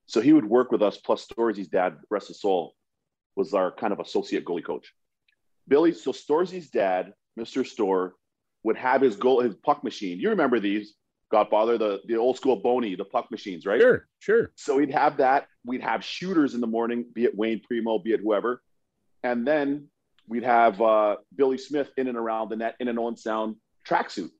so 0.06 0.20
he 0.20 0.32
would 0.32 0.44
work 0.44 0.72
with 0.72 0.82
us, 0.82 0.96
plus 0.98 1.26
Storzy's 1.26 1.68
dad, 1.68 1.96
rest 2.10 2.28
his 2.28 2.40
soul, 2.40 2.74
was 3.36 3.54
our 3.54 3.70
kind 3.72 3.92
of 3.92 4.00
associate 4.00 4.44
goalie 4.44 4.64
coach. 4.64 4.92
Billy, 5.68 5.92
so 5.92 6.12
Storzy's 6.12 6.70
dad, 6.70 7.12
Mr. 7.38 7.66
Storr, 7.66 8.14
would 8.64 8.76
have 8.76 9.00
his 9.00 9.16
goal, 9.16 9.40
his 9.40 9.54
puck 9.56 9.82
machine. 9.82 10.18
You 10.18 10.30
remember 10.30 10.60
these, 10.60 10.94
Godfather, 11.30 11.78
the, 11.78 12.00
the 12.06 12.16
old 12.16 12.36
school 12.36 12.56
Bony, 12.56 12.94
the 12.94 13.04
puck 13.04 13.30
machines, 13.30 13.64
right? 13.64 13.80
Sure, 13.80 14.06
sure. 14.18 14.52
So 14.54 14.78
he'd 14.78 14.90
have 14.92 15.16
that. 15.16 15.46
We'd 15.64 15.80
have 15.80 16.04
shooters 16.04 16.54
in 16.54 16.60
the 16.60 16.66
morning, 16.66 17.06
be 17.12 17.24
it 17.24 17.36
Wayne 17.36 17.60
Primeau, 17.60 17.98
be 17.98 18.12
it 18.12 18.20
whoever. 18.20 18.62
And 19.22 19.46
then 19.46 19.88
we'd 20.28 20.44
have 20.44 20.80
uh, 20.80 21.16
Billy 21.34 21.58
Smith 21.58 21.90
in 21.96 22.08
and 22.08 22.18
around 22.18 22.50
the 22.50 22.56
net 22.56 22.76
in 22.80 22.88
an 22.88 22.98
Owen 22.98 23.16
Sound 23.16 23.56
tracksuit. 23.88 24.30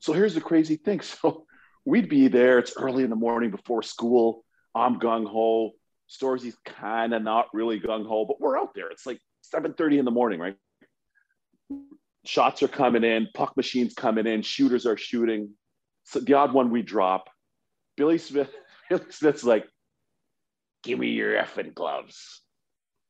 So 0.00 0.12
here's 0.12 0.34
the 0.34 0.40
crazy 0.40 0.76
thing. 0.76 1.00
So 1.22 1.46
we'd 1.84 2.08
be 2.08 2.28
there. 2.28 2.58
It's 2.58 2.76
early 2.76 3.04
in 3.04 3.10
the 3.10 3.16
morning 3.16 3.50
before 3.50 3.82
school. 3.82 4.43
I'm 4.74 4.98
gung 4.98 5.26
ho. 5.26 5.72
Storzy's 6.10 6.56
kind 6.64 7.14
of 7.14 7.22
not 7.22 7.46
really 7.52 7.80
gung 7.80 8.06
ho, 8.06 8.24
but 8.24 8.40
we're 8.40 8.58
out 8.58 8.74
there. 8.74 8.90
It's 8.90 9.06
like 9.06 9.20
7:30 9.54 9.98
in 9.98 10.04
the 10.04 10.10
morning, 10.10 10.40
right? 10.40 10.56
Shots 12.24 12.62
are 12.62 12.68
coming 12.68 13.04
in, 13.04 13.28
puck 13.34 13.56
machines 13.56 13.94
coming 13.94 14.26
in, 14.26 14.42
shooters 14.42 14.86
are 14.86 14.96
shooting. 14.96 15.54
So 16.04 16.20
the 16.20 16.34
odd 16.34 16.52
one 16.52 16.70
we 16.70 16.82
drop. 16.82 17.28
Billy 17.96 18.18
Smith, 18.18 18.50
Billy 18.90 19.10
Smith's 19.10 19.44
like, 19.44 19.66
"Give 20.82 20.98
me 20.98 21.10
your 21.10 21.34
effing 21.34 21.74
gloves." 21.74 22.42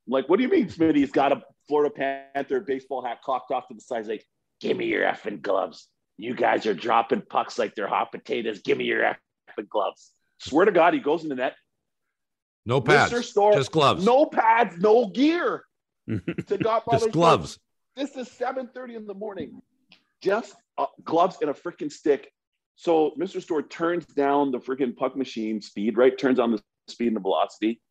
I'm 0.07 0.11
like, 0.11 0.29
what 0.29 0.37
do 0.37 0.43
you 0.43 0.49
mean, 0.49 0.69
Smitty? 0.69 0.97
He's 0.97 1.11
got 1.11 1.31
a 1.31 1.41
Florida 1.67 2.21
Panther 2.33 2.59
baseball 2.59 3.03
hat 3.03 3.23
cocked 3.23 3.51
off 3.51 3.67
to 3.69 3.73
the 3.73 3.81
side. 3.81 3.99
He's 3.99 4.07
like, 4.07 4.25
"Give 4.61 4.77
me 4.77 4.85
your 4.85 5.03
effing 5.03 5.41
gloves." 5.41 5.87
You 6.17 6.33
guys 6.33 6.65
are 6.65 6.73
dropping 6.73 7.23
pucks 7.23 7.59
like 7.59 7.75
they're 7.75 7.87
hot 7.87 8.11
potatoes. 8.11 8.61
Give 8.61 8.77
me 8.77 8.85
your 8.85 9.03
effing 9.03 9.67
gloves. 9.67 10.11
Swear 10.39 10.65
to 10.65 10.71
God, 10.71 10.93
he 10.93 10.99
goes 10.99 11.23
in 11.23 11.29
the 11.29 11.35
net. 11.35 11.55
No 12.65 12.81
pads, 12.81 13.27
Storr, 13.27 13.53
just 13.53 13.71
gloves. 13.71 14.03
No 14.03 14.25
pads, 14.25 14.77
no 14.77 15.07
gear. 15.07 15.63
to 16.07 16.57
Godfather 16.57 17.05
just 17.05 17.11
gloves. 17.13 17.59
This 17.95 18.15
is 18.15 18.27
7:30 18.29 18.95
in 18.95 19.07
the 19.07 19.13
morning. 19.13 19.61
Just 20.21 20.55
uh, 20.77 20.87
gloves 21.03 21.37
and 21.41 21.49
a 21.49 21.53
freaking 21.53 21.91
stick. 21.91 22.31
So 22.75 23.11
Mr. 23.17 23.41
Storr 23.41 23.63
turns 23.63 24.05
down 24.05 24.51
the 24.51 24.59
freaking 24.59 24.95
puck 24.95 25.15
machine 25.15 25.61
speed, 25.61 25.97
right? 25.97 26.17
Turns 26.17 26.39
on 26.39 26.51
the 26.51 26.61
speed 26.87 27.07
and 27.07 27.15
the 27.15 27.21
velocity. 27.21 27.81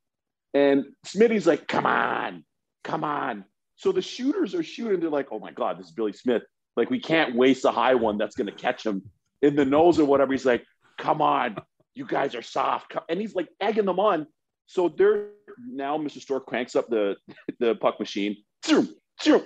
And 0.53 0.85
Smitty's 1.07 1.47
like, 1.47 1.67
come 1.67 1.87
on, 1.87 2.45
come 2.85 3.03
on. 3.03 3.45
So 3.77 3.93
the 3.93 4.03
shooters 4.03 4.55
are 4.55 4.63
shooting. 4.63 5.01
They're 5.01 5.11
like, 5.11 5.29
oh 5.33 5.39
my 5.39 5.51
God, 5.51 5.79
this 5.79 5.87
is 5.87 5.93
Billy 5.93 6.13
Smith. 6.13 6.43
Like, 6.77 6.91
we 6.91 7.01
can't 7.01 7.35
waste 7.35 7.65
a 7.65 7.71
high 7.71 7.95
one 7.95 8.19
that's 8.19 8.37
going 8.37 8.47
to 8.47 8.53
catch 8.53 8.85
him 8.85 9.03
in 9.43 9.57
the 9.57 9.65
nose 9.65 9.99
or 9.99 10.05
whatever. 10.05 10.33
He's 10.33 10.45
like, 10.45 10.65
come 10.99 11.23
on, 11.23 11.57
you 11.95 12.07
guys 12.07 12.35
are 12.35 12.43
soft. 12.43 12.97
And 13.09 13.21
he's 13.21 13.35
like 13.35 13.49
egging 13.61 13.85
them 13.87 14.01
on. 14.01 14.27
So 14.67 14.89
they're 14.89 15.29
now 15.67 15.99
Mr. 15.99 16.21
Storr 16.21 16.41
cranks 16.41 16.75
up 16.75 16.89
the, 16.89 17.17
the 17.61 17.75
puck 17.77 17.99
machine. 18.01 18.37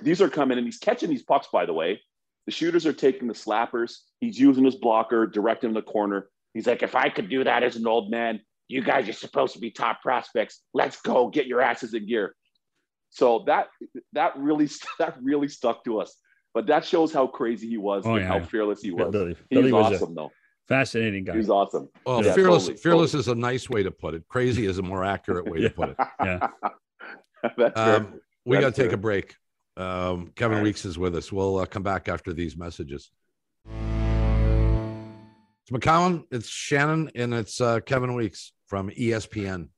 These 0.03 0.21
are 0.23 0.29
coming 0.29 0.59
and 0.59 0.67
he's 0.67 0.79
catching 0.79 1.11
these 1.11 1.23
pucks, 1.23 1.49
by 1.53 1.67
the 1.67 1.73
way. 1.73 2.01
The 2.47 2.53
shooters 2.53 2.87
are 2.87 2.93
taking 2.93 3.29
the 3.29 3.35
slappers. 3.35 3.97
He's 4.21 4.39
using 4.39 4.65
his 4.65 4.77
blocker, 4.77 5.27
directing 5.27 5.75
the 5.75 5.83
corner. 5.83 6.31
He's 6.55 6.67
like, 6.67 6.83
if 6.83 6.95
I 6.95 7.11
could 7.11 7.29
do 7.29 7.45
that 7.45 7.63
as 7.63 7.77
an 7.77 7.87
old 7.87 8.11
man, 8.11 8.41
you 8.69 8.83
guys 8.83 9.09
are 9.09 9.13
supposed 9.15 9.55
to 9.55 9.61
be 9.61 9.71
top 9.71 10.01
prospects. 10.01 10.63
Let's 10.73 11.01
go 11.01 11.29
get 11.29 11.47
your 11.47 11.61
asses 11.61 11.95
in 11.95 12.07
gear. 12.07 12.35
So 13.11 13.45
that 13.47 13.69
that 14.13 14.37
really 14.37 14.69
that 14.99 15.17
really 15.23 15.49
stuck 15.49 15.85
to 15.85 16.01
us. 16.01 16.15
But 16.55 16.67
that 16.67 16.85
shows 16.85 17.13
how 17.13 17.27
crazy 17.27 17.69
he 17.69 17.77
was 17.77 18.05
oh, 18.07 18.15
and 18.15 18.23
yeah. 18.23 18.29
how 18.29 18.41
fearless 18.41 18.81
he 18.81 18.91
was. 18.91 19.13
Billy, 19.13 19.37
he 19.51 19.59
was, 19.59 19.73
was 19.73 19.93
awesome, 19.95 20.13
a, 20.13 20.15
though. 20.15 20.31
Fascinating 20.69 21.25
guy. 21.25 21.37
He's 21.37 21.49
awesome. 21.49 21.89
Well, 22.05 22.23
yeah, 22.23 22.35
fearless, 22.35 22.65
totally, 22.65 22.79
fearless 22.79 23.13
totally. 23.13 23.21
is 23.21 23.29
a 23.29 23.35
nice 23.35 23.71
way 23.71 23.83
to 23.83 23.91
put 23.91 24.15
it. 24.15 24.29
Crazy 24.29 24.67
is 24.67 24.79
a 24.79 24.83
more 24.83 25.03
accurate 25.03 25.47
way 25.47 25.61
yeah. 25.61 25.69
to 25.69 25.75
put 25.75 25.89
it. 25.91 25.97
Yeah. 26.25 26.49
um, 27.77 28.21
we 28.45 28.59
got 28.59 28.75
to 28.75 28.83
take 28.83 28.93
a 28.93 28.97
break. 28.97 29.37
Um, 29.77 30.33
Kevin 30.35 30.59
right. 30.59 30.65
Weekes 30.65 30.85
is 30.85 30.99
with 30.99 31.15
us. 31.15 31.33
We'll 31.33 31.59
uh, 31.59 31.67
come 31.67 31.85
back 31.85 32.09
after 32.09 32.33
these 32.33 32.57
messages. 32.57 33.11
It's 33.71 35.71
McCown, 35.71 36.25
it's 36.31 36.49
Shannon, 36.49 37.11
and 37.15 37.33
it's 37.33 37.61
uh, 37.61 37.81
Kevin 37.81 38.15
Weekes 38.15 38.53
from 38.67 38.91
ESPN 38.91 39.69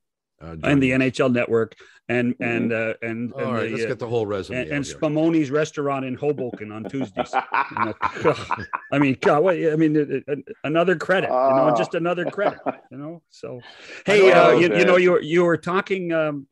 uh, 0.41 0.55
and 0.63 0.81
the 0.81 0.91
NHL 0.91 1.31
Network, 1.31 1.75
and 2.09 2.33
mm-hmm. 2.33 2.43
and 2.43 2.73
uh, 2.73 2.93
and, 3.01 3.33
and 3.33 3.55
the, 3.55 3.69
let's 3.69 3.85
get 3.85 3.99
the 3.99 4.07
whole 4.07 4.25
resume. 4.25 4.61
And, 4.61 4.71
and 4.71 4.85
Spumoni's 4.85 5.51
restaurant 5.51 6.05
in 6.05 6.15
Hoboken 6.15 6.71
on 6.71 6.83
Tuesdays. 6.85 7.33
you 7.33 7.85
know, 7.85 7.93
I 8.91 8.99
mean, 8.99 9.17
God, 9.21 9.43
what, 9.43 9.55
I 9.55 9.75
mean, 9.75 10.23
another 10.63 10.95
credit. 10.95 11.27
You 11.27 11.33
know, 11.33 11.69
ah. 11.71 11.75
just 11.75 11.95
another 11.95 12.25
credit. 12.25 12.59
You 12.91 12.97
know, 12.97 13.21
so 13.29 13.61
hey, 14.05 14.31
uh, 14.31 14.51
you, 14.51 14.75
you 14.75 14.85
know, 14.85 14.97
you 14.97 15.11
were 15.11 15.21
you 15.21 15.43
were 15.43 15.57
talking. 15.57 16.11
Um, 16.11 16.47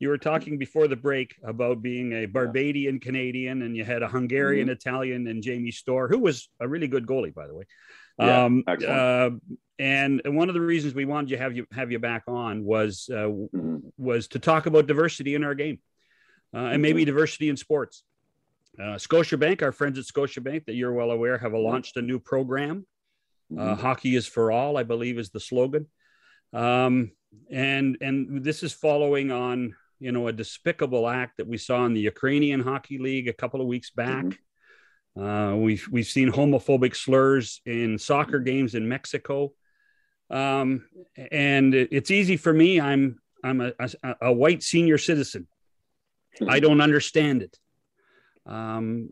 you 0.00 0.08
were 0.08 0.18
talking 0.18 0.58
before 0.58 0.88
the 0.88 0.96
break 0.96 1.36
about 1.44 1.80
being 1.80 2.12
a 2.12 2.26
Barbadian 2.26 2.98
Canadian, 2.98 3.62
and 3.62 3.76
you 3.76 3.84
had 3.84 4.02
a 4.02 4.08
Hungarian 4.08 4.66
mm-hmm. 4.66 4.72
Italian 4.72 5.28
and 5.28 5.42
Jamie 5.42 5.70
Storr, 5.70 6.08
who 6.08 6.18
was 6.18 6.48
a 6.60 6.68
really 6.68 6.88
good 6.88 7.06
goalie, 7.06 7.32
by 7.32 7.46
the 7.46 7.54
way. 7.54 7.64
Yeah, 8.18 8.44
um, 8.44 8.64
uh, 8.66 9.30
and 9.78 10.22
one 10.24 10.48
of 10.48 10.54
the 10.54 10.60
reasons 10.60 10.94
we 10.94 11.04
wanted 11.04 11.30
to 11.30 11.38
have 11.38 11.56
you 11.56 11.66
have 11.72 11.90
you 11.90 11.98
back 11.98 12.24
on 12.28 12.64
was 12.64 13.08
uh, 13.10 13.26
mm-hmm. 13.26 13.78
was 13.98 14.28
to 14.28 14.38
talk 14.38 14.66
about 14.66 14.86
diversity 14.86 15.34
in 15.34 15.42
our 15.42 15.54
game, 15.54 15.80
uh, 16.54 16.58
and 16.58 16.80
maybe 16.80 17.02
mm-hmm. 17.02 17.06
diversity 17.06 17.48
in 17.48 17.56
sports. 17.56 18.04
Uh, 18.78 18.96
Scotiabank, 18.96 19.62
our 19.62 19.72
friends 19.72 19.98
at 19.98 20.04
Scotiabank, 20.04 20.66
that 20.66 20.74
you're 20.74 20.92
well 20.92 21.10
aware, 21.10 21.38
have 21.38 21.52
mm-hmm. 21.52 21.64
launched 21.64 21.96
a 21.96 22.02
new 22.02 22.18
program. 22.18 22.86
Uh, 23.52 23.60
mm-hmm. 23.60 23.80
Hockey 23.80 24.16
is 24.16 24.26
for 24.26 24.50
all, 24.50 24.76
I 24.76 24.84
believe, 24.84 25.18
is 25.18 25.30
the 25.30 25.40
slogan, 25.40 25.86
um, 26.52 27.10
and 27.50 27.98
and 28.00 28.44
this 28.44 28.62
is 28.62 28.72
following 28.72 29.32
on 29.32 29.74
you 29.98 30.12
know 30.12 30.28
a 30.28 30.32
despicable 30.32 31.08
act 31.08 31.38
that 31.38 31.48
we 31.48 31.58
saw 31.58 31.84
in 31.84 31.94
the 31.94 32.00
Ukrainian 32.00 32.60
Hockey 32.60 32.98
League 32.98 33.28
a 33.28 33.32
couple 33.32 33.60
of 33.60 33.66
weeks 33.66 33.90
back. 33.90 34.24
Uh, 35.20 35.54
we've 35.56 35.86
we've 35.90 36.06
seen 36.06 36.30
homophobic 36.30 36.96
slurs 36.96 37.60
in 37.64 37.98
soccer 37.98 38.40
games 38.40 38.74
in 38.74 38.88
Mexico, 38.88 39.52
um, 40.28 40.84
and 41.30 41.72
it's 41.74 42.10
easy 42.10 42.36
for 42.36 42.52
me. 42.52 42.80
I'm 42.80 43.20
I'm 43.44 43.60
a, 43.60 43.72
a, 43.78 44.14
a 44.22 44.32
white 44.32 44.62
senior 44.62 44.98
citizen. 44.98 45.46
I 46.48 46.58
don't 46.58 46.80
understand 46.80 47.42
it. 47.42 47.56
Um, 48.44 49.10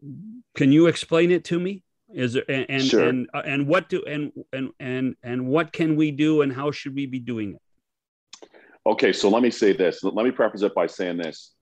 can 0.56 0.72
you 0.72 0.88
explain 0.88 1.30
it 1.30 1.44
to 1.44 1.60
me? 1.60 1.84
Is 2.12 2.34
there 2.34 2.44
and 2.48 2.66
and 2.68 2.82
sure. 2.82 3.08
and, 3.08 3.28
uh, 3.32 3.42
and 3.44 3.66
what 3.66 3.88
do 3.88 4.02
and 4.04 4.32
and 4.52 4.70
and 4.80 5.14
and 5.22 5.46
what 5.46 5.72
can 5.72 5.96
we 5.96 6.10
do 6.10 6.42
and 6.42 6.52
how 6.52 6.70
should 6.72 6.94
we 6.94 7.06
be 7.06 7.20
doing 7.20 7.54
it? 7.54 8.48
Okay, 8.84 9.12
so 9.12 9.28
let 9.28 9.42
me 9.42 9.50
say 9.50 9.72
this. 9.72 10.02
Let 10.02 10.24
me 10.24 10.32
preface 10.32 10.62
it 10.62 10.74
by 10.74 10.88
saying 10.88 11.18
this. 11.18 11.52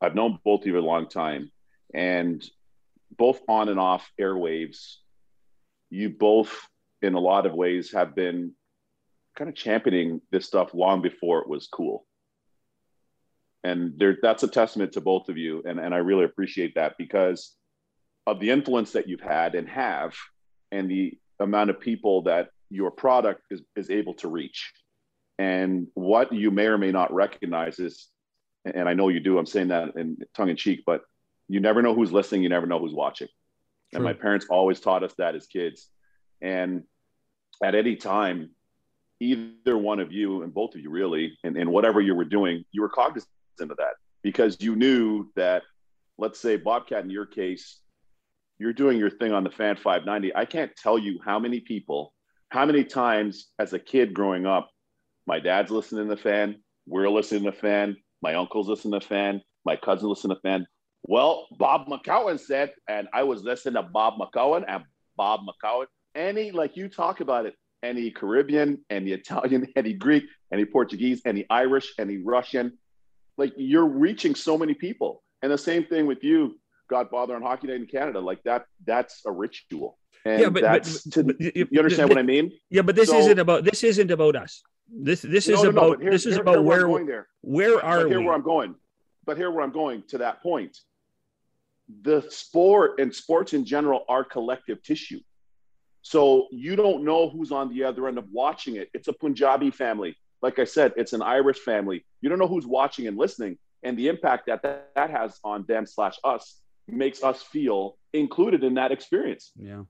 I've 0.00 0.14
known 0.14 0.38
both 0.44 0.62
of 0.62 0.66
you 0.66 0.78
a 0.78 0.80
long 0.80 1.08
time, 1.08 1.52
and 1.94 2.42
both 3.16 3.40
on 3.48 3.68
and 3.68 3.80
off 3.80 4.10
airwaves, 4.20 4.96
you 5.90 6.10
both, 6.10 6.68
in 7.02 7.14
a 7.14 7.20
lot 7.20 7.46
of 7.46 7.54
ways, 7.54 7.92
have 7.92 8.14
been 8.14 8.52
kind 9.36 9.48
of 9.48 9.56
championing 9.56 10.20
this 10.30 10.46
stuff 10.46 10.74
long 10.74 11.02
before 11.02 11.40
it 11.40 11.48
was 11.48 11.68
cool. 11.68 12.06
And 13.64 13.94
there, 13.96 14.18
that's 14.20 14.42
a 14.42 14.48
testament 14.48 14.92
to 14.92 15.00
both 15.00 15.28
of 15.28 15.36
you. 15.36 15.62
And, 15.66 15.78
and 15.78 15.94
I 15.94 15.98
really 15.98 16.24
appreciate 16.24 16.74
that 16.74 16.94
because 16.98 17.54
of 18.26 18.40
the 18.40 18.50
influence 18.50 18.92
that 18.92 19.08
you've 19.08 19.20
had 19.20 19.54
and 19.54 19.68
have, 19.68 20.14
and 20.70 20.90
the 20.90 21.18
amount 21.38 21.70
of 21.70 21.80
people 21.80 22.22
that 22.22 22.48
your 22.70 22.90
product 22.90 23.42
is, 23.50 23.62
is 23.76 23.90
able 23.90 24.14
to 24.14 24.28
reach. 24.28 24.72
And 25.38 25.86
what 25.94 26.32
you 26.32 26.50
may 26.50 26.66
or 26.66 26.78
may 26.78 26.92
not 26.92 27.12
recognize 27.12 27.78
is, 27.78 28.08
and 28.64 28.88
I 28.88 28.94
know 28.94 29.08
you 29.08 29.20
do, 29.20 29.38
I'm 29.38 29.46
saying 29.46 29.68
that 29.68 29.96
in 29.96 30.18
tongue 30.34 30.48
in 30.48 30.56
cheek, 30.56 30.82
but 30.86 31.02
you 31.52 31.60
never 31.60 31.82
know 31.82 31.94
who's 31.94 32.10
listening, 32.10 32.42
you 32.42 32.48
never 32.48 32.66
know 32.66 32.78
who's 32.78 32.94
watching. 32.94 33.28
True. 33.28 33.98
And 33.98 34.04
my 34.04 34.14
parents 34.14 34.46
always 34.48 34.80
taught 34.80 35.04
us 35.04 35.12
that 35.18 35.34
as 35.34 35.46
kids. 35.46 35.86
And 36.40 36.84
at 37.62 37.74
any 37.74 37.96
time, 37.96 38.50
either 39.20 39.76
one 39.76 40.00
of 40.00 40.12
you 40.12 40.42
and 40.42 40.54
both 40.54 40.74
of 40.74 40.80
you 40.80 40.88
really, 40.88 41.36
and, 41.44 41.58
and 41.58 41.70
whatever 41.70 42.00
you 42.00 42.14
were 42.14 42.24
doing, 42.24 42.64
you 42.72 42.80
were 42.80 42.88
cognizant 42.88 43.28
of 43.60 43.76
that 43.76 43.96
because 44.22 44.56
you 44.60 44.76
knew 44.76 45.30
that, 45.36 45.62
let's 46.16 46.40
say, 46.40 46.56
Bobcat, 46.56 47.04
in 47.04 47.10
your 47.10 47.26
case, 47.26 47.80
you're 48.58 48.72
doing 48.72 48.98
your 48.98 49.10
thing 49.10 49.32
on 49.32 49.44
the 49.44 49.50
fan 49.50 49.76
590. 49.76 50.34
I 50.34 50.46
can't 50.46 50.74
tell 50.74 50.98
you 50.98 51.20
how 51.22 51.38
many 51.38 51.60
people, 51.60 52.14
how 52.48 52.64
many 52.64 52.82
times 52.82 53.48
as 53.58 53.74
a 53.74 53.78
kid 53.78 54.14
growing 54.14 54.46
up, 54.46 54.70
my 55.26 55.38
dad's 55.38 55.70
listening 55.70 56.08
to 56.08 56.14
the 56.14 56.20
fan, 56.20 56.62
we're 56.86 57.10
listening 57.10 57.44
to 57.44 57.50
the 57.50 57.56
fan, 57.56 57.96
my 58.22 58.34
uncle's 58.36 58.68
listening 58.68 58.98
to 58.98 59.06
the 59.06 59.14
fan, 59.14 59.42
my 59.66 59.76
cousin 59.76 60.08
listening 60.08 60.34
to 60.34 60.40
the 60.42 60.48
fan. 60.48 60.66
Well, 61.04 61.46
Bob 61.58 61.88
McCown 61.88 62.38
said, 62.38 62.72
and 62.88 63.08
I 63.12 63.24
was 63.24 63.42
listening 63.42 63.74
to 63.74 63.82
Bob 63.82 64.14
McCown 64.18 64.64
and 64.66 64.84
Bob 65.16 65.40
McCown. 65.40 65.86
Any, 66.14 66.52
like 66.52 66.76
you 66.76 66.88
talk 66.88 67.20
about 67.20 67.46
it, 67.46 67.54
any 67.82 68.10
Caribbean, 68.10 68.84
any 68.90 69.12
Italian, 69.12 69.66
any 69.76 69.92
Greek, 69.94 70.24
any 70.52 70.64
Portuguese, 70.64 71.22
any 71.26 71.44
Irish, 71.50 71.92
any 71.98 72.18
Russian. 72.18 72.78
Like 73.36 73.52
you're 73.56 73.86
reaching 73.86 74.34
so 74.34 74.56
many 74.56 74.74
people. 74.74 75.22
And 75.42 75.50
the 75.50 75.58
same 75.58 75.84
thing 75.84 76.06
with 76.06 76.22
you, 76.22 76.60
Godfather 76.88 77.34
on 77.34 77.42
Hockey 77.42 77.66
Night 77.66 77.76
in 77.76 77.86
Canada. 77.86 78.20
Like 78.20 78.42
that, 78.44 78.66
that's 78.86 79.22
a 79.26 79.32
ritual. 79.32 79.98
And 80.24 80.40
yeah, 80.40 80.48
but, 80.50 80.62
that's 80.62 81.02
but, 81.02 81.14
to, 81.14 81.24
but, 81.24 81.40
you 81.40 81.78
understand 81.78 82.08
what 82.08 82.18
I 82.18 82.22
mean? 82.22 82.52
Yeah, 82.70 82.82
but 82.82 82.94
this 82.94 83.08
so, 83.08 83.18
isn't 83.18 83.40
about 83.40 83.64
this 83.64 83.82
isn't 83.82 84.10
about 84.10 84.36
us. 84.36 84.62
This 84.88 85.22
this 85.22 85.48
is 85.48 85.62
no, 85.64 85.70
about 85.70 85.98
no, 85.98 86.04
here, 86.04 86.12
this 86.12 86.26
is 86.26 86.34
here, 86.34 86.42
about 86.42 86.54
here 86.54 86.62
where, 86.62 86.88
where, 86.88 87.04
there. 87.04 87.28
where 87.40 87.84
are 87.84 88.06
here 88.06 88.20
we? 88.20 88.26
where 88.26 88.34
I'm 88.34 88.42
going. 88.42 88.76
But 89.24 89.36
here 89.36 89.50
where 89.50 89.64
I'm 89.64 89.72
going 89.72 90.04
to 90.08 90.18
that 90.18 90.42
point. 90.42 90.78
The 92.02 92.24
sport 92.28 93.00
and 93.00 93.14
sports 93.14 93.52
in 93.52 93.64
general 93.64 94.04
are 94.08 94.24
collective 94.24 94.82
tissue. 94.82 95.20
So 96.02 96.48
you 96.50 96.74
don't 96.76 97.04
know 97.04 97.28
who's 97.28 97.52
on 97.52 97.68
the 97.68 97.84
other 97.84 98.08
end 98.08 98.18
of 98.18 98.26
watching 98.30 98.76
it. 98.76 98.88
It's 98.92 99.08
a 99.08 99.12
Punjabi 99.12 99.70
family. 99.70 100.16
Like 100.42 100.58
I 100.58 100.64
said, 100.64 100.92
it's 100.96 101.12
an 101.12 101.22
Irish 101.22 101.58
family. 101.58 102.04
You 102.20 102.28
don't 102.28 102.38
know 102.38 102.48
who's 102.48 102.66
watching 102.66 103.06
and 103.06 103.16
listening. 103.16 103.58
And 103.84 103.96
the 103.96 104.08
impact 104.08 104.46
that 104.46 104.62
that, 104.62 104.90
that 104.96 105.10
has 105.10 105.38
on 105.44 105.64
them 105.66 105.86
slash 105.86 106.16
us 106.24 106.60
makes 106.88 107.22
us 107.22 107.42
feel 107.42 107.96
included 108.12 108.64
in 108.64 108.74
that 108.74 108.92
experience. 108.92 109.52
Yeah. 109.56 109.82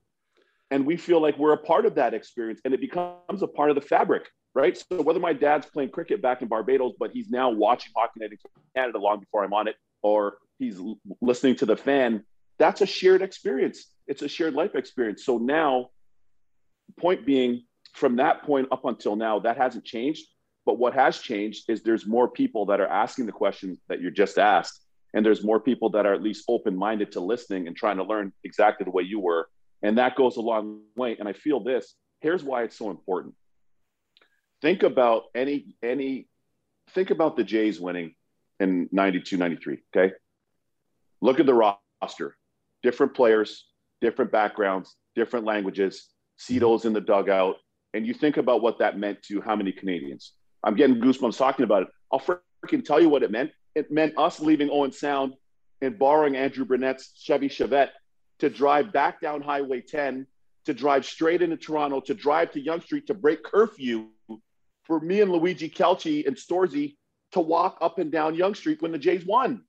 And 0.71 0.85
we 0.85 0.97
feel 0.97 1.21
like 1.21 1.37
we're 1.37 1.53
a 1.53 1.57
part 1.57 1.85
of 1.85 1.95
that 1.95 2.13
experience 2.13 2.61
and 2.65 2.73
it 2.73 2.81
becomes 2.81 3.41
a 3.41 3.47
part 3.47 3.69
of 3.69 3.75
the 3.75 3.81
fabric, 3.81 4.29
right? 4.55 4.77
So 4.77 5.01
whether 5.01 5.19
my 5.19 5.33
dad's 5.33 5.65
playing 5.65 5.89
cricket 5.89 6.21
back 6.21 6.41
in 6.41 6.47
Barbados, 6.47 6.93
but 6.99 7.11
he's 7.11 7.29
now 7.29 7.49
watching 7.51 7.91
Hockey 7.95 8.19
Night 8.19 8.31
in 8.31 8.37
Canada 8.75 8.99
long 8.99 9.19
before 9.19 9.43
I'm 9.43 9.53
on 9.53 9.67
it, 9.67 9.75
or 10.01 10.37
he's 10.63 10.79
listening 11.21 11.55
to 11.57 11.65
the 11.65 11.77
fan, 11.77 12.23
that's 12.57 12.81
a 12.81 12.85
shared 12.85 13.21
experience. 13.21 13.87
It's 14.07 14.21
a 14.21 14.27
shared 14.27 14.53
life 14.53 14.75
experience. 14.75 15.25
So 15.25 15.37
now 15.37 15.89
point 16.99 17.25
being, 17.25 17.63
from 17.93 18.17
that 18.17 18.43
point 18.43 18.67
up 18.71 18.85
until 18.85 19.15
now, 19.15 19.39
that 19.39 19.57
hasn't 19.57 19.85
changed. 19.85 20.25
But 20.65 20.77
what 20.77 20.93
has 20.93 21.19
changed 21.19 21.69
is 21.69 21.83
there's 21.83 22.07
more 22.07 22.29
people 22.29 22.67
that 22.67 22.79
are 22.79 22.87
asking 22.87 23.25
the 23.25 23.31
questions 23.31 23.79
that 23.89 24.01
you 24.01 24.11
just 24.11 24.37
asked. 24.37 24.79
And 25.13 25.25
there's 25.25 25.43
more 25.43 25.59
people 25.59 25.89
that 25.91 26.05
are 26.05 26.13
at 26.13 26.23
least 26.23 26.45
open 26.47 26.75
minded 26.75 27.11
to 27.11 27.19
listening 27.19 27.67
and 27.67 27.75
trying 27.75 27.97
to 27.97 28.03
learn 28.03 28.31
exactly 28.43 28.85
the 28.85 28.91
way 28.91 29.03
you 29.03 29.19
were. 29.19 29.47
And 29.81 29.97
that 29.97 30.15
goes 30.15 30.37
a 30.37 30.41
long 30.41 30.81
way. 30.95 31.17
And 31.19 31.27
I 31.27 31.33
feel 31.33 31.63
this 31.63 31.95
here's 32.21 32.43
why 32.43 32.63
it's 32.63 32.77
so 32.77 32.89
important. 32.89 33.35
Think 34.61 34.81
about 34.83 35.23
any, 35.35 35.75
any, 35.83 36.29
think 36.91 37.11
about 37.11 37.35
the 37.35 37.43
Jays 37.43 37.81
winning 37.81 38.15
in 38.61 38.87
92, 38.93 39.35
93. 39.35 39.79
Okay. 39.95 40.13
Look 41.23 41.39
at 41.39 41.45
the 41.45 41.53
roster, 41.53 42.35
different 42.83 43.13
players, 43.13 43.67
different 44.01 44.29
backgrounds, 44.29 44.97
different 45.15 45.45
languages, 45.45 46.09
see 46.35 46.55
mm-hmm. 46.55 46.59
those 46.59 46.83
in 46.83 46.91
the 46.91 46.99
dugout, 46.99 47.55
and 47.93 48.05
you 48.05 48.13
think 48.13 48.35
about 48.35 48.61
what 48.61 48.79
that 48.79 48.99
meant 48.99 49.23
to 49.29 49.39
how 49.39 49.55
many 49.55 49.71
Canadians. 49.71 50.33
I'm 50.65 50.75
getting 50.75 50.99
goosebumps 50.99 51.37
talking 51.37 51.63
about 51.63 51.83
it. 51.83 51.87
I'll 52.11 52.19
freaking 52.19 52.83
tell 52.83 52.99
you 52.99 53.07
what 53.07 53.23
it 53.23 53.31
meant. 53.31 53.51
It 53.73 53.89
meant 53.89 54.17
us 54.17 54.41
leaving 54.41 54.69
Owen 54.69 54.91
Sound 54.91 55.35
and 55.81 55.97
borrowing 55.97 56.35
Andrew 56.35 56.65
Burnett's 56.65 57.13
Chevy 57.15 57.47
Chevette 57.47 57.91
to 58.39 58.49
drive 58.49 58.91
back 58.91 59.21
down 59.21 59.41
Highway 59.41 59.79
10, 59.79 60.27
to 60.65 60.73
drive 60.73 61.05
straight 61.05 61.41
into 61.41 61.55
Toronto, 61.55 62.01
to 62.01 62.13
drive 62.13 62.51
to 62.51 62.59
Yonge 62.59 62.83
Street 62.83 63.07
to 63.07 63.13
break 63.13 63.43
curfew 63.43 64.09
for 64.83 64.99
me 64.99 65.21
and 65.21 65.31
Luigi 65.31 65.69
Kelchi 65.69 66.27
and 66.27 66.35
Storzy 66.35 66.97
to 67.31 67.39
walk 67.39 67.77
up 67.79 67.97
and 67.97 68.11
down 68.11 68.35
Yonge 68.35 68.57
Street 68.57 68.81
when 68.81 68.91
the 68.91 68.99
Jays 68.99 69.25
won. 69.25 69.61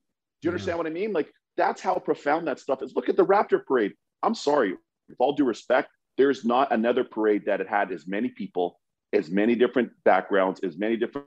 Do 0.44 0.48
you 0.48 0.50
understand 0.50 0.78
what 0.78 0.86
I 0.88 0.90
mean? 0.90 1.12
Like 1.12 1.32
that's 1.56 1.80
how 1.80 1.94
profound 1.94 2.46
that 2.48 2.58
stuff 2.58 2.82
is. 2.82 2.94
Look 2.94 3.08
at 3.08 3.16
the 3.16 3.24
Raptor 3.24 3.64
parade. 3.64 3.92
I'm 4.22 4.34
sorry, 4.34 4.74
with 5.08 5.16
all 5.18 5.34
due 5.34 5.44
respect, 5.44 5.90
there's 6.16 6.44
not 6.44 6.72
another 6.72 7.04
parade 7.04 7.44
that 7.46 7.60
had 7.60 7.68
had 7.68 7.92
as 7.92 8.06
many 8.06 8.28
people, 8.28 8.80
as 9.12 9.30
many 9.30 9.54
different 9.54 9.90
backgrounds, 10.04 10.60
as 10.62 10.76
many 10.78 10.96
different 10.96 11.26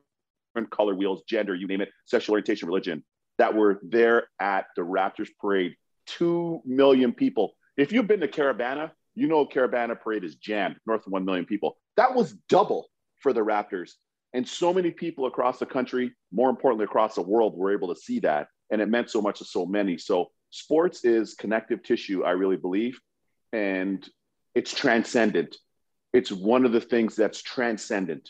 color 0.72 0.96
wheels, 0.96 1.24
gender, 1.28 1.54
you 1.54 1.68
name 1.68 1.82
it, 1.82 1.90
sexual 2.06 2.34
orientation, 2.34 2.68
religion, 2.68 3.04
that 3.38 3.54
were 3.54 3.80
there 3.84 4.28
at 4.40 4.66
the 4.76 4.82
Raptors 4.82 5.30
parade. 5.40 5.76
Two 6.08 6.62
million 6.66 7.14
people. 7.14 7.54
If 7.76 7.92
you've 7.92 8.08
been 8.08 8.22
to 8.22 8.28
Caribana, 8.28 8.92
you 9.14 9.28
know 9.28 9.46
Caribana 9.46 10.00
parade 10.00 10.24
is 10.24 10.36
jammed, 10.36 10.78
north 10.86 11.06
of 11.06 11.12
1 11.12 11.26
million 11.26 11.46
people. 11.46 11.78
That 11.96 12.16
was 12.16 12.34
double 12.50 12.88
for 13.20 13.34
the 13.34 13.42
Raptors. 13.42 13.92
And 14.34 14.48
so 14.48 14.74
many 14.74 14.92
people 14.92 15.26
across 15.26 15.60
the 15.60 15.66
country, 15.66 16.14
more 16.32 16.50
importantly, 16.50 16.86
across 16.86 17.16
the 17.16 17.22
world, 17.22 17.58
were 17.58 17.74
able 17.74 17.94
to 17.94 18.00
see 18.00 18.20
that. 18.22 18.48
And 18.70 18.82
it 18.82 18.90
meant 18.90 19.10
so 19.10 19.22
much 19.22 19.40
to 19.40 19.46
so 19.46 19.66
many. 19.66 19.98
So 19.98 20.32
sports 20.50 21.06
is 21.06 21.34
connective 21.34 21.84
tissue, 21.84 22.24
I 22.24 22.32
really 22.32 22.58
believe. 22.58 23.00
And 23.54 24.08
it's 24.56 24.74
transcendent. 24.74 25.58
It's 26.14 26.32
one 26.32 26.66
of 26.66 26.72
the 26.72 26.82
things 26.82 27.16
that's 27.16 27.42
transcendent. 27.42 28.30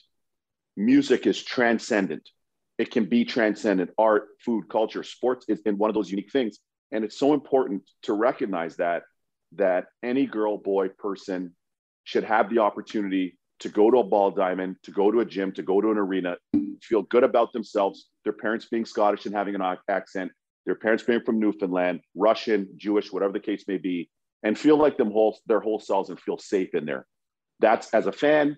Music 0.76 1.26
is 1.26 1.42
transcendent. 1.42 2.30
It 2.78 2.92
can 2.92 3.06
be 3.06 3.26
transcendent. 3.26 3.92
Art, 3.98 4.28
food, 4.40 4.70
culture, 4.70 5.04
sports 5.04 5.46
is 5.48 5.62
in 5.62 5.78
one 5.78 5.90
of 5.90 5.96
those 5.96 6.12
unique 6.12 6.32
things. 6.32 6.60
And 6.92 7.04
it's 7.04 7.18
so 7.18 7.34
important 7.34 7.84
to 8.04 8.14
recognize 8.14 8.76
that 8.78 9.04
that 9.54 9.86
any 10.04 10.26
girl, 10.26 10.58
boy, 10.58 10.90
person 10.90 11.56
should 12.04 12.24
have 12.24 12.50
the 12.50 12.60
opportunity 12.60 13.37
to 13.60 13.70
go 13.70 13.90
to 13.90 13.98
a 13.98 14.04
ball 14.04 14.32
diamond, 14.32 14.78
to 14.84 14.92
go 14.92 15.12
to 15.12 15.20
a 15.20 15.26
gym, 15.26 15.52
to 15.54 15.64
go 15.64 15.82
to 15.82 15.92
an 15.92 15.98
arena, 15.98 16.38
feel 16.82 17.02
good 17.04 17.24
about 17.24 17.54
themselves, 17.54 18.10
their 18.24 18.34
parents 18.34 18.68
being 18.70 18.86
Scottish 18.86 19.26
and 19.26 19.34
having 19.34 19.56
an 19.56 19.78
accent, 19.90 20.32
their 20.66 20.76
parents 20.76 21.04
being 21.04 21.22
from 21.22 21.40
Newfoundland, 21.40 22.02
Russian, 22.16 22.68
Jewish, 22.78 23.12
whatever 23.12 23.34
the 23.34 23.40
case 23.40 23.66
may 23.68 23.78
be, 23.78 24.10
and 24.44 24.58
feel 24.58 24.78
like 24.78 24.98
them 24.98 25.12
whole 25.12 25.40
their 25.48 25.60
whole 25.60 25.80
selves 25.80 26.10
and 26.10 26.20
feel 26.20 26.38
safe 26.38 26.76
in 26.76 26.86
there. 26.86 27.08
That's 27.60 27.92
as 27.94 28.06
a 28.06 28.12
fan, 28.12 28.58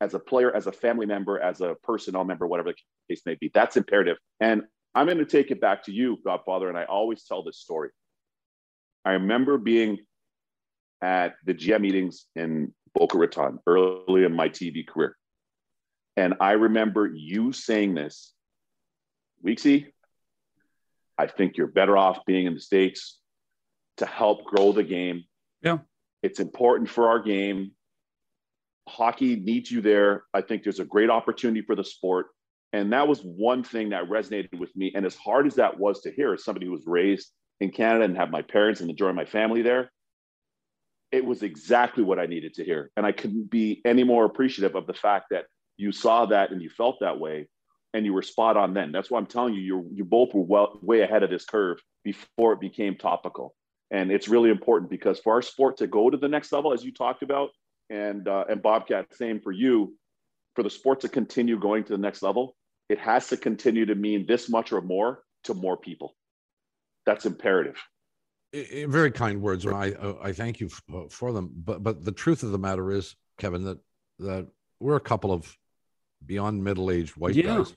as 0.00 0.14
a 0.14 0.18
player, 0.18 0.54
as 0.54 0.66
a 0.66 0.72
family 0.72 1.06
member, 1.06 1.38
as 1.38 1.60
a 1.60 1.76
personnel 1.82 2.24
member, 2.24 2.46
whatever 2.46 2.70
the 2.70 3.14
case 3.14 3.22
may 3.24 3.36
be. 3.36 3.50
That's 3.54 3.76
imperative. 3.76 4.16
And 4.40 4.62
I'm 4.94 5.06
going 5.06 5.18
to 5.18 5.24
take 5.24 5.50
it 5.50 5.60
back 5.60 5.84
to 5.84 5.92
you, 5.92 6.18
Godfather, 6.24 6.68
and 6.68 6.76
I 6.76 6.84
always 6.84 7.24
tell 7.24 7.42
this 7.42 7.58
story. 7.58 7.90
I 9.04 9.12
remember 9.12 9.58
being 9.58 9.98
at 11.02 11.34
the 11.44 11.52
GM 11.52 11.80
meetings 11.80 12.26
in 12.36 12.72
Boca 12.94 13.18
Raton 13.18 13.58
early 13.66 14.24
in 14.24 14.34
my 14.34 14.48
TV 14.48 14.86
career. 14.86 15.16
And 16.16 16.34
I 16.40 16.52
remember 16.52 17.10
you 17.12 17.52
saying 17.52 17.94
this, 17.94 18.32
Weeksy, 19.44 19.86
I 21.18 21.26
think 21.26 21.56
you're 21.56 21.66
better 21.66 21.96
off 21.96 22.24
being 22.26 22.46
in 22.46 22.54
the 22.54 22.60
States 22.60 23.18
to 23.98 24.06
help 24.06 24.44
grow 24.44 24.72
the 24.72 24.84
game. 24.84 25.24
Yeah. 25.62 25.78
It's 26.22 26.40
important 26.40 26.88
for 26.88 27.08
our 27.08 27.18
game. 27.18 27.72
Hockey 28.88 29.36
needs 29.36 29.70
you 29.70 29.80
there. 29.80 30.24
I 30.32 30.42
think 30.42 30.62
there's 30.62 30.80
a 30.80 30.84
great 30.84 31.10
opportunity 31.10 31.62
for 31.62 31.74
the 31.74 31.84
sport. 31.84 32.26
And 32.72 32.92
that 32.92 33.08
was 33.08 33.20
one 33.20 33.64
thing 33.64 33.90
that 33.90 34.08
resonated 34.08 34.58
with 34.58 34.74
me. 34.76 34.92
And 34.94 35.04
as 35.04 35.16
hard 35.16 35.46
as 35.46 35.56
that 35.56 35.78
was 35.78 36.00
to 36.02 36.12
hear, 36.12 36.32
as 36.32 36.44
somebody 36.44 36.66
who 36.66 36.72
was 36.72 36.86
raised 36.86 37.30
in 37.60 37.70
Canada 37.70 38.04
and 38.04 38.16
have 38.16 38.30
my 38.30 38.42
parents 38.42 38.80
and 38.80 38.88
enjoy 38.88 39.12
my 39.12 39.24
family 39.24 39.62
there, 39.62 39.90
it 41.12 41.24
was 41.24 41.42
exactly 41.42 42.02
what 42.02 42.18
I 42.18 42.26
needed 42.26 42.54
to 42.54 42.64
hear. 42.64 42.90
And 42.96 43.04
I 43.04 43.12
couldn't 43.12 43.50
be 43.50 43.82
any 43.84 44.02
more 44.02 44.24
appreciative 44.24 44.74
of 44.74 44.86
the 44.86 44.94
fact 44.94 45.26
that 45.30 45.44
you 45.76 45.92
saw 45.92 46.26
that 46.26 46.50
and 46.50 46.62
you 46.62 46.70
felt 46.70 46.98
that 47.00 47.20
way 47.20 47.48
and 47.94 48.06
you 48.06 48.14
were 48.14 48.22
spot 48.22 48.56
on 48.56 48.72
then. 48.72 48.90
That's 48.92 49.10
why 49.10 49.18
I'm 49.18 49.26
telling 49.26 49.54
you, 49.54 49.60
you 49.60 49.88
you 49.92 50.04
both 50.04 50.34
were 50.34 50.42
well, 50.42 50.78
way 50.82 51.02
ahead 51.02 51.22
of 51.22 51.30
this 51.30 51.44
curve 51.44 51.78
before 52.02 52.54
it 52.54 52.60
became 52.60 52.96
topical. 52.96 53.54
And 53.90 54.10
it's 54.10 54.28
really 54.28 54.48
important 54.48 54.90
because 54.90 55.20
for 55.20 55.34
our 55.34 55.42
sport 55.42 55.76
to 55.78 55.86
go 55.86 56.08
to 56.08 56.16
the 56.16 56.28
next 56.28 56.50
level, 56.50 56.72
as 56.72 56.82
you 56.82 56.92
talked 56.92 57.22
about, 57.22 57.50
and 57.90 58.26
uh, 58.26 58.44
and 58.48 58.62
Bobcat, 58.62 59.14
same 59.14 59.40
for 59.40 59.52
you, 59.52 59.94
for 60.54 60.62
the 60.62 60.70
sport 60.70 61.00
to 61.00 61.08
continue 61.10 61.58
going 61.58 61.84
to 61.84 61.92
the 61.92 61.98
next 61.98 62.22
level, 62.22 62.56
it 62.88 62.98
has 62.98 63.28
to 63.28 63.36
continue 63.36 63.84
to 63.86 63.94
mean 63.94 64.24
this 64.26 64.48
much 64.48 64.72
or 64.72 64.80
more 64.80 65.22
to 65.44 65.52
more 65.52 65.76
people. 65.76 66.14
That's 67.04 67.26
imperative. 67.26 67.76
Very 68.52 69.10
kind 69.10 69.40
words, 69.40 69.64
and 69.64 69.74
I 69.74 69.94
I 70.22 70.32
thank 70.32 70.60
you 70.60 70.68
for 71.08 71.32
them. 71.32 71.50
But 71.56 71.82
but 71.82 72.04
the 72.04 72.12
truth 72.12 72.42
of 72.42 72.50
the 72.50 72.58
matter 72.58 72.90
is, 72.90 73.16
Kevin, 73.38 73.64
that 73.64 73.78
that 74.18 74.46
we're 74.78 74.96
a 74.96 75.00
couple 75.00 75.32
of 75.32 75.56
beyond 76.24 76.62
middle 76.62 76.90
aged 76.90 77.16
white 77.16 77.34
yeah. 77.34 77.58
guys 77.58 77.74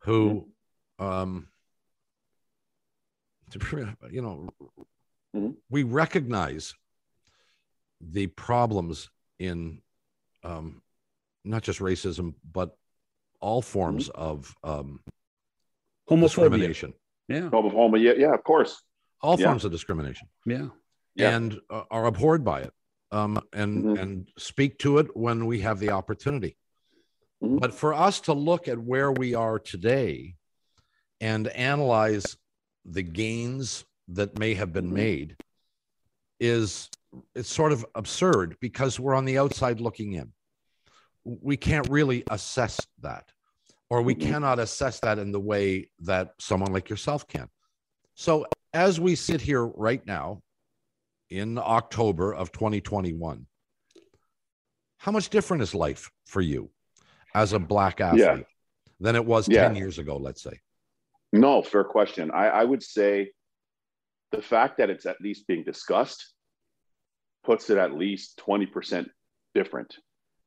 who, 0.00 0.48
um, 0.98 1.48
you 4.10 4.22
know, 4.22 4.48
mm-hmm. 5.34 5.50
we 5.70 5.82
recognize 5.82 6.74
the 8.00 8.26
problems 8.28 9.10
in 9.38 9.80
um, 10.44 10.82
not 11.44 11.62
just 11.62 11.80
racism, 11.80 12.34
but 12.52 12.76
all 13.40 13.62
forms 13.62 14.08
mm-hmm. 14.08 14.22
of 14.22 14.54
um, 14.62 15.00
homophobia. 16.08 16.92
Yeah. 17.28 17.50
Homophobia. 17.50 18.02
Yeah, 18.02 18.12
yeah, 18.16 18.34
of 18.34 18.44
course. 18.44 18.82
All 19.20 19.38
yeah. 19.38 19.46
forms 19.46 19.64
of 19.64 19.72
discrimination. 19.72 20.28
Yeah. 20.46 20.68
yeah. 21.14 21.36
And 21.36 21.60
uh, 21.70 21.84
are 21.90 22.06
abhorred 22.06 22.44
by 22.44 22.60
it. 22.62 22.72
Um, 23.10 23.40
and 23.54 23.84
mm-hmm. 23.84 23.96
and 23.96 24.28
speak 24.36 24.78
to 24.80 24.98
it 24.98 25.16
when 25.16 25.46
we 25.46 25.60
have 25.60 25.78
the 25.78 25.90
opportunity. 25.90 26.56
Mm-hmm. 27.42 27.58
But 27.58 27.72
for 27.72 27.94
us 27.94 28.20
to 28.22 28.32
look 28.34 28.68
at 28.68 28.78
where 28.78 29.10
we 29.10 29.34
are 29.34 29.58
today 29.58 30.34
and 31.20 31.48
analyze 31.48 32.36
the 32.84 33.02
gains 33.02 33.84
that 34.08 34.38
may 34.38 34.54
have 34.54 34.72
been 34.72 34.86
mm-hmm. 34.86 34.94
made 34.94 35.36
is 36.40 36.88
it's 37.34 37.52
sort 37.52 37.72
of 37.72 37.84
absurd 37.94 38.56
because 38.60 39.00
we're 39.00 39.14
on 39.14 39.24
the 39.24 39.38
outside 39.38 39.80
looking 39.80 40.12
in. 40.12 40.32
We 41.24 41.56
can't 41.56 41.88
really 41.88 42.24
assess 42.30 42.78
that, 43.00 43.32
or 43.90 44.02
we 44.02 44.14
mm-hmm. 44.14 44.30
cannot 44.30 44.58
assess 44.58 45.00
that 45.00 45.18
in 45.18 45.32
the 45.32 45.40
way 45.40 45.90
that 46.00 46.32
someone 46.38 46.72
like 46.72 46.88
yourself 46.88 47.26
can. 47.26 47.48
So, 48.14 48.46
as 48.72 49.00
we 49.00 49.14
sit 49.14 49.40
here 49.40 49.66
right 49.66 50.04
now 50.06 50.42
in 51.30 51.58
October 51.58 52.34
of 52.34 52.52
2021, 52.52 53.46
how 54.98 55.12
much 55.12 55.28
different 55.30 55.62
is 55.62 55.74
life 55.74 56.10
for 56.26 56.40
you 56.40 56.70
as 57.34 57.52
a 57.52 57.58
black 57.58 58.00
athlete 58.00 58.20
yeah. 58.20 58.38
than 59.00 59.16
it 59.16 59.24
was 59.24 59.48
yeah. 59.48 59.68
10 59.68 59.76
years 59.76 59.98
ago, 59.98 60.16
let's 60.16 60.42
say? 60.42 60.58
No, 61.32 61.62
fair 61.62 61.84
question. 61.84 62.30
I, 62.30 62.48
I 62.48 62.64
would 62.64 62.82
say 62.82 63.30
the 64.32 64.42
fact 64.42 64.78
that 64.78 64.90
it's 64.90 65.06
at 65.06 65.20
least 65.20 65.46
being 65.46 65.64
discussed 65.64 66.32
puts 67.44 67.70
it 67.70 67.78
at 67.78 67.94
least 67.94 68.40
20% 68.46 69.06
different 69.54 69.96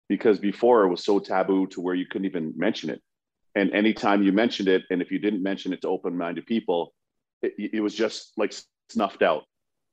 because 0.10 0.40
before 0.40 0.84
it 0.84 0.90
was 0.90 1.04
so 1.04 1.20
taboo 1.20 1.68
to 1.68 1.82
where 1.82 1.96
you 1.96 2.06
couldn't 2.06 2.26
even 2.26 2.54
mention 2.58 2.90
it. 2.90 3.02
And 3.56 3.72
anytime 3.74 4.24
you 4.24 4.32
mentioned 4.32 4.68
it, 4.68 4.84
and 4.90 5.02
if 5.02 5.12
you 5.12 5.20
didn't 5.20 5.44
mention 5.44 5.74
it 5.74 5.82
to 5.82 5.88
open 5.88 6.18
minded 6.18 6.46
people, 6.46 6.94
it, 7.42 7.72
it, 7.74 7.82
was 7.82 7.96
just 7.96 8.34
like 8.38 8.54
snuffed 8.90 9.22
out. 9.22 9.44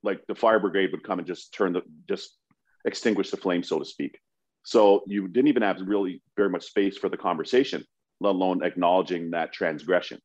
Like 0.03 0.26
the 0.26 0.34
fire 0.34 0.61
brigade 0.61 0.90
would 0.92 1.03
come 1.03 1.18
and 1.18 1.26
just 1.26 1.53
turn 1.53 1.72
the, 1.72 1.82
just 2.09 2.36
extinguish 2.84 3.30
the 3.30 3.36
flame, 3.36 3.62
so 3.62 3.78
to 3.78 3.84
speak. 3.84 4.18
So 4.64 5.03
you 5.07 5.28
didn't 5.28 5.49
even 5.49 5.62
have 5.62 5.78
really 5.80 6.22
very 6.36 6.51
much 6.51 6.64
space 6.64 6.99
for 6.99 7.09
the 7.09 7.16
conversation, 7.16 7.84
let 8.20 8.30
alone 8.30 8.62
acknowledging 8.62 9.30
that 9.30 9.53
transgression, 9.53 10.20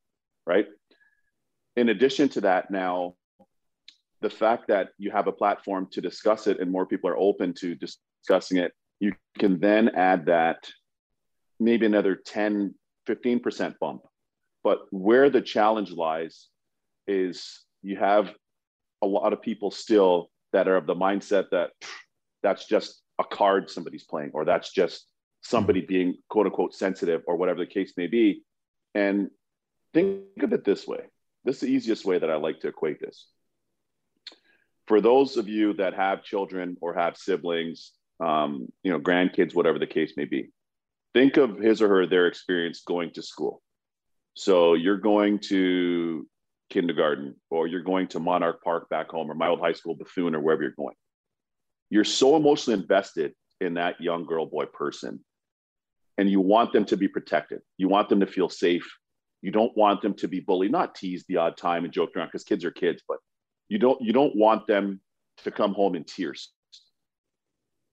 right? 0.45 0.67
In 1.75 1.89
addition 1.89 2.29
to 2.29 2.41
that, 2.41 2.69
now 2.69 3.15
the 4.21 4.29
fact 4.29 4.67
that 4.67 4.89
you 4.97 5.11
have 5.11 5.27
a 5.27 5.31
platform 5.31 5.87
to 5.91 6.01
discuss 6.01 6.47
it 6.47 6.59
and 6.59 6.71
more 6.71 6.85
people 6.85 7.09
are 7.09 7.17
open 7.17 7.53
to 7.53 7.75
discussing 7.75 8.57
it, 8.57 8.73
you 8.99 9.13
can 9.37 9.59
then 9.59 9.89
add 9.89 10.25
that 10.27 10.69
maybe 11.59 11.85
another 11.85 12.15
10, 12.15 12.73
15% 13.07 13.75
bump. 13.79 14.01
But 14.63 14.79
where 14.91 15.29
the 15.29 15.41
challenge 15.41 15.91
lies 15.91 16.47
is 17.07 17.61
you 17.81 17.97
have 17.97 18.31
a 19.01 19.07
lot 19.07 19.33
of 19.33 19.41
people 19.41 19.71
still 19.71 20.29
that 20.53 20.67
are 20.67 20.77
of 20.77 20.85
the 20.85 20.95
mindset 20.95 21.49
that 21.51 21.71
that's 22.41 22.65
just 22.67 23.01
a 23.19 23.23
card 23.23 23.69
somebody's 23.69 24.03
playing, 24.03 24.31
or 24.33 24.45
that's 24.45 24.71
just 24.71 25.07
somebody 25.41 25.81
mm-hmm. 25.81 25.87
being 25.87 26.15
quote 26.29 26.45
unquote 26.45 26.73
sensitive, 26.73 27.21
or 27.27 27.35
whatever 27.35 27.59
the 27.59 27.65
case 27.65 27.93
may 27.97 28.07
be. 28.07 28.43
And 28.95 29.29
think 29.93 30.41
of 30.41 30.53
it 30.53 30.63
this 30.63 30.87
way 30.87 31.01
this 31.45 31.57
is 31.57 31.61
the 31.61 31.71
easiest 31.71 32.05
way 32.05 32.17
that 32.17 32.29
I 32.29 32.35
like 32.35 32.61
to 32.61 32.69
equate 32.69 32.99
this 32.99 33.27
for 34.87 35.01
those 35.01 35.37
of 35.37 35.47
you 35.47 35.73
that 35.73 35.93
have 35.93 36.23
children 36.23 36.77
or 36.81 36.93
have 36.93 37.17
siblings, 37.17 37.91
um, 38.19 38.67
you 38.83 38.91
know, 38.91 38.99
grandkids, 38.99 39.55
whatever 39.55 39.79
the 39.79 39.87
case 39.87 40.13
may 40.17 40.25
be, 40.25 40.49
think 41.13 41.37
of 41.37 41.57
his 41.57 41.81
or 41.81 41.87
her 41.87 42.05
their 42.05 42.27
experience 42.27 42.81
going 42.85 43.11
to 43.11 43.21
school. 43.21 43.61
So 44.35 44.73
you're 44.73 44.97
going 44.97 45.39
to 45.49 46.27
kindergarten, 46.73 47.35
or 47.49 47.67
you're 47.67 47.81
going 47.81 48.07
to 48.09 48.19
Monarch 48.19 48.63
Park 48.63 48.89
back 48.89 49.09
home, 49.09 49.29
or 49.29 49.35
my 49.35 49.47
old 49.47 49.59
high 49.59 49.73
school, 49.73 49.95
Bethune, 49.95 50.35
or 50.35 50.39
wherever 50.39 50.63
you're 50.63 50.71
going. 50.71 50.95
You're 51.89 52.03
so 52.03 52.35
emotionally 52.35 52.79
invested 52.79 53.33
in 53.61 53.75
that 53.75 54.01
young 54.01 54.25
girl, 54.25 54.45
boy, 54.45 54.65
person, 54.65 55.23
and 56.17 56.29
you 56.29 56.41
want 56.41 56.73
them 56.73 56.85
to 56.85 56.97
be 56.97 57.07
protected. 57.07 57.61
You 57.77 57.87
want 57.87 58.09
them 58.09 58.19
to 58.21 58.27
feel 58.27 58.49
safe. 58.49 58.89
You 59.41 59.51
don't 59.51 59.75
want 59.77 60.01
them 60.01 60.15
to 60.15 60.27
be 60.27 60.39
bullied, 60.39 60.71
not 60.71 60.95
teased 60.95 61.25
the 61.27 61.37
odd 61.37 61.57
time 61.57 61.83
and 61.83 61.93
joked 61.93 62.15
around 62.15 62.27
because 62.27 62.43
kids 62.43 62.65
are 62.65 62.71
kids, 62.71 63.03
but 63.07 63.17
you 63.73 63.79
don't 63.79 64.01
you 64.01 64.13
don't 64.13 64.35
want 64.35 64.67
them 64.67 64.99
to 65.43 65.51
come 65.51 65.73
home 65.73 65.95
in 65.95 66.03
tears 66.03 66.51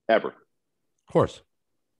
ever 0.09 0.29
of 0.29 1.13
course 1.13 1.41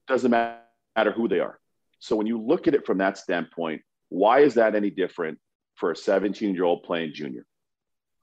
doesn't 0.06 0.30
matter 0.30 1.12
who 1.12 1.26
they 1.26 1.40
are 1.40 1.58
so 1.98 2.16
when 2.16 2.26
you 2.26 2.40
look 2.40 2.68
at 2.68 2.74
it 2.74 2.86
from 2.86 2.98
that 2.98 3.18
standpoint 3.18 3.82
why 4.08 4.40
is 4.40 4.54
that 4.54 4.74
any 4.74 4.90
different 4.90 5.38
for 5.74 5.90
a 5.90 5.96
17 5.96 6.54
year 6.54 6.64
old 6.64 6.82
playing 6.82 7.12
junior 7.12 7.44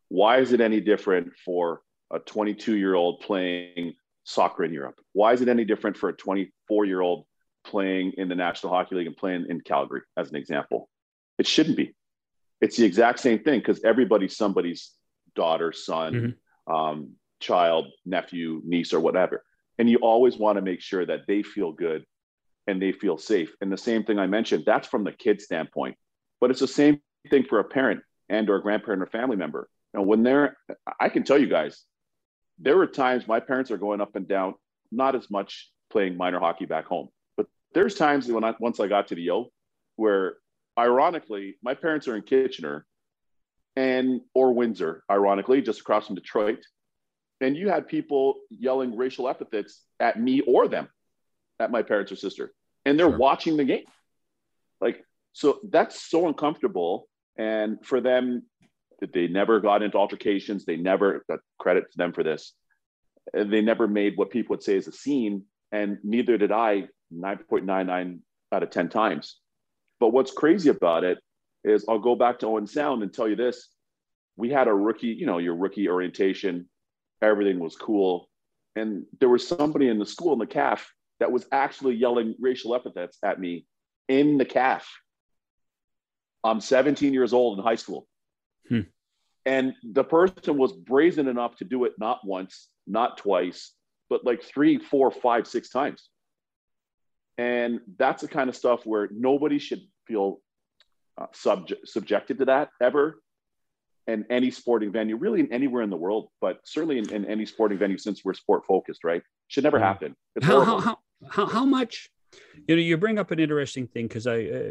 why 0.09 0.39
is 0.39 0.53
it 0.53 0.61
any 0.61 0.79
different 0.81 1.31
for 1.45 1.81
a 2.11 2.19
22 2.19 2.77
year 2.77 2.95
old 2.95 3.19
playing 3.21 3.93
soccer 4.23 4.63
in 4.63 4.73
europe 4.73 4.99
why 5.13 5.33
is 5.33 5.41
it 5.41 5.47
any 5.47 5.65
different 5.65 5.97
for 5.97 6.09
a 6.09 6.13
24 6.13 6.85
year 6.85 7.01
old 7.01 7.25
playing 7.65 8.13
in 8.17 8.29
the 8.29 8.35
national 8.35 8.73
hockey 8.73 8.95
league 8.95 9.07
and 9.07 9.17
playing 9.17 9.45
in 9.49 9.61
calgary 9.61 10.01
as 10.17 10.29
an 10.29 10.35
example 10.35 10.89
it 11.37 11.47
shouldn't 11.47 11.77
be 11.77 11.93
it's 12.61 12.77
the 12.77 12.85
exact 12.85 13.19
same 13.19 13.39
thing 13.39 13.59
because 13.59 13.83
everybody's 13.83 14.35
somebody's 14.35 14.91
daughter, 15.35 15.71
son, 15.71 16.13
mm-hmm. 16.13 16.73
um, 16.73 17.11
child, 17.39 17.87
nephew, 18.05 18.61
niece, 18.65 18.93
or 18.93 18.99
whatever. 18.99 19.43
And 19.77 19.89
you 19.89 19.97
always 19.97 20.37
want 20.37 20.57
to 20.57 20.61
make 20.61 20.81
sure 20.81 21.05
that 21.05 21.21
they 21.27 21.41
feel 21.41 21.71
good 21.71 22.03
and 22.67 22.81
they 22.81 22.91
feel 22.91 23.17
safe. 23.17 23.55
And 23.61 23.71
the 23.71 23.77
same 23.77 24.03
thing 24.03 24.19
I 24.19 24.27
mentioned, 24.27 24.63
that's 24.65 24.87
from 24.87 25.05
the 25.05 25.13
kid 25.13 25.41
standpoint. 25.41 25.95
But 26.41 26.51
it's 26.51 26.59
the 26.59 26.67
same 26.67 26.99
thing 27.29 27.43
for 27.43 27.59
a 27.59 27.63
parent 27.63 28.01
and 28.29 28.49
or 28.49 28.55
a 28.55 28.61
grandparent 28.61 29.01
or 29.01 29.07
family 29.07 29.35
member. 29.35 29.69
And 29.93 30.05
when 30.05 30.23
they're, 30.23 30.57
I 30.99 31.09
can 31.09 31.23
tell 31.23 31.37
you 31.37 31.47
guys, 31.47 31.83
there 32.59 32.77
were 32.77 32.87
times 32.87 33.27
my 33.27 33.39
parents 33.39 33.71
are 33.71 33.77
going 33.77 34.01
up 34.01 34.15
and 34.15 34.27
down, 34.27 34.55
not 34.91 35.15
as 35.15 35.29
much 35.29 35.71
playing 35.89 36.17
minor 36.17 36.39
hockey 36.39 36.65
back 36.65 36.85
home, 36.85 37.09
but 37.37 37.47
there's 37.73 37.95
times 37.95 38.27
when 38.27 38.43
I, 38.43 38.53
once 38.59 38.79
I 38.79 38.87
got 38.87 39.07
to 39.07 39.15
the 39.15 39.31
O 39.31 39.51
where 39.95 40.35
ironically, 40.77 41.57
my 41.61 41.73
parents 41.73 42.07
are 42.07 42.15
in 42.15 42.21
Kitchener 42.21 42.85
and 43.75 44.21
or 44.33 44.53
Windsor, 44.53 45.03
ironically, 45.09 45.61
just 45.61 45.81
across 45.81 46.07
from 46.07 46.15
Detroit. 46.15 46.65
And 47.41 47.55
you 47.55 47.69
had 47.69 47.87
people 47.87 48.35
yelling 48.49 48.97
racial 48.97 49.27
epithets 49.27 49.81
at 49.99 50.19
me 50.19 50.41
or 50.41 50.67
them, 50.67 50.87
at 51.59 51.71
my 51.71 51.81
parents 51.83 52.11
or 52.11 52.15
sister, 52.15 52.53
and 52.85 52.99
they're 52.99 53.09
sure. 53.09 53.17
watching 53.17 53.57
the 53.57 53.65
game. 53.65 53.85
Like, 54.81 55.03
so 55.33 55.59
that's 55.69 56.09
so 56.09 56.27
uncomfortable. 56.27 57.07
And 57.37 57.77
for 57.85 58.01
them, 58.01 58.43
they 59.13 59.27
never 59.27 59.59
got 59.59 59.81
into 59.81 59.97
altercations. 59.97 60.65
They 60.65 60.75
never 60.75 61.23
got 61.29 61.39
credit 61.57 61.91
to 61.91 61.97
them 61.97 62.13
for 62.13 62.23
this. 62.23 62.53
They 63.33 63.61
never 63.61 63.87
made 63.87 64.17
what 64.17 64.31
people 64.31 64.53
would 64.53 64.63
say 64.63 64.75
is 64.75 64.87
a 64.87 64.91
scene, 64.91 65.43
and 65.71 65.99
neither 66.03 66.37
did 66.37 66.51
I 66.51 66.87
9.99 67.13 68.19
out 68.51 68.63
of 68.63 68.69
10 68.69 68.89
times. 68.89 69.37
But 69.99 70.09
what's 70.09 70.31
crazy 70.31 70.69
about 70.69 71.03
it 71.03 71.19
is 71.63 71.85
I'll 71.87 71.99
go 71.99 72.15
back 72.15 72.39
to 72.39 72.47
Owen 72.47 72.67
Sound 72.67 73.03
and 73.03 73.13
tell 73.13 73.27
you 73.27 73.35
this. 73.35 73.67
We 74.37 74.49
had 74.49 74.67
a 74.67 74.73
rookie, 74.73 75.07
you 75.07 75.25
know, 75.25 75.37
your 75.37 75.55
rookie 75.55 75.89
orientation, 75.89 76.69
everything 77.21 77.59
was 77.59 77.75
cool. 77.75 78.29
And 78.75 79.03
there 79.19 79.29
was 79.29 79.45
somebody 79.47 79.89
in 79.89 79.99
the 79.99 80.05
school 80.05 80.33
in 80.33 80.39
the 80.39 80.47
calf 80.47 80.91
that 81.19 81.31
was 81.31 81.45
actually 81.51 81.95
yelling 81.95 82.35
racial 82.39 82.73
epithets 82.75 83.17
at 83.23 83.39
me 83.39 83.65
in 84.07 84.37
the 84.37 84.45
calf. 84.45 84.89
I'm 86.43 86.61
17 86.61 87.13
years 87.13 87.33
old 87.33 87.57
in 87.57 87.63
high 87.63 87.75
school. 87.75 88.07
Hmm. 88.67 88.81
And 89.45 89.73
the 89.83 90.03
person 90.03 90.57
was 90.57 90.73
brazen 90.73 91.27
enough 91.27 91.55
to 91.57 91.65
do 91.65 91.85
it 91.85 91.93
not 91.97 92.19
once, 92.25 92.67
not 92.87 93.17
twice, 93.17 93.73
but 94.09 94.25
like 94.25 94.43
three, 94.43 94.77
four, 94.77 95.11
five, 95.11 95.47
six 95.47 95.69
times. 95.69 96.09
And 97.37 97.79
that's 97.97 98.21
the 98.21 98.27
kind 98.27 98.49
of 98.49 98.55
stuff 98.55 98.85
where 98.85 99.07
nobody 99.11 99.59
should 99.59 99.81
feel 100.05 100.41
uh, 101.17 101.27
subject, 101.33 101.87
subjected 101.87 102.39
to 102.39 102.45
that 102.45 102.69
ever 102.81 103.21
in 104.07 104.25
any 104.29 104.51
sporting 104.51 104.91
venue, 104.91 105.15
really 105.15 105.39
in 105.39 105.53
anywhere 105.53 105.83
in 105.83 105.89
the 105.89 105.97
world, 105.97 106.29
but 106.41 106.59
certainly 106.65 106.97
in, 106.97 107.09
in 107.13 107.25
any 107.25 107.45
sporting 107.45 107.77
venue 107.77 107.97
since 107.97 108.25
we're 108.25 108.33
sport 108.33 108.65
focused, 108.67 109.03
right? 109.03 109.21
Should 109.47 109.63
never 109.63 109.79
happen. 109.79 110.15
How, 110.41 110.63
how, 110.63 110.97
how, 111.29 111.45
how, 111.45 111.65
much, 111.65 112.09
you 112.67 112.75
know, 112.75 112.81
you 112.81 112.97
bring 112.97 113.19
up 113.19 113.31
an 113.31 113.39
interesting 113.39 113.87
thing 113.87 114.07
because 114.07 114.27
I, 114.27 114.43
uh, 114.45 114.69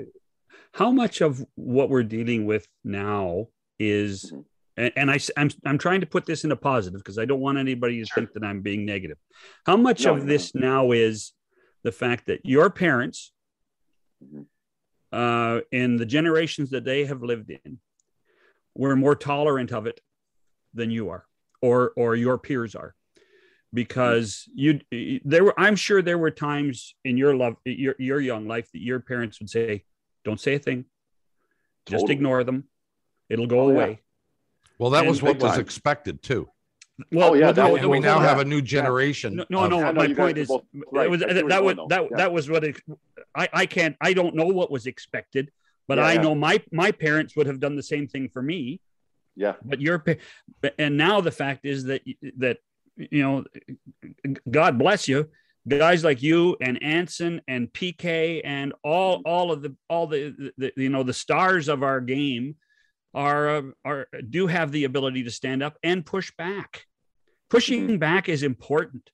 how 0.73 0.91
much 0.91 1.21
of 1.21 1.45
what 1.55 1.91
we're 1.91 2.03
dealing 2.03 2.47
with 2.47 2.67
now 2.85 3.47
is 3.79 4.33
Mhm. 4.33 4.45
and, 4.77 4.93
and 4.97 5.11
I, 5.11 5.19
am 5.37 5.49
I'm 5.65 5.79
trying 5.79 6.01
to 6.03 6.07
put 6.07 6.25
this 6.25 6.45
in 6.45 6.53
a 6.53 6.57
positive 6.57 7.01
because 7.01 7.19
I 7.19 7.25
don't 7.25 7.41
want 7.41 7.59
anybody 7.59 7.99
to 8.01 8.07
Sure. 8.07 8.15
think 8.23 8.33
that 8.35 8.45
I'm 8.45 8.61
being 8.63 8.85
negative. 8.85 9.19
How 9.67 9.77
much 9.77 10.05
No, 10.05 10.15
of 10.15 10.21
no, 10.21 10.27
this 10.27 10.55
now 10.55 10.93
is 10.93 11.33
the 11.83 11.91
fact 11.93 12.27
that 12.27 12.41
your 12.45 12.71
parents, 12.71 13.33
Mhm. 14.23 14.47
uh, 15.13 15.61
in 15.73 15.97
the 15.97 16.07
generations 16.07 16.71
that 16.71 16.85
they 16.85 17.05
have 17.07 17.23
lived 17.23 17.51
in, 17.51 17.81
were 18.75 18.95
more 18.95 19.17
tolerant 19.17 19.73
of 19.73 19.87
it 19.87 20.01
than 20.75 20.91
you 20.93 21.09
are, 21.09 21.27
or 21.61 21.93
or 21.97 22.15
your 22.15 22.39
peers 22.39 22.77
are, 22.77 22.95
because 23.73 24.49
you 24.55 24.81
there 25.25 25.43
were. 25.45 25.59
I'm 25.59 25.75
sure 25.77 26.03
there 26.03 26.19
were 26.19 26.31
times 26.31 26.95
in 27.05 27.17
your 27.17 27.35
love 27.35 27.57
your 27.65 27.97
your 27.99 28.21
young 28.21 28.47
life 28.47 28.71
that 28.73 28.81
your 28.83 29.01
parents 29.01 29.41
would 29.41 29.51
say, 29.51 29.85
"Don't 30.29 30.41
say 30.41 30.55
a 30.55 30.59
thing, 30.59 30.85
just 31.87 32.03
Totally. 32.03 32.15
ignore 32.15 32.45
them, 32.45 32.65
it'll 33.29 33.47
go 33.47 33.61
Oh, 33.61 33.69
yeah. 33.71 33.75
away." 33.75 34.01
Well, 34.79 34.91
that 34.91 35.01
And 35.01 35.09
was 35.09 35.23
what 35.23 35.41
was 35.41 35.53
time. 35.53 35.61
expected 35.61 36.23
too. 36.23 36.49
Well, 37.13 37.31
Oh, 37.31 37.35
yeah, 37.35 37.47
well, 37.47 37.53
that 37.55 37.67
no, 37.67 37.73
was- 37.73 37.83
we 37.83 37.87
was- 37.89 38.01
now 38.01 38.19
yeah. 38.21 38.29
have 38.29 38.39
a 38.41 38.45
new 38.45 38.61
generation. 38.63 39.37
no, 39.37 39.45
no, 39.51 39.65
of- 39.65 39.71
no. 39.71 39.93
My 39.93 40.13
point 40.13 40.37
is 40.39 40.49
both 40.49 40.65
that 40.73 40.85
right. 40.93 41.11
was 41.11 41.21
that, 41.21 41.49
that 41.49 41.63
was 41.65 41.77
though. 41.77 41.87
that, 41.89 42.03
Yeah. 42.11 42.17
that 42.17 42.33
was 42.33 42.51
what 42.51 42.65
it, 42.65 42.77
I 43.35 43.49
I 43.53 43.67
can't 43.67 43.97
I 44.01 44.13
don't 44.13 44.35
know 44.35 44.47
what 44.47 44.71
was 44.71 44.87
expected, 44.87 45.51
but 45.87 45.99
Yeah, 45.99 46.05
I 46.07 46.13
yeah. 46.15 46.23
know 46.23 46.35
my 46.35 46.63
my 46.73 46.91
parents 46.93 47.35
would 47.37 47.47
have 47.47 47.61
done 47.61 47.77
the 47.77 47.83
same 47.83 48.07
thing 48.09 48.29
for 48.29 48.43
me. 48.43 48.81
Yeah. 49.37 49.55
But 49.65 49.81
your 49.81 49.99
pa- 50.01 50.15
and 50.79 50.97
now 50.97 51.21
the 51.21 51.31
fact 51.31 51.65
is 51.65 51.85
that 51.85 52.03
that 52.39 52.59
you 52.97 53.23
know, 53.23 53.45
God 54.51 54.77
bless 54.79 55.07
you, 55.07 55.29
guys 55.69 56.05
like 56.05 56.23
you 56.23 56.57
and 56.61 56.83
Anson 56.83 57.41
and 57.49 57.73
PK 57.73 58.41
and 58.45 58.73
all 58.83 59.19
mm-hmm. 59.19 59.29
all 59.29 59.53
of 59.53 59.63
the 59.63 59.75
all 59.89 60.07
the, 60.07 60.53
the 60.57 60.73
you 60.77 60.89
know 60.89 61.03
the 61.03 61.13
stars 61.13 61.69
of 61.69 61.83
our 61.83 62.01
game 62.01 62.57
are 63.15 63.65
are 63.85 64.07
do 64.29 64.47
have 64.47 64.73
the 64.73 64.85
ability 64.85 65.25
to 65.25 65.31
stand 65.31 65.63
up 65.63 65.77
and 65.83 66.05
push 66.05 66.33
back. 66.37 66.85
Pushing 67.51 67.89
mm-hmm. 67.89 67.97
back 67.97 68.29
is 68.29 68.43
important. 68.43 69.11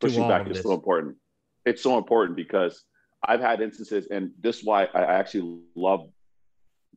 pushing 0.00 0.26
back 0.26 0.48
is 0.48 0.62
so 0.62 0.72
important. 0.72 1.16
It's 1.64 1.82
so 1.82 1.98
important 1.98 2.36
because 2.36 2.84
I've 3.24 3.40
had 3.40 3.60
instances, 3.60 4.08
and 4.10 4.32
this 4.40 4.58
is 4.58 4.64
why 4.64 4.84
I 4.94 5.02
actually 5.02 5.60
love 5.76 6.08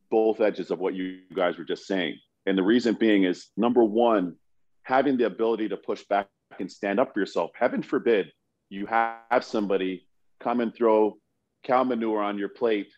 both 0.10 0.42
edges 0.42 0.72
of 0.72 0.80
what 0.80 0.96
you 0.96 1.20
guys 1.36 1.58
were 1.58 1.66
just 1.66 1.86
saying. 1.86 2.18
And 2.46 2.58
the 2.58 2.64
reason 2.64 2.96
being 2.96 3.26
is 3.26 3.48
number 3.58 3.84
one, 3.84 4.36
having 4.84 5.18
the 5.18 5.26
ability 5.26 5.70
to 5.70 5.78
push 5.78 6.04
back 6.06 6.28
and 6.60 6.72
stand 6.72 7.00
up 7.00 7.14
for 7.14 7.20
yourself. 7.20 7.52
Heaven 7.56 7.82
forbid 7.82 8.32
you 8.76 8.86
have 8.86 9.44
somebody 9.44 10.06
come 10.40 10.60
and 10.60 10.74
throw 10.76 11.18
cow 11.64 11.84
manure 11.84 12.22
on 12.22 12.38
your 12.38 12.50
plate 12.50 12.92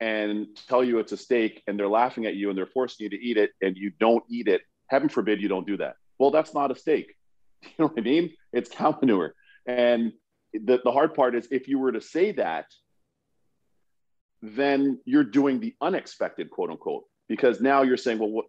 and 0.00 0.46
tell 0.68 0.84
you 0.84 0.98
it's 0.98 1.12
a 1.12 1.16
steak 1.16 1.62
and 1.66 1.78
they're 1.78 1.88
laughing 1.88 2.26
at 2.26 2.36
you 2.36 2.50
and 2.50 2.56
they're 2.56 2.66
forcing 2.66 3.04
you 3.04 3.10
to 3.10 3.20
eat 3.20 3.36
it 3.36 3.50
and 3.60 3.76
you 3.76 3.90
don't 3.98 4.22
eat 4.30 4.46
it. 4.46 4.62
Heaven 4.88 5.08
forbid 5.08 5.40
you 5.40 5.48
don't 5.48 5.66
do 5.66 5.76
that. 5.78 5.96
Well, 6.18 6.30
that's 6.30 6.54
not 6.54 6.70
a 6.70 6.76
steak. 6.76 7.14
You 7.64 7.70
know 7.80 7.86
what 7.88 7.98
I 7.98 8.02
mean? 8.02 8.30
It's 8.52 8.70
cow 8.70 8.96
manure. 9.00 9.34
And 9.66 10.12
the, 10.54 10.80
the 10.84 10.92
hard 10.92 11.14
part 11.14 11.34
is 11.34 11.48
if 11.50 11.66
you 11.66 11.80
were 11.80 11.90
to 11.90 12.00
say 12.00 12.30
that, 12.32 12.66
then 14.42 15.00
you're 15.04 15.24
doing 15.24 15.58
the 15.58 15.74
unexpected, 15.80 16.50
quote 16.50 16.70
unquote, 16.70 17.02
because 17.28 17.60
now 17.60 17.82
you're 17.82 17.96
saying, 17.96 18.20
well, 18.20 18.30
what, 18.30 18.46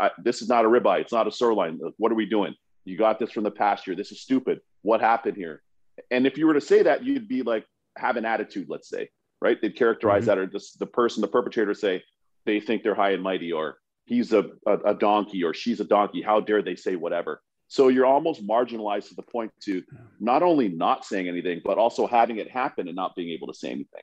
I, 0.00 0.10
this 0.18 0.42
is 0.42 0.48
not 0.48 0.64
a 0.64 0.68
ribeye. 0.68 1.00
It's 1.00 1.12
not 1.12 1.28
a 1.28 1.32
sirloin. 1.32 1.78
What 1.98 2.10
are 2.10 2.16
we 2.16 2.26
doing? 2.26 2.56
You 2.84 2.98
got 2.98 3.20
this 3.20 3.30
from 3.30 3.44
the 3.44 3.52
pasture. 3.52 3.94
This 3.94 4.10
is 4.10 4.20
stupid. 4.20 4.60
What 4.82 5.00
happened 5.00 5.36
here? 5.36 5.62
And 6.10 6.26
if 6.26 6.38
you 6.38 6.46
were 6.46 6.54
to 6.54 6.60
say 6.60 6.82
that, 6.82 7.04
you'd 7.04 7.28
be 7.28 7.42
like, 7.42 7.66
have 7.96 8.16
an 8.16 8.24
attitude, 8.24 8.66
let's 8.68 8.88
say, 8.88 9.08
right? 9.40 9.60
They'd 9.60 9.76
characterize 9.76 10.24
Mhm. 10.24 10.26
that, 10.26 10.38
or 10.38 10.46
just 10.46 10.78
the 10.78 10.86
person, 10.86 11.20
the 11.20 11.28
perpetrator 11.28 11.74
say, 11.74 12.02
they 12.46 12.60
think 12.60 12.82
they're 12.82 12.94
high 12.94 13.10
and 13.10 13.22
mighty, 13.22 13.52
or 13.52 13.78
he's 14.06 14.32
a, 14.32 14.50
a, 14.66 14.78
a 14.86 14.94
donkey, 14.94 15.44
or 15.44 15.52
she's 15.52 15.80
a 15.80 15.84
donkey. 15.84 16.22
How 16.22 16.40
dare 16.40 16.62
they 16.62 16.76
say 16.76 16.96
whatever? 16.96 17.42
So 17.68 17.88
you're 17.88 18.06
almost 18.06 18.46
marginalized 18.46 19.08
to 19.08 19.14
the 19.14 19.22
point 19.22 19.52
to 19.62 19.82
not 20.18 20.42
only 20.42 20.68
not 20.68 21.04
saying 21.04 21.28
anything, 21.28 21.60
but 21.64 21.78
also 21.78 22.06
having 22.06 22.38
it 22.38 22.50
happen 22.50 22.88
and 22.88 22.96
not 22.96 23.14
being 23.14 23.30
able 23.30 23.46
to 23.46 23.54
say 23.54 23.68
anything, 23.70 24.02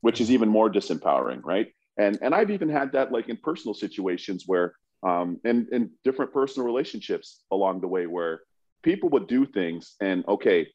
which 0.00 0.20
is 0.20 0.30
even 0.30 0.48
more 0.48 0.70
disempowering, 0.70 1.40
right? 1.44 1.72
And 1.98 2.18
and 2.22 2.34
I've 2.34 2.50
even 2.50 2.70
had 2.70 2.92
that 2.92 3.12
like 3.12 3.28
in 3.28 3.36
personal 3.36 3.74
situations 3.74 4.44
where 4.46 4.74
um 5.02 5.38
in, 5.44 5.68
in 5.72 5.90
different 6.04 6.32
personal 6.32 6.64
relationships 6.64 7.42
along 7.50 7.82
the 7.82 7.88
way 7.88 8.06
where 8.06 8.40
people 8.82 9.10
would 9.10 9.26
do 9.26 9.44
things 9.44 9.94
and 10.00 10.24
okay, 10.26 10.66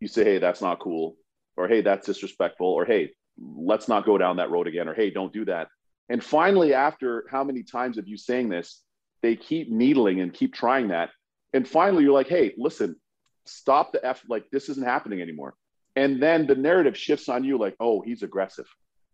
you 0.00 0.08
say, 0.08 0.24
hey, 0.24 0.38
that's 0.38 0.60
not 0.60 0.80
cool, 0.80 1.16
or 1.56 1.68
hey, 1.68 1.80
that's 1.80 2.06
disrespectful, 2.06 2.66
or 2.66 2.84
hey, 2.84 3.12
let's 3.38 3.88
not 3.88 4.06
go 4.06 4.18
down 4.18 4.36
that 4.36 4.50
road 4.50 4.66
again, 4.66 4.88
or 4.88 4.94
hey, 4.94 5.10
don't 5.10 5.32
do 5.32 5.44
that. 5.46 5.68
And 6.08 6.22
finally, 6.22 6.74
after 6.74 7.26
how 7.30 7.44
many 7.44 7.62
times 7.62 7.98
of 7.98 8.06
you 8.06 8.16
saying 8.16 8.48
this, 8.48 8.82
they 9.22 9.36
keep 9.36 9.70
needling 9.70 10.20
and 10.20 10.32
keep 10.32 10.54
trying 10.54 10.88
that. 10.88 11.10
And 11.52 11.66
finally, 11.66 12.04
you're 12.04 12.12
like, 12.12 12.28
hey, 12.28 12.54
listen, 12.56 12.96
stop 13.44 13.92
the 13.92 14.04
F, 14.04 14.22
like 14.28 14.44
this 14.52 14.68
isn't 14.68 14.86
happening 14.86 15.20
anymore. 15.20 15.54
And 15.96 16.22
then 16.22 16.46
the 16.46 16.54
narrative 16.54 16.96
shifts 16.96 17.28
on 17.28 17.42
you 17.42 17.58
like, 17.58 17.74
oh, 17.80 18.02
he's 18.02 18.22
aggressive. 18.22 18.66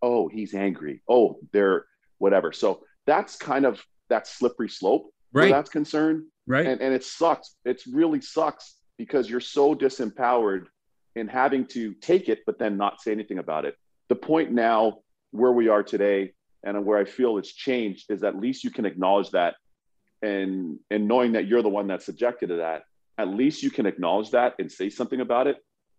Oh, 0.03 0.29
he's 0.29 0.53
angry. 0.55 1.03
Oh, 1.09 1.39
they're 1.53 1.87
whatever. 2.19 2.53
So 2.53 2.83
that's 3.07 3.37
kind 3.37 3.65
of 3.65 3.81
that 4.09 4.27
slippery 4.27 4.69
slope 4.69 5.13
Right. 5.33 5.51
that's 5.51 5.71
concerned. 5.71 6.25
Right. 6.47 6.67
And, 6.67 6.81
and 6.81 6.95
it 6.95 7.05
sucks. 7.05 7.55
It 7.65 7.83
really 7.91 8.21
sucks 8.21 8.77
because 8.99 9.29
you're 9.29 9.41
so 9.41 9.75
disempowered 9.75 10.67
in 11.15 11.29
having 11.29 11.67
to 11.67 11.95
take 11.95 12.29
it, 12.29 12.41
but 12.47 12.59
then 12.59 12.77
not 12.77 13.01
say 13.01 13.13
anything 13.13 13.39
about 13.39 13.65
it. 13.65 13.77
The 14.09 14.15
point 14.17 14.53
now 14.53 14.99
where 15.31 15.53
we 15.53 15.69
are 15.69 15.83
today 15.83 16.33
and 16.65 16.85
where 16.85 16.99
I 16.99 17.05
feel 17.05 17.39
it's 17.39 17.53
changed 17.53 18.11
is 18.11 18.23
at 18.23 18.39
least 18.39 18.65
you 18.65 18.71
can 18.71 18.87
acknowledge 18.87 19.31
that 19.31 19.57
and 20.23 20.79
and 20.91 21.09
knowing 21.09 21.33
that 21.33 21.47
you're 21.47 21.63
the 21.63 21.69
one 21.69 21.89
that's 21.89 22.07
subjected 22.07 22.49
to 22.49 22.57
that, 22.57 22.85
at 23.19 23.29
least 23.29 23.63
you 23.63 23.71
can 23.71 23.87
acknowledge 23.87 24.31
that 24.31 24.55
and 24.59 24.71
say 24.71 24.89
something 24.89 25.21
about 25.21 25.47
it 25.49 25.57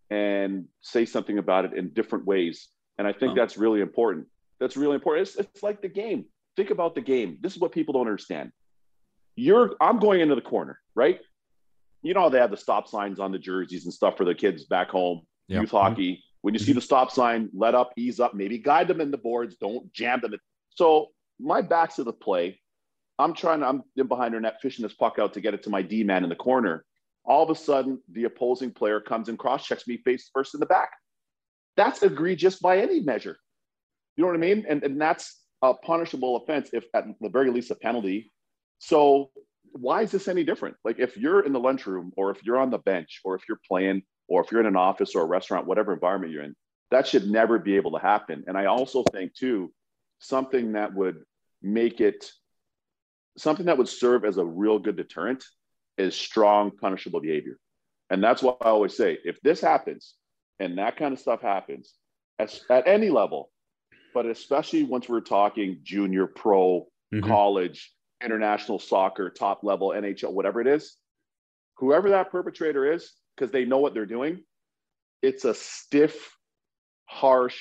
and 0.10 0.66
say 0.82 1.06
something 1.06 1.38
about 1.38 1.66
it 1.66 1.74
in 1.74 1.90
different 1.90 2.26
ways. 2.26 2.70
And 2.98 3.08
I 3.08 3.14
think 3.14 3.36
that's 3.36 3.58
really 3.58 3.82
important. 3.82 4.28
That's 4.60 4.78
really 4.78 4.96
important. 4.96 5.28
It's, 5.28 5.38
it's 5.38 5.64
like 5.64 5.82
the 5.82 5.90
game. 5.90 6.26
Think 6.56 6.70
about 6.70 6.96
the 6.96 7.02
game. 7.02 7.38
This 7.42 7.54
is 7.54 7.60
what 7.60 7.72
people 7.72 7.94
don't 7.94 8.08
understand. 8.08 8.52
You're 9.36 9.76
I'm 9.82 10.00
going 10.00 10.22
into 10.22 10.36
the 10.36 10.42
corner, 10.42 10.80
right? 10.96 11.20
You 12.04 12.14
know 12.14 12.22
how 12.22 12.30
they 12.30 12.40
have 12.40 12.52
the 12.52 12.58
stop 12.58 12.88
signs 12.88 13.20
on 13.20 13.32
the 13.32 13.40
jerseys 13.40 13.86
and 13.86 13.94
stuff 13.94 14.18
for 14.18 14.26
the 14.26 14.36
kids 14.36 14.66
back 14.66 14.90
home, 14.90 15.22
Yeah. 15.48 15.62
youth 15.62 15.72
hockey. 15.72 16.24
When 16.42 16.54
you 16.54 16.60
see 16.60 16.72
mm-hmm. 16.72 16.76
the 16.76 16.82
stop 16.82 17.10
sign, 17.10 17.50
let 17.54 17.74
up, 17.74 17.94
ease 17.96 18.20
up, 18.20 18.34
maybe 18.34 18.58
guide 18.58 18.90
them 18.90 19.00
in 19.00 19.12
the 19.12 19.18
boards, 19.18 19.56
don't 19.56 19.92
jam 19.94 20.20
them. 20.20 20.34
in- 20.34 20.40
So 20.70 21.12
my 21.40 21.62
back's 21.62 21.96
to 21.96 22.04
the 22.04 22.12
play. 22.14 22.60
I'm 23.18 23.34
trying 23.34 23.62
to, 23.62 23.68
I'm 23.68 23.84
in 23.96 24.08
behind 24.08 24.34
her 24.34 24.42
net 24.42 24.58
fishing 24.62 24.84
this 24.84 24.94
puck 24.94 25.20
out 25.20 25.34
to 25.34 25.42
get 25.42 25.54
it 25.54 25.64
to 25.64 25.70
my 25.70 25.82
D 25.82 26.04
man 26.04 26.24
in 26.24 26.30
the 26.30 26.36
corner. 26.36 26.84
All 27.26 27.44
of 27.44 27.50
a 27.50 27.56
sudden, 27.56 28.02
the 28.12 28.26
opposing 28.26 28.72
player 28.72 29.00
comes 29.00 29.30
and 29.30 29.40
cross 29.40 29.66
checks 29.66 29.88
me 29.88 29.98
face 29.98 30.30
first 30.34 30.54
in 30.54 30.60
the 30.60 30.66
back. 30.66 30.90
That's 31.78 32.04
egregious 32.04 32.60
by 32.60 32.80
any 32.80 33.00
measure. 33.00 33.38
You 34.18 34.24
know 34.24 34.28
what 34.28 34.36
I 34.36 34.40
mean? 34.40 34.66
And, 34.68 34.84
and 34.84 35.00
that's 35.00 35.40
a 35.62 35.74
punishable 35.74 36.36
offense, 36.38 36.72
if 36.74 36.84
at 36.94 37.06
the 37.22 37.30
very 37.30 37.50
least 37.50 37.72
a 37.72 37.76
penalty. 37.76 38.34
So 38.80 39.32
why 39.74 40.04
is 40.04 40.12
this 40.12 40.28
any 40.28 40.44
different? 40.44 40.78
Like 40.84 41.00
if 41.00 41.18
you're 41.18 41.42
in 41.42 41.54
the 41.54 41.60
lunchroom 41.60 42.12
or 42.16 42.32
if 42.32 42.44
you're 42.44 42.60
on 42.60 42.70
the 42.70 42.78
bench 42.78 43.22
or 43.24 43.36
if 43.36 43.44
you're 43.48 43.60
playing 43.68 44.04
or 44.28 44.42
if 44.42 44.52
you're 44.52 44.62
in 44.62 44.68
an 44.68 44.76
office 44.76 45.16
or 45.16 45.24
a 45.24 45.28
restaurant, 45.28 45.68
whatever 45.68 45.94
environment 45.94 46.32
you're 46.32 46.44
in, 46.44 46.56
that 46.92 47.08
should 47.08 47.30
never 47.30 47.60
be 47.60 47.76
able 47.76 47.92
to 47.92 48.00
happen. 48.00 48.44
And 48.48 48.58
I 48.58 48.66
also 48.66 49.04
think 49.04 49.34
too, 49.34 49.74
something 50.20 50.74
that 50.74 50.94
would 50.94 51.24
make 51.62 52.00
it 52.02 52.32
something 53.38 53.66
that 53.66 53.78
would 53.78 53.90
serve 53.90 54.26
as 54.26 54.38
a 54.38 54.46
real 54.46 54.78
good 54.78 54.96
deterrent 54.96 55.44
is 55.98 56.16
strong 56.16 56.72
punishable 56.72 57.20
behavior. 57.20 57.58
And 58.10 58.24
that's 58.24 58.44
why 58.44 58.54
I 58.62 58.70
always 58.70 58.96
say 58.96 59.18
if 59.24 59.42
this 59.42 59.60
happens 59.60 60.14
and 60.60 60.78
that 60.78 60.98
kind 60.98 61.14
of 61.14 61.20
stuff 61.20 61.42
happens 61.42 61.96
at, 62.38 62.60
at 62.70 62.88
any 62.88 63.10
level, 63.10 63.50
but 64.14 64.28
especially 64.28 64.84
once 64.84 65.10
we're 65.10 65.22
talking 65.22 65.80
junior, 65.84 66.28
pro, 66.28 66.88
Mhm. 67.12 67.28
college, 67.28 67.92
international 68.34 68.80
soccer, 68.80 69.30
top 69.30 69.64
level, 69.64 69.90
NHL, 69.90 70.32
whatever 70.34 70.62
it 70.62 70.68
is, 70.68 70.98
whoever 71.78 72.10
that 72.10 72.32
perpetrator 72.32 72.92
is, 72.92 73.12
because 73.36 73.52
they 73.52 73.66
know 73.66 73.80
what 73.80 73.94
they're 73.94 74.06
doing, 74.06 74.44
it's 75.22 75.46
a 75.46 75.54
stiff, 75.54 76.36
harsh 77.06 77.58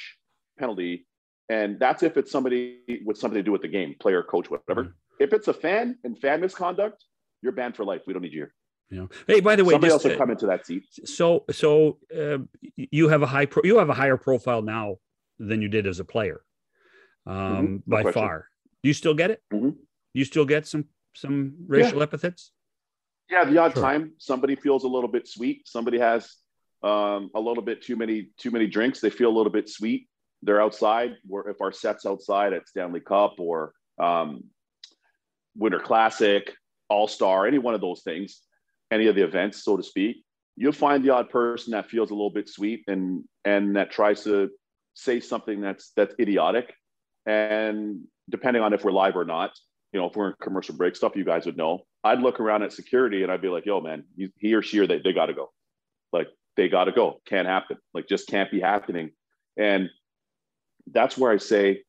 penalty. 0.58 1.06
And 1.48 1.78
that's 1.78 2.02
if 2.02 2.16
it's 2.16 2.30
somebody 2.30 2.80
with 3.04 3.18
something 3.18 3.38
to 3.38 3.42
do 3.42 3.52
with 3.52 3.62
the 3.62 3.68
game, 3.68 3.94
player, 4.00 4.22
coach, 4.22 4.50
whatever. 4.50 4.94
If 5.20 5.32
it's 5.32 5.48
a 5.48 5.54
fan 5.54 5.98
and 6.04 6.18
fan 6.18 6.40
misconduct, 6.40 7.04
you're 7.42 7.52
banned 7.52 7.76
for 7.76 7.84
life. 7.84 8.02
We 8.06 8.12
don't 8.12 8.22
need 8.22 8.32
you 8.32 8.40
here. 8.40 8.54
You 8.90 8.98
know. 9.00 9.08
Hey, 9.26 9.40
by 9.40 9.56
the 9.56 9.64
way, 9.64 9.72
Somebody 9.72 9.90
just, 9.90 10.04
else 10.04 10.12
will 10.12 10.18
come 10.18 10.30
into 10.30 10.46
that 10.46 10.66
seat. 10.66 10.84
so 11.04 11.44
so 11.50 11.98
uh, 12.16 12.38
you 12.76 13.08
have 13.08 13.22
a 13.22 13.26
high 13.26 13.46
pro, 13.46 13.62
you 13.64 13.78
have 13.78 13.88
a 13.90 13.94
higher 13.94 14.16
profile 14.16 14.62
now 14.62 14.96
than 15.38 15.60
you 15.62 15.68
did 15.68 15.86
as 15.86 15.98
a 15.98 16.04
player 16.04 16.42
um 17.26 17.34
Mhm, 17.34 17.82
no 17.86 17.96
by 17.96 18.02
question. 18.02 18.20
far 18.20 18.48
do 18.82 18.88
you 18.88 18.94
still 18.94 19.14
get 19.14 19.30
it 19.30 19.40
Mhm. 19.52 19.76
You 20.14 20.24
still 20.24 20.44
get 20.44 20.66
some 20.66 20.84
some 21.14 21.54
racial 21.66 22.02
epithets 22.02 22.52
Yeah, 23.30 23.44
the 23.44 23.58
odd 23.58 23.72
Sure. 23.74 23.82
time 23.82 24.12
somebody 24.18 24.56
feels 24.56 24.84
a 24.84 24.88
little 24.88 25.08
bit 25.10 25.26
sweet. 25.28 25.66
Somebody 25.66 25.98
has 25.98 26.22
um, 26.82 27.30
a 27.34 27.40
little 27.40 27.62
bit 27.62 27.80
too 27.82 27.96
many 27.96 28.30
too 28.42 28.50
many 28.50 28.66
drinks. 28.66 29.00
They 29.00 29.10
feel 29.10 29.30
a 29.30 29.36
little 29.38 29.52
bit 29.52 29.68
sweet. 29.68 30.08
they're 30.44 30.60
outside. 30.60 31.10
Where 31.26 31.48
if 31.48 31.60
our 31.60 31.72
sets 31.72 32.04
outside 32.06 32.52
at 32.52 32.68
Stanley 32.68 33.00
Cup 33.00 33.34
or 33.38 33.72
um, 33.98 34.44
Winter 35.56 35.78
Classic, 35.78 36.52
All 36.88 37.06
Star, 37.08 37.46
any 37.46 37.58
one 37.58 37.74
of 37.74 37.80
those 37.80 38.02
things, 38.02 38.40
any 38.90 39.06
of 39.06 39.14
the 39.14 39.22
events, 39.22 39.62
so 39.64 39.76
to 39.76 39.82
speak, 39.82 40.24
you'll 40.56 40.72
find 40.86 41.04
the 41.04 41.10
odd 41.10 41.28
person 41.30 41.70
that 41.72 41.88
feels 41.88 42.10
a 42.10 42.14
little 42.14 42.30
bit 42.40 42.48
sweet 42.48 42.80
and 42.88 43.24
and 43.44 43.76
that 43.76 43.90
tries 43.90 44.24
to 44.24 44.50
say 44.94 45.20
something 45.20 45.60
that's 45.60 45.92
that's 45.96 46.14
idiotic. 46.18 46.66
And 47.26 48.02
depending 48.28 48.62
on 48.62 48.72
if 48.72 48.82
we're 48.84 48.92
live 49.04 49.16
or 49.16 49.24
not, 49.24 49.52
you 49.92 50.00
know, 50.00 50.06
if 50.06 50.16
we're 50.16 50.28
in 50.28 50.34
commercial 50.40 50.74
break 50.74 50.96
stuff, 50.96 51.16
you 51.16 51.24
guys 51.24 51.46
would 51.46 51.56
know. 51.56 51.84
I'd 52.02 52.20
look 52.20 52.40
around 52.40 52.62
at 52.62 52.72
security 52.72 53.22
and 53.22 53.30
I'd 53.30 53.42
be 53.42 53.48
like, 53.48 53.66
"Yo, 53.66 53.80
man, 53.80 54.04
he 54.38 54.54
or 54.54 54.62
she 54.62 54.78
or 54.78 54.86
they 54.86 54.98
they 54.98 55.12
got 55.12 55.26
to 55.26 55.34
go. 55.34 55.52
Like 56.12 56.28
they 56.56 56.68
got 56.68 56.84
to 56.84 56.92
go. 56.92 57.20
Can't 57.26 57.46
happen. 57.46 57.76
Like 57.92 58.08
just 58.08 58.26
can't 58.26 58.50
be 58.50 58.60
happening." 58.60 59.12
And 59.56 59.90
that's 60.90 61.16
where 61.18 61.30
I 61.30 61.36
say 61.36 61.82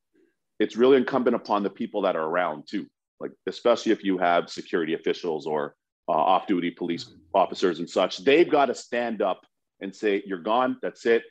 it's 0.60 0.76
really 0.76 0.98
incumbent 0.98 1.34
upon 1.34 1.62
the 1.62 1.70
people 1.70 2.02
that 2.02 2.14
are 2.14 2.24
around 2.24 2.68
too. 2.68 2.86
Like 3.20 3.32
especially 3.46 3.92
if 3.92 4.04
you 4.04 4.18
have 4.18 4.50
security 4.50 4.94
officials 4.94 5.46
or 5.46 5.74
uh, 6.08 6.12
off-duty 6.12 6.72
police 6.72 7.10
officers 7.32 7.78
and 7.78 7.88
such, 7.88 8.18
they've 8.18 8.50
got 8.50 8.66
to 8.66 8.74
stand 8.74 9.22
up 9.22 9.40
and 9.80 9.94
say, 9.94 10.22
"You're 10.26 10.38
gone. 10.38 10.76
That's 10.82 11.06
it. 11.06 11.22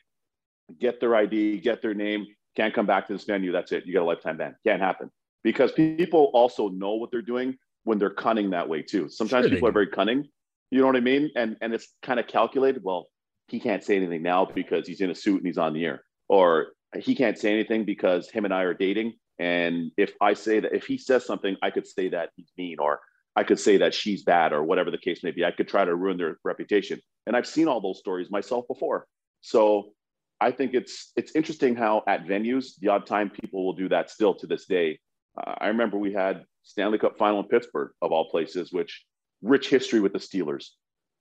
Get 0.80 1.00
their 1.00 1.16
ID, 1.16 1.60
get 1.60 1.82
their 1.84 1.94
name. 1.94 2.26
Can't 2.56 2.74
come 2.74 2.88
back 2.88 3.08
to 3.08 3.14
this 3.14 3.26
venue. 3.26 3.52
That's 3.52 3.72
it. 3.72 3.86
You 3.86 3.94
got 3.94 4.04
a 4.04 4.06
lifetime 4.06 4.38
ban. 4.38 4.56
Can't 4.66 4.82
happen." 4.82 5.12
Because 5.44 5.72
people 5.74 6.32
also 6.34 6.70
know 6.70 6.96
what 6.96 7.12
they're 7.12 7.22
doing 7.22 7.58
when 7.84 8.00
they're 8.00 8.10
cunning 8.10 8.52
that 8.52 8.70
way 8.70 8.82
too. 8.82 9.10
Sometimes 9.10 9.46
sure 9.46 9.56
people 9.56 9.68
are 9.68 9.74
very 9.74 9.88
cunning. 9.88 10.28
You 10.72 10.80
know 10.80 10.88
what 10.88 10.96
I 10.96 11.02
mean? 11.02 11.30
And 11.36 11.58
and 11.62 11.74
it's 11.74 11.88
kind 12.02 12.20
of 12.20 12.28
calculated. 12.28 12.84
Well, 12.84 13.08
he 13.48 13.60
can't 13.60 13.84
say 13.84 13.96
anything 13.96 14.24
now 14.24 14.46
because 14.46 14.88
he's 14.88 15.02
in 15.02 15.10
a 15.10 15.16
suit 15.16 15.38
and 15.38 15.46
he's 15.46 15.58
on 15.58 15.74
the 15.74 15.86
air, 15.86 16.04
or 16.30 16.68
he 16.98 17.16
can't 17.16 17.38
say 17.38 17.52
anything 17.52 17.86
because 17.86 18.30
him 18.30 18.46
and 18.46 18.54
I 18.54 18.64
are 18.64 18.74
dating. 18.74 19.14
And 19.40 19.92
if 19.98 20.14
I 20.22 20.34
say 20.34 20.60
that, 20.60 20.74
if 20.74 20.86
he 20.86 20.98
says 20.98 21.26
something, 21.26 21.58
I 21.62 21.72
could 21.72 21.88
say 21.88 22.10
that 22.10 22.30
he's 22.36 22.52
mean, 22.58 22.78
or 22.80 23.02
I 23.36 23.44
could 23.44 23.60
say 23.60 23.78
that 23.78 23.94
she's 23.94 24.24
bad 24.24 24.54
or 24.54 24.64
whatever 24.64 24.92
the 24.92 24.98
case 24.98 25.24
may 25.24 25.32
be. 25.32 25.44
I 25.44 25.52
could 25.52 25.68
try 25.68 25.84
to 25.86 25.96
ruin 25.96 26.18
their 26.18 26.38
reputation. 26.44 27.00
And 27.26 27.36
I've 27.36 27.48
seen 27.48 27.68
all 27.68 27.82
those 27.82 28.00
stories 28.00 28.30
myself 28.30 28.66
before. 28.68 29.08
So 29.42 29.92
I 30.40 30.52
think 30.52 30.74
it's 30.74 31.12
it's 31.16 31.36
interesting 31.36 31.76
how 31.76 32.04
at 32.08 32.26
venues, 32.26 32.78
the 32.80 32.90
odd 32.90 33.06
time 33.06 33.30
people 33.30 33.66
will 33.66 33.74
do 33.74 33.90
that 33.90 34.10
still 34.10 34.36
to 34.36 34.48
this 34.48 34.66
day. 34.66 35.00
Uh, 35.38 35.56
I 35.60 35.68
remember 35.68 35.98
we 35.98 36.14
had 36.14 36.46
Stanley 36.64 36.98
Cup 36.98 37.18
final 37.18 37.40
in 37.40 37.48
Pittsburgh, 37.48 37.92
of 38.02 38.12
all 38.12 38.30
places, 38.30 38.72
which 38.72 39.04
rich 39.42 39.70
history 39.70 40.00
with 40.00 40.14
the 40.14 40.20
Steelers, 40.20 40.70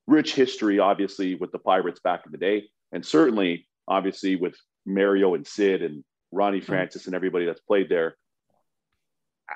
rich 0.07 0.35
history, 0.35 0.79
obviously, 0.79 1.35
with 1.35 1.53
the 1.53 1.59
Pirates 1.59 2.01
back 2.01 2.23
in 2.27 2.33
the 2.33 2.39
day, 2.39 2.69
and 2.93 3.05
certainly, 3.05 3.67
obviously, 3.89 4.37
with 4.37 4.57
Mario 4.87 5.35
and 5.35 5.47
Sid 5.47 5.83
and 5.83 6.05
Ronnie 6.31 6.59
mm-hmm. 6.59 6.67
Francis 6.67 7.07
and 7.07 7.15
everybody 7.15 7.47
that's 7.47 7.61
played 7.61 7.89
there. 7.89 8.17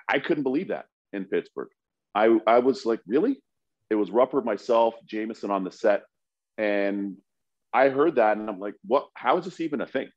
I 0.09 0.19
couldn't 0.19 0.43
believe 0.43 0.69
that 0.69 0.87
in 1.13 1.25
Pittsburgh. 1.25 1.71
I, 2.15 2.39
I 2.47 2.59
was 2.59 2.87
like, 2.87 3.01
really? 3.07 3.41
It 3.91 3.95
was 3.95 4.11
Rupper, 4.11 4.45
myself, 4.45 4.95
Jameson 5.07 5.51
on 5.51 5.65
the 5.65 5.71
set. 5.71 6.03
And 6.59 7.17
I 7.73 7.89
heard 7.89 8.17
that 8.17 8.37
and 8.37 8.49
I'm 8.49 8.59
like, 8.59 8.75
what, 8.87 9.09
how 9.15 9.37
is 9.39 9.45
this 9.45 9.61
even 9.61 9.81
a 9.81 9.87
thing? 9.87 10.09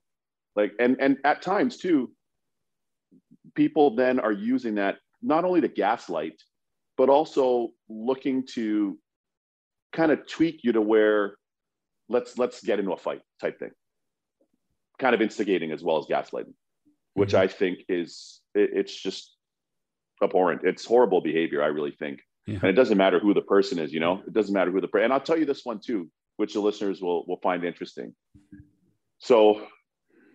Like, 0.56 0.74
and, 0.80 0.98
and 1.00 1.18
at 1.24 1.42
times 1.42 1.78
too, 1.78 2.12
people 3.56 3.96
then 3.96 4.20
are 4.20 4.32
using 4.32 4.76
that 4.76 4.98
not 5.22 5.46
only 5.46 5.62
to 5.62 5.68
gaslight, 5.68 6.42
but 6.98 7.10
also 7.10 7.70
looking 7.88 8.46
to 8.54 8.98
kind 9.94 10.12
of 10.12 10.28
tweak 10.28 10.62
you 10.64 10.74
to 10.74 10.82
where 10.82 11.36
let's, 12.08 12.38
let's 12.38 12.64
get 12.64 12.80
into 12.80 12.92
a 12.92 12.98
fight 12.98 13.22
type 13.42 13.60
thing. 13.60 13.72
Kind 14.98 15.16
of 15.16 15.22
instigating 15.22 15.72
as 15.72 15.84
well 15.84 15.98
as 15.98 16.06
gaslighting, 16.06 16.54
which 17.14 17.30
mm-hmm. 17.30 17.44
I 17.44 17.48
think 17.48 17.80
is, 17.88 18.42
it, 18.54 18.72
it's 18.74 18.94
just 18.94 19.36
abhorrent. 20.22 20.62
It's 20.64 20.86
horrible 20.86 21.22
behavior, 21.22 21.64
I 21.64 21.68
really 21.68 21.92
think. 21.92 22.20
Yeah. 22.46 22.60
And 22.62 22.66
it 22.66 22.74
doesn't 22.74 22.98
matter 22.98 23.20
who 23.20 23.34
the 23.34 23.42
person 23.42 23.80
is, 23.80 23.94
you 23.94 24.00
know, 24.00 24.22
it 24.26 24.34
doesn't 24.34 24.54
matter 24.54 24.72
who 24.72 24.82
the 24.82 24.90
and 24.98 25.14
I'll 25.14 25.20
tell 25.20 25.38
you 25.38 25.46
this 25.46 25.64
one 25.64 25.80
too, 25.80 26.10
which 26.38 26.54
the 26.54 26.60
listeners 26.60 27.00
will 27.00 27.24
will 27.28 27.40
find 27.44 27.64
interesting. 27.64 28.16
So 29.20 29.68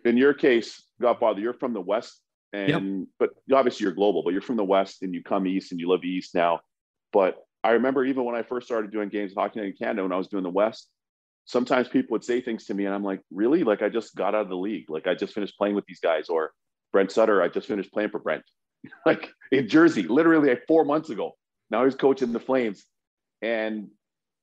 in 0.05 0.17
your 0.17 0.33
case, 0.33 0.83
Godfather, 1.01 1.41
you're 1.41 1.55
from 1.55 1.73
the 1.73 1.81
West 1.81 2.21
and 2.55 2.99
yep. 3.01 3.09
but 3.19 3.31
obviously 3.57 3.85
you're 3.85 3.93
global, 3.93 4.23
but 4.23 4.33
you're 4.33 4.43
from 4.43 4.57
the 4.57 4.65
West 4.65 5.03
and 5.03 5.13
you 5.13 5.23
come 5.23 5.47
east 5.47 5.73
and 5.73 5.81
you 5.81 5.89
live 5.89 6.05
east 6.05 6.35
now. 6.35 6.61
But 7.13 7.37
I 7.65 7.73
remember 7.73 8.05
even 8.05 8.25
when 8.25 8.37
I 8.37 8.43
first 8.43 8.67
started 8.67 8.93
doing 8.93 9.09
games 9.09 9.33
of 9.33 9.39
hockey 9.39 9.61
in 9.61 9.73
Canada, 9.73 10.03
when 10.03 10.13
I 10.13 10.17
was 10.17 10.29
doing 10.29 10.45
the 10.45 10.51
West, 10.51 10.89
sometimes 11.47 11.89
people 11.89 12.15
would 12.15 12.25
say 12.25 12.41
things 12.41 12.67
to 12.67 12.75
me 12.75 12.87
and 12.87 12.95
I'm 12.95 13.03
like, 13.03 13.21
really? 13.33 13.65
Like 13.65 13.83
I 13.83 13.89
just 13.89 14.15
got 14.15 14.35
out 14.35 14.43
of 14.43 14.49
the 14.49 14.57
league. 14.57 14.89
Like 14.89 15.07
I 15.07 15.15
just 15.15 15.35
finished 15.35 15.59
playing 15.59 15.75
with 15.75 15.85
these 15.87 16.01
guys 16.01 16.29
or 16.29 16.53
Brent 16.93 17.11
Sutter, 17.11 17.43
I 17.43 17.49
just 17.49 17.67
finished 17.67 17.93
playing 17.93 18.11
for 18.11 18.21
Brent. 18.21 18.45
like 19.07 19.31
in 19.51 19.69
Jersey, 19.69 20.05
literally 20.05 20.51
like 20.51 20.65
four 20.69 20.85
months 20.85 21.11
ago. 21.11 21.33
Now 21.71 21.85
he's 21.85 21.97
coaching 21.97 22.33
the 22.33 22.41
Flames. 22.41 22.85
And 23.43 23.89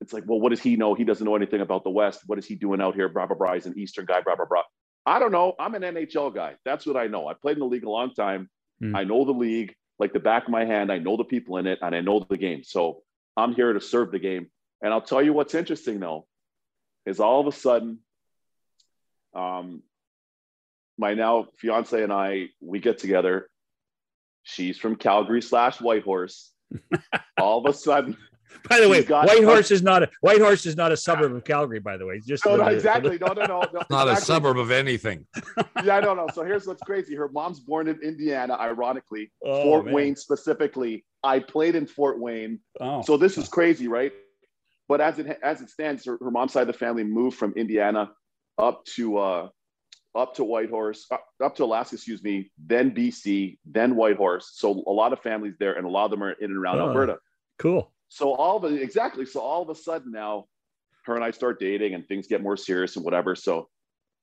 it's 0.02 0.12
like, 0.12 0.24
well, 0.26 0.38
what 0.38 0.50
does 0.50 0.60
he 0.60 0.76
know? 0.76 0.94
He 0.94 1.04
doesn't 1.04 1.24
know 1.24 1.36
anything 1.36 1.60
about 1.60 1.82
the 1.82 1.90
West. 1.90 2.20
What 2.26 2.38
is 2.38 2.44
he 2.44 2.56
doing 2.56 2.82
out 2.82 2.94
here? 2.94 3.08
Blah, 3.08 3.26
blah, 3.26 3.36
blah. 3.36 3.54
He's 3.54 3.66
an 3.66 3.78
Eastern 3.78 4.04
guy, 4.04 4.20
blah, 4.20 4.36
blah, 4.36 4.44
blah. 4.44 4.62
I 5.04 5.18
don't 5.18 5.32
know. 5.32 5.54
I'm 5.58 5.74
an 5.74 5.82
NHL 5.82 6.34
guy. 6.34 6.54
That's 6.64 6.86
what 6.86 6.96
I 6.96 7.06
know. 7.06 7.26
I 7.26 7.34
played 7.34 7.54
in 7.56 7.60
the 7.60 7.66
league 7.66 7.84
a 7.84 7.90
long 7.90 8.14
time. 8.14 8.48
Mm. 8.82 8.96
I 8.96 9.04
know 9.04 9.24
the 9.24 9.32
league 9.32 9.74
like 9.98 10.12
the 10.12 10.20
back 10.20 10.44
of 10.44 10.50
my 10.50 10.64
hand. 10.64 10.92
I 10.92 10.98
know 10.98 11.16
the 11.16 11.24
people 11.24 11.56
in 11.56 11.66
it 11.66 11.78
and 11.82 11.94
I 11.94 12.00
know 12.00 12.24
the 12.28 12.36
game. 12.36 12.62
So 12.64 13.02
I'm 13.36 13.54
here 13.54 13.72
to 13.72 13.80
serve 13.80 14.12
the 14.12 14.18
game. 14.18 14.48
And 14.80 14.92
I'll 14.92 15.00
tell 15.00 15.22
you 15.22 15.32
what's 15.32 15.54
interesting 15.54 16.00
though, 16.00 16.26
is 17.06 17.20
all 17.20 17.40
of 17.40 17.46
a 17.46 17.56
sudden, 17.56 17.98
um, 19.34 19.82
my 20.98 21.14
now 21.14 21.46
fiance 21.56 22.00
and 22.00 22.12
I, 22.12 22.48
we 22.60 22.78
get 22.78 22.98
together 22.98 23.48
She's 24.42 24.78
from 24.78 24.96
Calgary 24.96 25.42
slash 25.42 25.80
Whitehorse. 25.80 26.50
All 27.38 27.64
of 27.64 27.72
a 27.72 27.76
sudden, 27.76 28.16
by 28.68 28.80
the 28.80 28.88
way, 28.88 29.02
Whitehorse 29.02 29.70
is 29.70 29.82
not 29.82 30.02
a 30.02 30.10
Whitehorse 30.20 30.66
is 30.66 30.76
not 30.76 30.92
a 30.92 30.96
suburb 31.08 31.34
of 31.34 31.44
Calgary. 31.44 31.80
By 31.80 31.96
the 31.96 32.06
way, 32.06 32.20
just 32.20 32.44
no, 32.46 32.56
no 32.56 32.66
exactly. 32.66 33.18
No, 33.18 33.28
no, 33.28 33.42
no, 33.42 33.60
no 33.72 33.82
not 33.90 34.08
exactly. 34.08 34.12
a 34.12 34.16
suburb 34.16 34.58
of 34.58 34.70
anything. 34.70 35.26
yeah, 35.84 35.96
I 35.96 36.00
don't 36.00 36.16
know. 36.16 36.28
So 36.32 36.44
here's 36.44 36.66
what's 36.66 36.82
crazy. 36.82 37.14
Her 37.14 37.28
mom's 37.28 37.60
born 37.60 37.88
in 37.88 38.00
Indiana, 38.02 38.54
ironically, 38.54 39.32
oh, 39.44 39.62
Fort 39.62 39.84
man. 39.86 39.94
Wayne 39.94 40.16
specifically. 40.16 41.04
I 41.24 41.38
played 41.38 41.76
in 41.76 41.86
Fort 41.86 42.18
Wayne, 42.18 42.58
oh. 42.80 43.02
so 43.02 43.16
this 43.16 43.38
is 43.38 43.48
crazy, 43.48 43.88
right? 43.88 44.12
But 44.88 45.00
as 45.00 45.18
it 45.18 45.38
as 45.42 45.60
it 45.60 45.70
stands, 45.70 46.04
her, 46.04 46.18
her 46.20 46.30
mom's 46.30 46.52
side 46.52 46.62
of 46.62 46.66
the 46.66 46.72
family 46.72 47.04
moved 47.04 47.36
from 47.36 47.52
Indiana 47.56 48.10
up 48.58 48.84
to 48.96 49.18
uh, 49.18 49.48
up 50.14 50.34
to 50.34 50.44
Whitehorse, 50.44 51.06
up, 51.10 51.24
up 51.42 51.56
to 51.56 51.64
Alaska, 51.64 51.96
excuse 51.96 52.22
me, 52.22 52.50
then 52.58 52.94
BC, 52.94 53.58
then 53.64 53.96
Whitehorse. 53.96 54.50
So 54.54 54.82
a 54.86 54.92
lot 54.92 55.12
of 55.12 55.20
families 55.20 55.54
there, 55.58 55.74
and 55.74 55.86
a 55.86 55.88
lot 55.88 56.06
of 56.06 56.10
them 56.10 56.22
are 56.22 56.32
in 56.32 56.50
and 56.50 56.56
around 56.56 56.80
oh, 56.80 56.88
Alberta. 56.88 57.18
Cool. 57.58 57.91
So 58.12 58.34
all 58.34 58.58
of 58.58 58.70
it, 58.70 58.82
exactly. 58.82 59.24
So 59.24 59.40
all 59.40 59.62
of 59.62 59.70
a 59.70 59.74
sudden 59.74 60.12
now, 60.12 60.44
her 61.06 61.14
and 61.14 61.24
I 61.24 61.30
start 61.30 61.58
dating, 61.58 61.94
and 61.94 62.06
things 62.06 62.26
get 62.26 62.42
more 62.42 62.58
serious 62.58 62.96
and 62.96 63.04
whatever. 63.06 63.34
So 63.34 63.68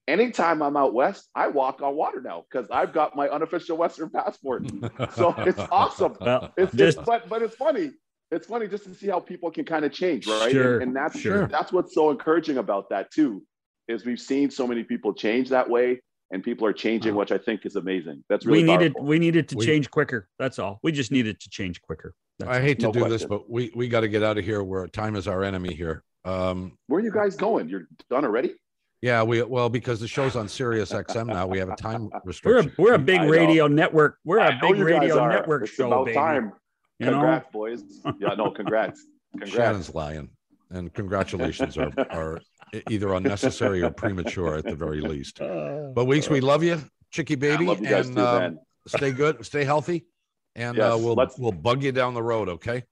anytime 0.08 0.62
I'm 0.62 0.78
out 0.78 0.94
west, 0.94 1.28
I 1.34 1.48
walk 1.48 1.82
on 1.82 1.96
water 1.96 2.22
now 2.22 2.46
because 2.50 2.70
I've 2.70 2.94
got 2.94 3.16
my 3.16 3.28
unofficial 3.30 3.78
Western 3.78 4.12
passport. 4.12 4.70
so 5.16 5.34
it's 5.40 5.60
awesome. 5.72 6.16
Well, 6.22 6.54
it's, 6.56 6.72
just, 6.72 7.00
it's, 7.00 7.06
but 7.06 7.28
but 7.28 7.42
it's 7.42 7.56
funny. 7.56 7.90
It's 8.30 8.46
funny 8.46 8.68
just 8.68 8.84
to 8.84 8.94
see 8.94 9.08
how 9.08 9.20
people 9.20 9.50
can 9.50 9.66
kind 9.66 9.84
of 9.84 9.92
change, 9.92 10.28
right? 10.28 10.52
Sure, 10.52 10.76
and, 10.76 10.84
and 10.84 10.96
that's 10.96 11.20
sure. 11.20 11.48
that's 11.48 11.74
what's 11.74 11.96
so 11.96 12.12
encouraging 12.12 12.60
about 12.60 12.90
that 12.92 13.12
too 13.12 13.44
is 13.88 14.06
we've 14.06 14.20
seen 14.20 14.52
so 14.52 14.68
many 14.68 14.84
people 14.84 15.16
change 15.16 15.50
that 15.50 15.68
way 15.68 16.00
and 16.32 16.44
people 16.44 16.68
are 16.68 16.74
changing, 16.74 17.14
uh-huh. 17.14 17.20
which 17.22 17.32
I 17.32 17.40
think 17.40 17.66
is 17.66 17.76
amazing. 17.76 18.24
That's 18.30 18.46
really 18.46 18.64
we 18.64 18.72
needed 18.72 18.94
powerful. 18.94 19.10
we 19.10 19.18
needed 19.18 19.50
to 19.50 19.58
we, 19.58 19.66
change 19.66 19.90
quicker. 19.90 20.30
That's 20.38 20.60
all. 20.60 20.80
We 20.84 20.92
just 20.92 21.12
needed 21.12 21.40
to 21.40 21.50
change 21.50 21.82
quicker. 21.82 22.14
That's 22.40 22.52
I 22.52 22.62
hate 22.62 22.80
to 22.80 22.92
do 22.92 23.02
question. 23.02 23.10
this, 23.10 23.26
but 23.26 23.50
we 23.50 23.72
we 23.76 23.88
got 23.88 24.02
to 24.02 24.08
get 24.08 24.24
out 24.24 24.38
of 24.38 24.46
here. 24.46 24.64
Where 24.64 24.88
time 24.88 25.16
is 25.16 25.28
our 25.28 25.44
enemy 25.44 25.74
here. 25.74 26.04
Um, 26.24 26.78
Where 26.88 27.02
are 27.02 27.04
you 27.04 27.12
guys 27.12 27.36
going? 27.36 27.70
You're 27.70 27.88
done 28.10 28.24
already? 28.24 28.56
Yeah, 29.02 29.24
we 29.24 29.42
well 29.44 29.70
because 29.70 30.00
the 30.00 30.08
show's 30.08 30.36
on 30.36 30.48
Sirius 30.48 30.92
XM 30.92 31.28
now. 31.28 31.48
We 31.48 31.60
have 31.60 31.70
a 31.70 31.76
time 31.76 32.10
restriction. 32.24 32.74
We're 32.78 32.90
a, 32.90 32.92
we're 32.92 32.96
a 32.96 33.00
big 33.00 33.22
radio 33.22 33.68
network. 33.68 34.18
We're 34.24 34.40
a 34.40 34.58
big 34.62 34.78
radio 34.78 35.28
network 35.28 35.64
it's 35.64 35.74
show. 35.74 35.88
About 35.88 36.06
baby. 36.06 36.16
time. 36.16 36.54
Congrats, 37.02 37.46
you 37.54 37.60
know? 37.60 37.76
boys. 37.78 37.84
Yeah, 38.20 38.36
no, 38.36 38.52
congrats. 38.52 39.06
Congrats. 39.32 39.56
Shannon's 39.56 39.94
lying, 39.94 40.30
and 40.72 40.94
congratulations 40.94 41.78
are 41.78 41.92
are 42.10 42.42
either 42.90 43.14
unnecessary 43.14 43.84
or 43.84 43.92
premature 43.92 44.56
at 44.56 44.66
the 44.66 44.76
very 44.76 45.02
least. 45.02 45.40
Uh, 45.40 45.90
but 45.94 46.06
Weekes, 46.06 46.30
we 46.30 46.42
love 46.42 46.64
you, 46.64 46.82
Chicky 47.12 47.36
baby, 47.36 47.66
you 47.66 47.72
and 47.72 48.16
too, 48.16 48.22
uh, 48.22 48.52
stay 48.88 49.12
good, 49.12 49.46
stay 49.46 49.64
healthy, 49.64 50.08
and 50.56 50.80
uh, 50.80 50.84
yes, 50.84 50.94
uh, 50.94 50.98
we'll 50.98 51.16
let's, 51.16 51.38
we'll 51.38 51.52
bug 51.52 51.84
you 51.84 51.92
down 51.92 52.14
the 52.14 52.24
road. 52.24 52.50
Okay. 52.50 52.84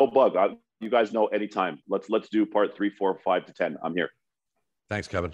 No 0.00 0.06
bug. 0.06 0.36
I, 0.36 0.56
you 0.80 0.90
guys 0.90 1.12
know 1.12 1.26
anytime. 1.26 1.78
Let's 1.88 2.08
let's 2.08 2.28
do 2.28 2.46
part 2.46 2.76
three, 2.76 2.90
four, 2.90 3.18
five 3.24 3.46
to 3.46 3.52
ten. 3.52 3.76
I'm 3.82 3.94
here. 3.94 4.10
Thanks, 4.88 5.08
Kevin. 5.08 5.32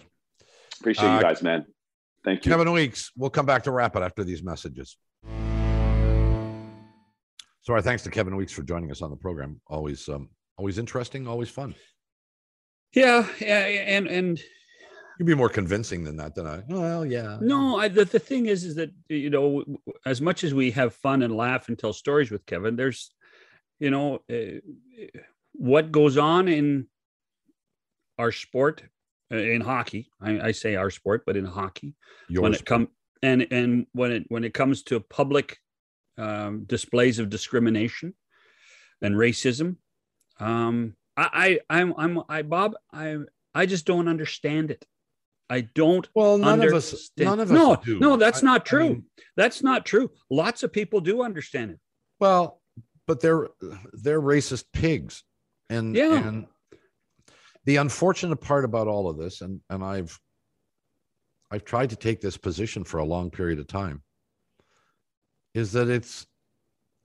Appreciate 0.81 1.05
you 1.05 1.17
uh, 1.17 1.23
guys, 1.23 1.43
man. 1.43 1.65
Thank 2.25 2.45
you, 2.45 2.51
Kevin 2.51 2.73
Weekes. 2.73 3.13
We'll 3.17 3.31
come 3.31 3.47
back 3.47 3.63
to 3.65 3.71
wrap 3.71 3.97
it 3.97 4.03
after 4.03 4.25
these 4.25 4.43
messages. 4.43 4.97
So 7.63 7.73
our 7.73 7.83
thanks 7.83 8.03
to 8.05 8.11
Kevin 8.11 8.37
Weekes 8.37 8.53
for 8.53 8.63
joining 8.63 8.91
us 8.91 9.03
on 9.03 9.11
the 9.11 9.17
program. 9.17 9.61
Always, 9.67 10.09
um, 10.09 10.29
always 10.57 10.79
interesting, 10.79 11.27
always 11.27 11.49
fun. 11.49 11.75
Yeah, 12.95 13.27
Yeah, 13.41 13.59
and 13.59 14.07
and 14.07 14.41
You'd 15.19 15.27
be 15.27 15.35
more 15.35 15.49
convincing 15.49 16.05
than 16.05 16.17
that, 16.17 16.35
than 16.35 16.47
I. 16.47 16.63
Well, 16.69 17.07
yeah. 17.07 17.39
No, 17.41 17.79
I, 17.79 17.89
the, 17.89 18.05
the 18.05 18.19
thing 18.19 18.47
is, 18.47 18.65
is 18.65 18.75
that 18.75 18.91
you 19.09 19.31
know, 19.31 19.65
as 20.05 20.21
much 20.21 20.45
as 20.45 20.53
we 20.53 20.71
have 20.73 20.95
fun 20.95 21.23
and 21.23 21.35
laugh 21.35 21.69
and 21.69 21.79
tell 21.79 21.93
stories 21.93 22.31
with 22.31 22.45
Kevin, 22.45 22.77
there's, 22.77 23.11
you 23.81 23.91
know, 23.91 24.21
uh, 24.31 24.59
what 25.53 25.91
goes 25.91 26.19
on 26.19 26.49
in 26.49 26.87
our 28.19 28.31
sport, 28.31 28.83
uh, 29.33 29.37
in 29.37 29.63
hockey. 29.63 30.11
I, 30.21 30.49
I, 30.49 30.53
say 30.53 30.77
our 30.77 30.91
sport, 30.91 31.25
but 31.27 31.37
in 31.37 31.45
hockey, 31.45 31.95
Your 32.29 32.43
when 32.43 32.53
sport. 32.53 32.61
it 32.61 32.67
come 32.67 32.89
and 33.23 33.47
and 33.51 33.87
when 33.93 34.13
it 34.13 34.25
when 34.29 34.45
it 34.45 34.55
comes 34.55 34.83
to 34.85 35.01
public 35.01 35.59
um, 36.19 36.65
displays 36.65 37.19
of 37.19 37.31
discrimination 37.31 38.15
and 39.03 39.15
racism, 39.15 39.77
um, 40.39 40.95
I, 41.17 41.59
I 41.69 41.79
I'm 41.79 41.95
I'm 41.97 42.23
I 42.29 42.43
Bob 42.43 42.75
I 42.93 43.17
I 43.55 43.67
just 43.67 43.87
don't 43.87 44.09
understand 44.09 44.71
it. 44.71 44.85
I 45.49 45.61
don't 45.63 46.09
well, 46.15 46.39
none 46.39 46.61
of 46.63 46.73
us, 46.75 47.11
none 47.17 47.39
of 47.41 47.51
us 47.51 47.55
no, 47.55 47.77
do. 47.77 47.99
no, 48.01 48.17
that's 48.17 48.43
I- 48.43 48.47
not 48.47 48.61
I 48.63 48.65
true. 48.65 48.89
mean, 48.89 49.05
that's 49.37 49.63
not 49.63 49.87
true. 49.87 50.11
Lots 50.31 50.63
of 50.63 50.73
people 50.73 51.01
do 51.01 51.23
understand 51.23 51.71
it. 51.73 51.79
well, 52.19 52.61
but 53.07 53.21
they're 53.21 53.49
they're 53.93 54.21
racist 54.21 54.65
pigs, 54.73 55.23
and 55.71 55.95
Yeah. 55.95 56.27
and 56.27 56.47
the 57.65 57.77
unfortunate 57.77 58.37
part 58.37 58.65
about 58.65 58.89
all 58.89 59.09
of 59.09 59.17
this, 59.19 59.41
and 59.41 59.61
and 59.71 59.85
I've 59.85 60.19
I've 61.53 61.65
tried 61.65 61.91
to 61.91 61.97
take 61.97 62.21
this 62.21 62.37
position 62.37 62.83
for 62.83 62.99
a 62.99 63.05
long 63.05 63.31
period 63.31 63.61
of 63.61 63.69
time, 63.69 64.03
is 65.55 65.71
that 65.73 65.89
it's 65.89 66.27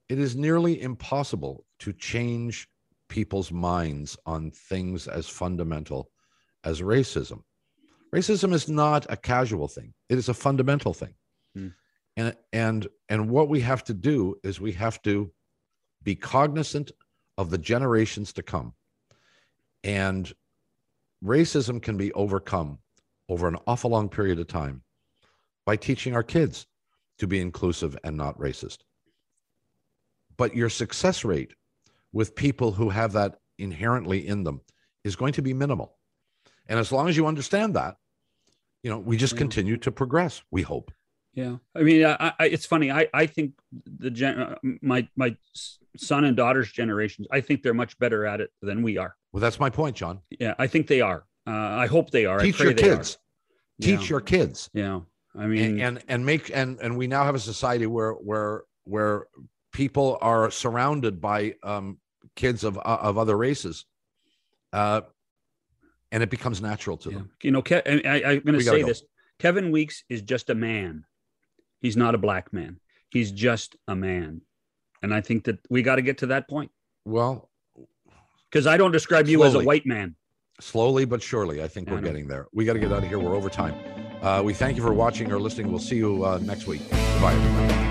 it 0.09 0.17
is 0.17 0.35
nearly 0.35 0.81
impossible 0.81 1.63
to 1.79 1.93
change 1.93 2.67
people's 3.07 3.51
minds 3.51 4.17
on 4.25 4.49
things 4.51 5.07
as 5.07 5.27
fundamental 5.27 6.09
as 6.63 6.81
racism. 6.81 7.43
Racism 8.13 8.53
is 8.53 8.67
not 8.67 9.05
a 9.09 9.15
casual 9.15 9.67
thing; 9.67 9.93
it 10.09 10.17
is 10.17 10.27
a 10.27 10.33
fundamental 10.33 10.93
thing, 10.93 11.15
Hmm. 11.55 11.69
and 12.17 12.35
and 12.51 12.87
and 13.07 13.29
what 13.29 13.47
we 13.47 13.61
have 13.61 13.83
to 13.85 13.93
do 13.93 14.35
is 14.43 14.59
we 14.59 14.73
have 14.73 15.01
to 15.03 15.31
be 16.03 16.15
cognizant 16.15 16.91
of 17.37 17.49
the 17.49 17.57
generations 17.57 18.33
to 18.33 18.43
come, 18.43 18.73
and 19.83 20.33
racism 21.23 21.81
can 21.81 21.97
be 21.97 22.11
overcome 22.13 22.79
over 23.29 23.47
an 23.47 23.57
awful 23.65 23.91
long 23.91 24.09
period 24.09 24.39
of 24.39 24.47
time 24.47 24.83
by 25.65 25.77
teaching 25.77 26.13
our 26.13 26.23
kids 26.23 26.67
to 27.17 27.27
be 27.27 27.39
inclusive 27.39 27.97
and 28.03 28.17
not 28.17 28.37
racist. 28.37 28.79
But 30.35 30.55
your 30.55 30.69
success 30.69 31.23
rate 31.23 31.53
with 32.11 32.35
people 32.35 32.73
who 32.73 32.89
have 32.89 33.13
that 33.13 33.39
inherently 33.57 34.27
in 34.27 34.43
them 34.43 34.61
is 35.03 35.15
going 35.15 35.33
to 35.33 35.41
be 35.41 35.53
minimal. 35.53 35.97
And 36.67 36.79
as 36.79 36.91
long 36.91 37.07
as 37.07 37.15
you 37.15 37.27
understand 37.27 37.75
that, 37.75 37.97
you 38.83 38.89
know, 38.89 38.99
we 38.99 39.17
just 39.17 39.33
Yeah. 39.33 39.39
continue 39.39 39.77
to 39.77 39.91
progress, 39.91 40.43
we 40.51 40.61
hope. 40.63 40.91
Yeah, 41.33 41.57
I 41.73 41.83
mean, 41.83 42.05
I, 42.05 42.33
I, 42.39 42.45
it's 42.47 42.65
funny. 42.65 42.91
I, 42.91 43.07
I 43.13 43.25
think 43.25 43.53
the 43.85 44.11
gen, 44.11 44.37
uh, 44.37 44.55
my 44.81 45.07
my 45.15 45.37
son 45.95 46.25
and 46.25 46.35
daughter's 46.35 46.69
generations. 46.71 47.27
I 47.31 47.39
think 47.39 47.63
they're 47.63 47.73
much 47.73 47.97
better 47.99 48.25
at 48.25 48.41
it 48.41 48.51
than 48.61 48.83
we 48.83 48.97
are. 48.97 49.15
Well, 49.31 49.39
that's 49.39 49.59
my 49.59 49.69
point, 49.69 49.95
John. 49.95 50.19
Yeah, 50.29 50.55
I 50.59 50.67
think 50.67 50.87
they 50.87 50.99
are. 50.99 51.25
Uh, 51.47 51.51
I 51.51 51.87
hope 51.87 52.11
they 52.11 52.25
are. 52.25 52.39
I 52.41 52.43
Teach 52.43 52.57
pray 52.57 52.65
your 52.65 52.73
they 52.73 52.89
are. 52.89 52.97
kids. 52.97 53.17
Teach 53.79 54.01
Yeah. 54.01 54.07
your 54.09 54.21
kids. 54.21 54.69
Yeah, 54.73 54.99
I 55.33 55.45
mean, 55.47 55.79
and 55.79 56.03
and 56.09 56.25
make 56.25 56.51
and 56.53 56.77
and 56.81 56.97
we 56.97 57.07
now 57.07 57.23
have 57.23 57.35
a 57.35 57.39
society 57.39 57.87
where 57.87 58.11
where 58.11 58.63
where 58.83 59.27
people 59.71 60.17
are 60.19 60.51
surrounded 60.51 61.21
by 61.21 61.55
um 61.63 61.97
kids 62.35 62.65
of 62.65 62.77
uh, 62.77 62.81
of 63.01 63.17
other 63.17 63.37
races 63.37 63.85
uh 64.73 65.01
and 66.11 66.21
it 66.23 66.29
becomes 66.29 66.61
natural 66.61 66.97
to 66.97 67.09
yeah. 67.09 67.17
them 67.17 67.31
you 67.41 67.51
know, 67.51 67.61
Ke- 67.61 67.83
I, 67.85 68.01
I, 68.05 68.31
I'm 68.31 68.39
going 68.41 68.57
to 68.59 68.63
say 68.63 68.81
go. 68.81 68.87
this: 68.87 69.03
Kevin 69.39 69.71
Weekes 69.71 70.03
is 70.09 70.21
just 70.21 70.49
a 70.49 70.55
man. 70.55 71.05
He's 71.79 71.97
not 71.97 72.15
a 72.15 72.17
black 72.17 72.51
man. 72.53 72.79
He's 73.09 73.31
just 73.31 73.75
a 73.87 73.95
man, 73.95 74.41
and 75.01 75.13
I 75.13 75.21
think 75.21 75.45
that 75.45 75.59
we 75.69 75.81
got 75.81 75.95
to 75.95 76.01
get 76.01 76.19
to 76.19 76.27
that 76.27 76.47
point 76.49 76.71
well 77.05 77.49
because 78.49 78.67
I 78.67 78.77
don't 78.77 78.91
describe 78.91 79.27
you 79.27 79.43
as 79.43 79.55
a 79.55 79.59
white 79.63 79.85
man. 79.85 80.15
slowly 80.59 81.05
but 81.05 81.21
surely 81.23 81.63
i 81.63 81.67
think 81.67 81.87
I 81.89 81.91
we're 81.93 82.01
know. 82.01 82.07
getting 82.07 82.27
there 82.27 82.45
we 82.53 82.65
got 82.65 82.73
to 82.73 82.79
get 82.79 82.91
out 82.91 83.01
of 83.03 83.09
here 83.09 83.17
we're 83.17 83.35
over 83.35 83.49
time 83.49 83.73
uh 84.21 84.41
we 84.45 84.53
thank 84.53 84.77
you 84.77 84.83
for 84.83 84.93
watching 84.93 85.31
or 85.31 85.39
listening 85.39 85.71
we'll 85.71 85.79
see 85.79 85.95
you 85.97 86.23
uh 86.23 86.37
next 86.43 86.67
week 86.67 86.87
bye 87.19 87.33
everybody 87.33 87.90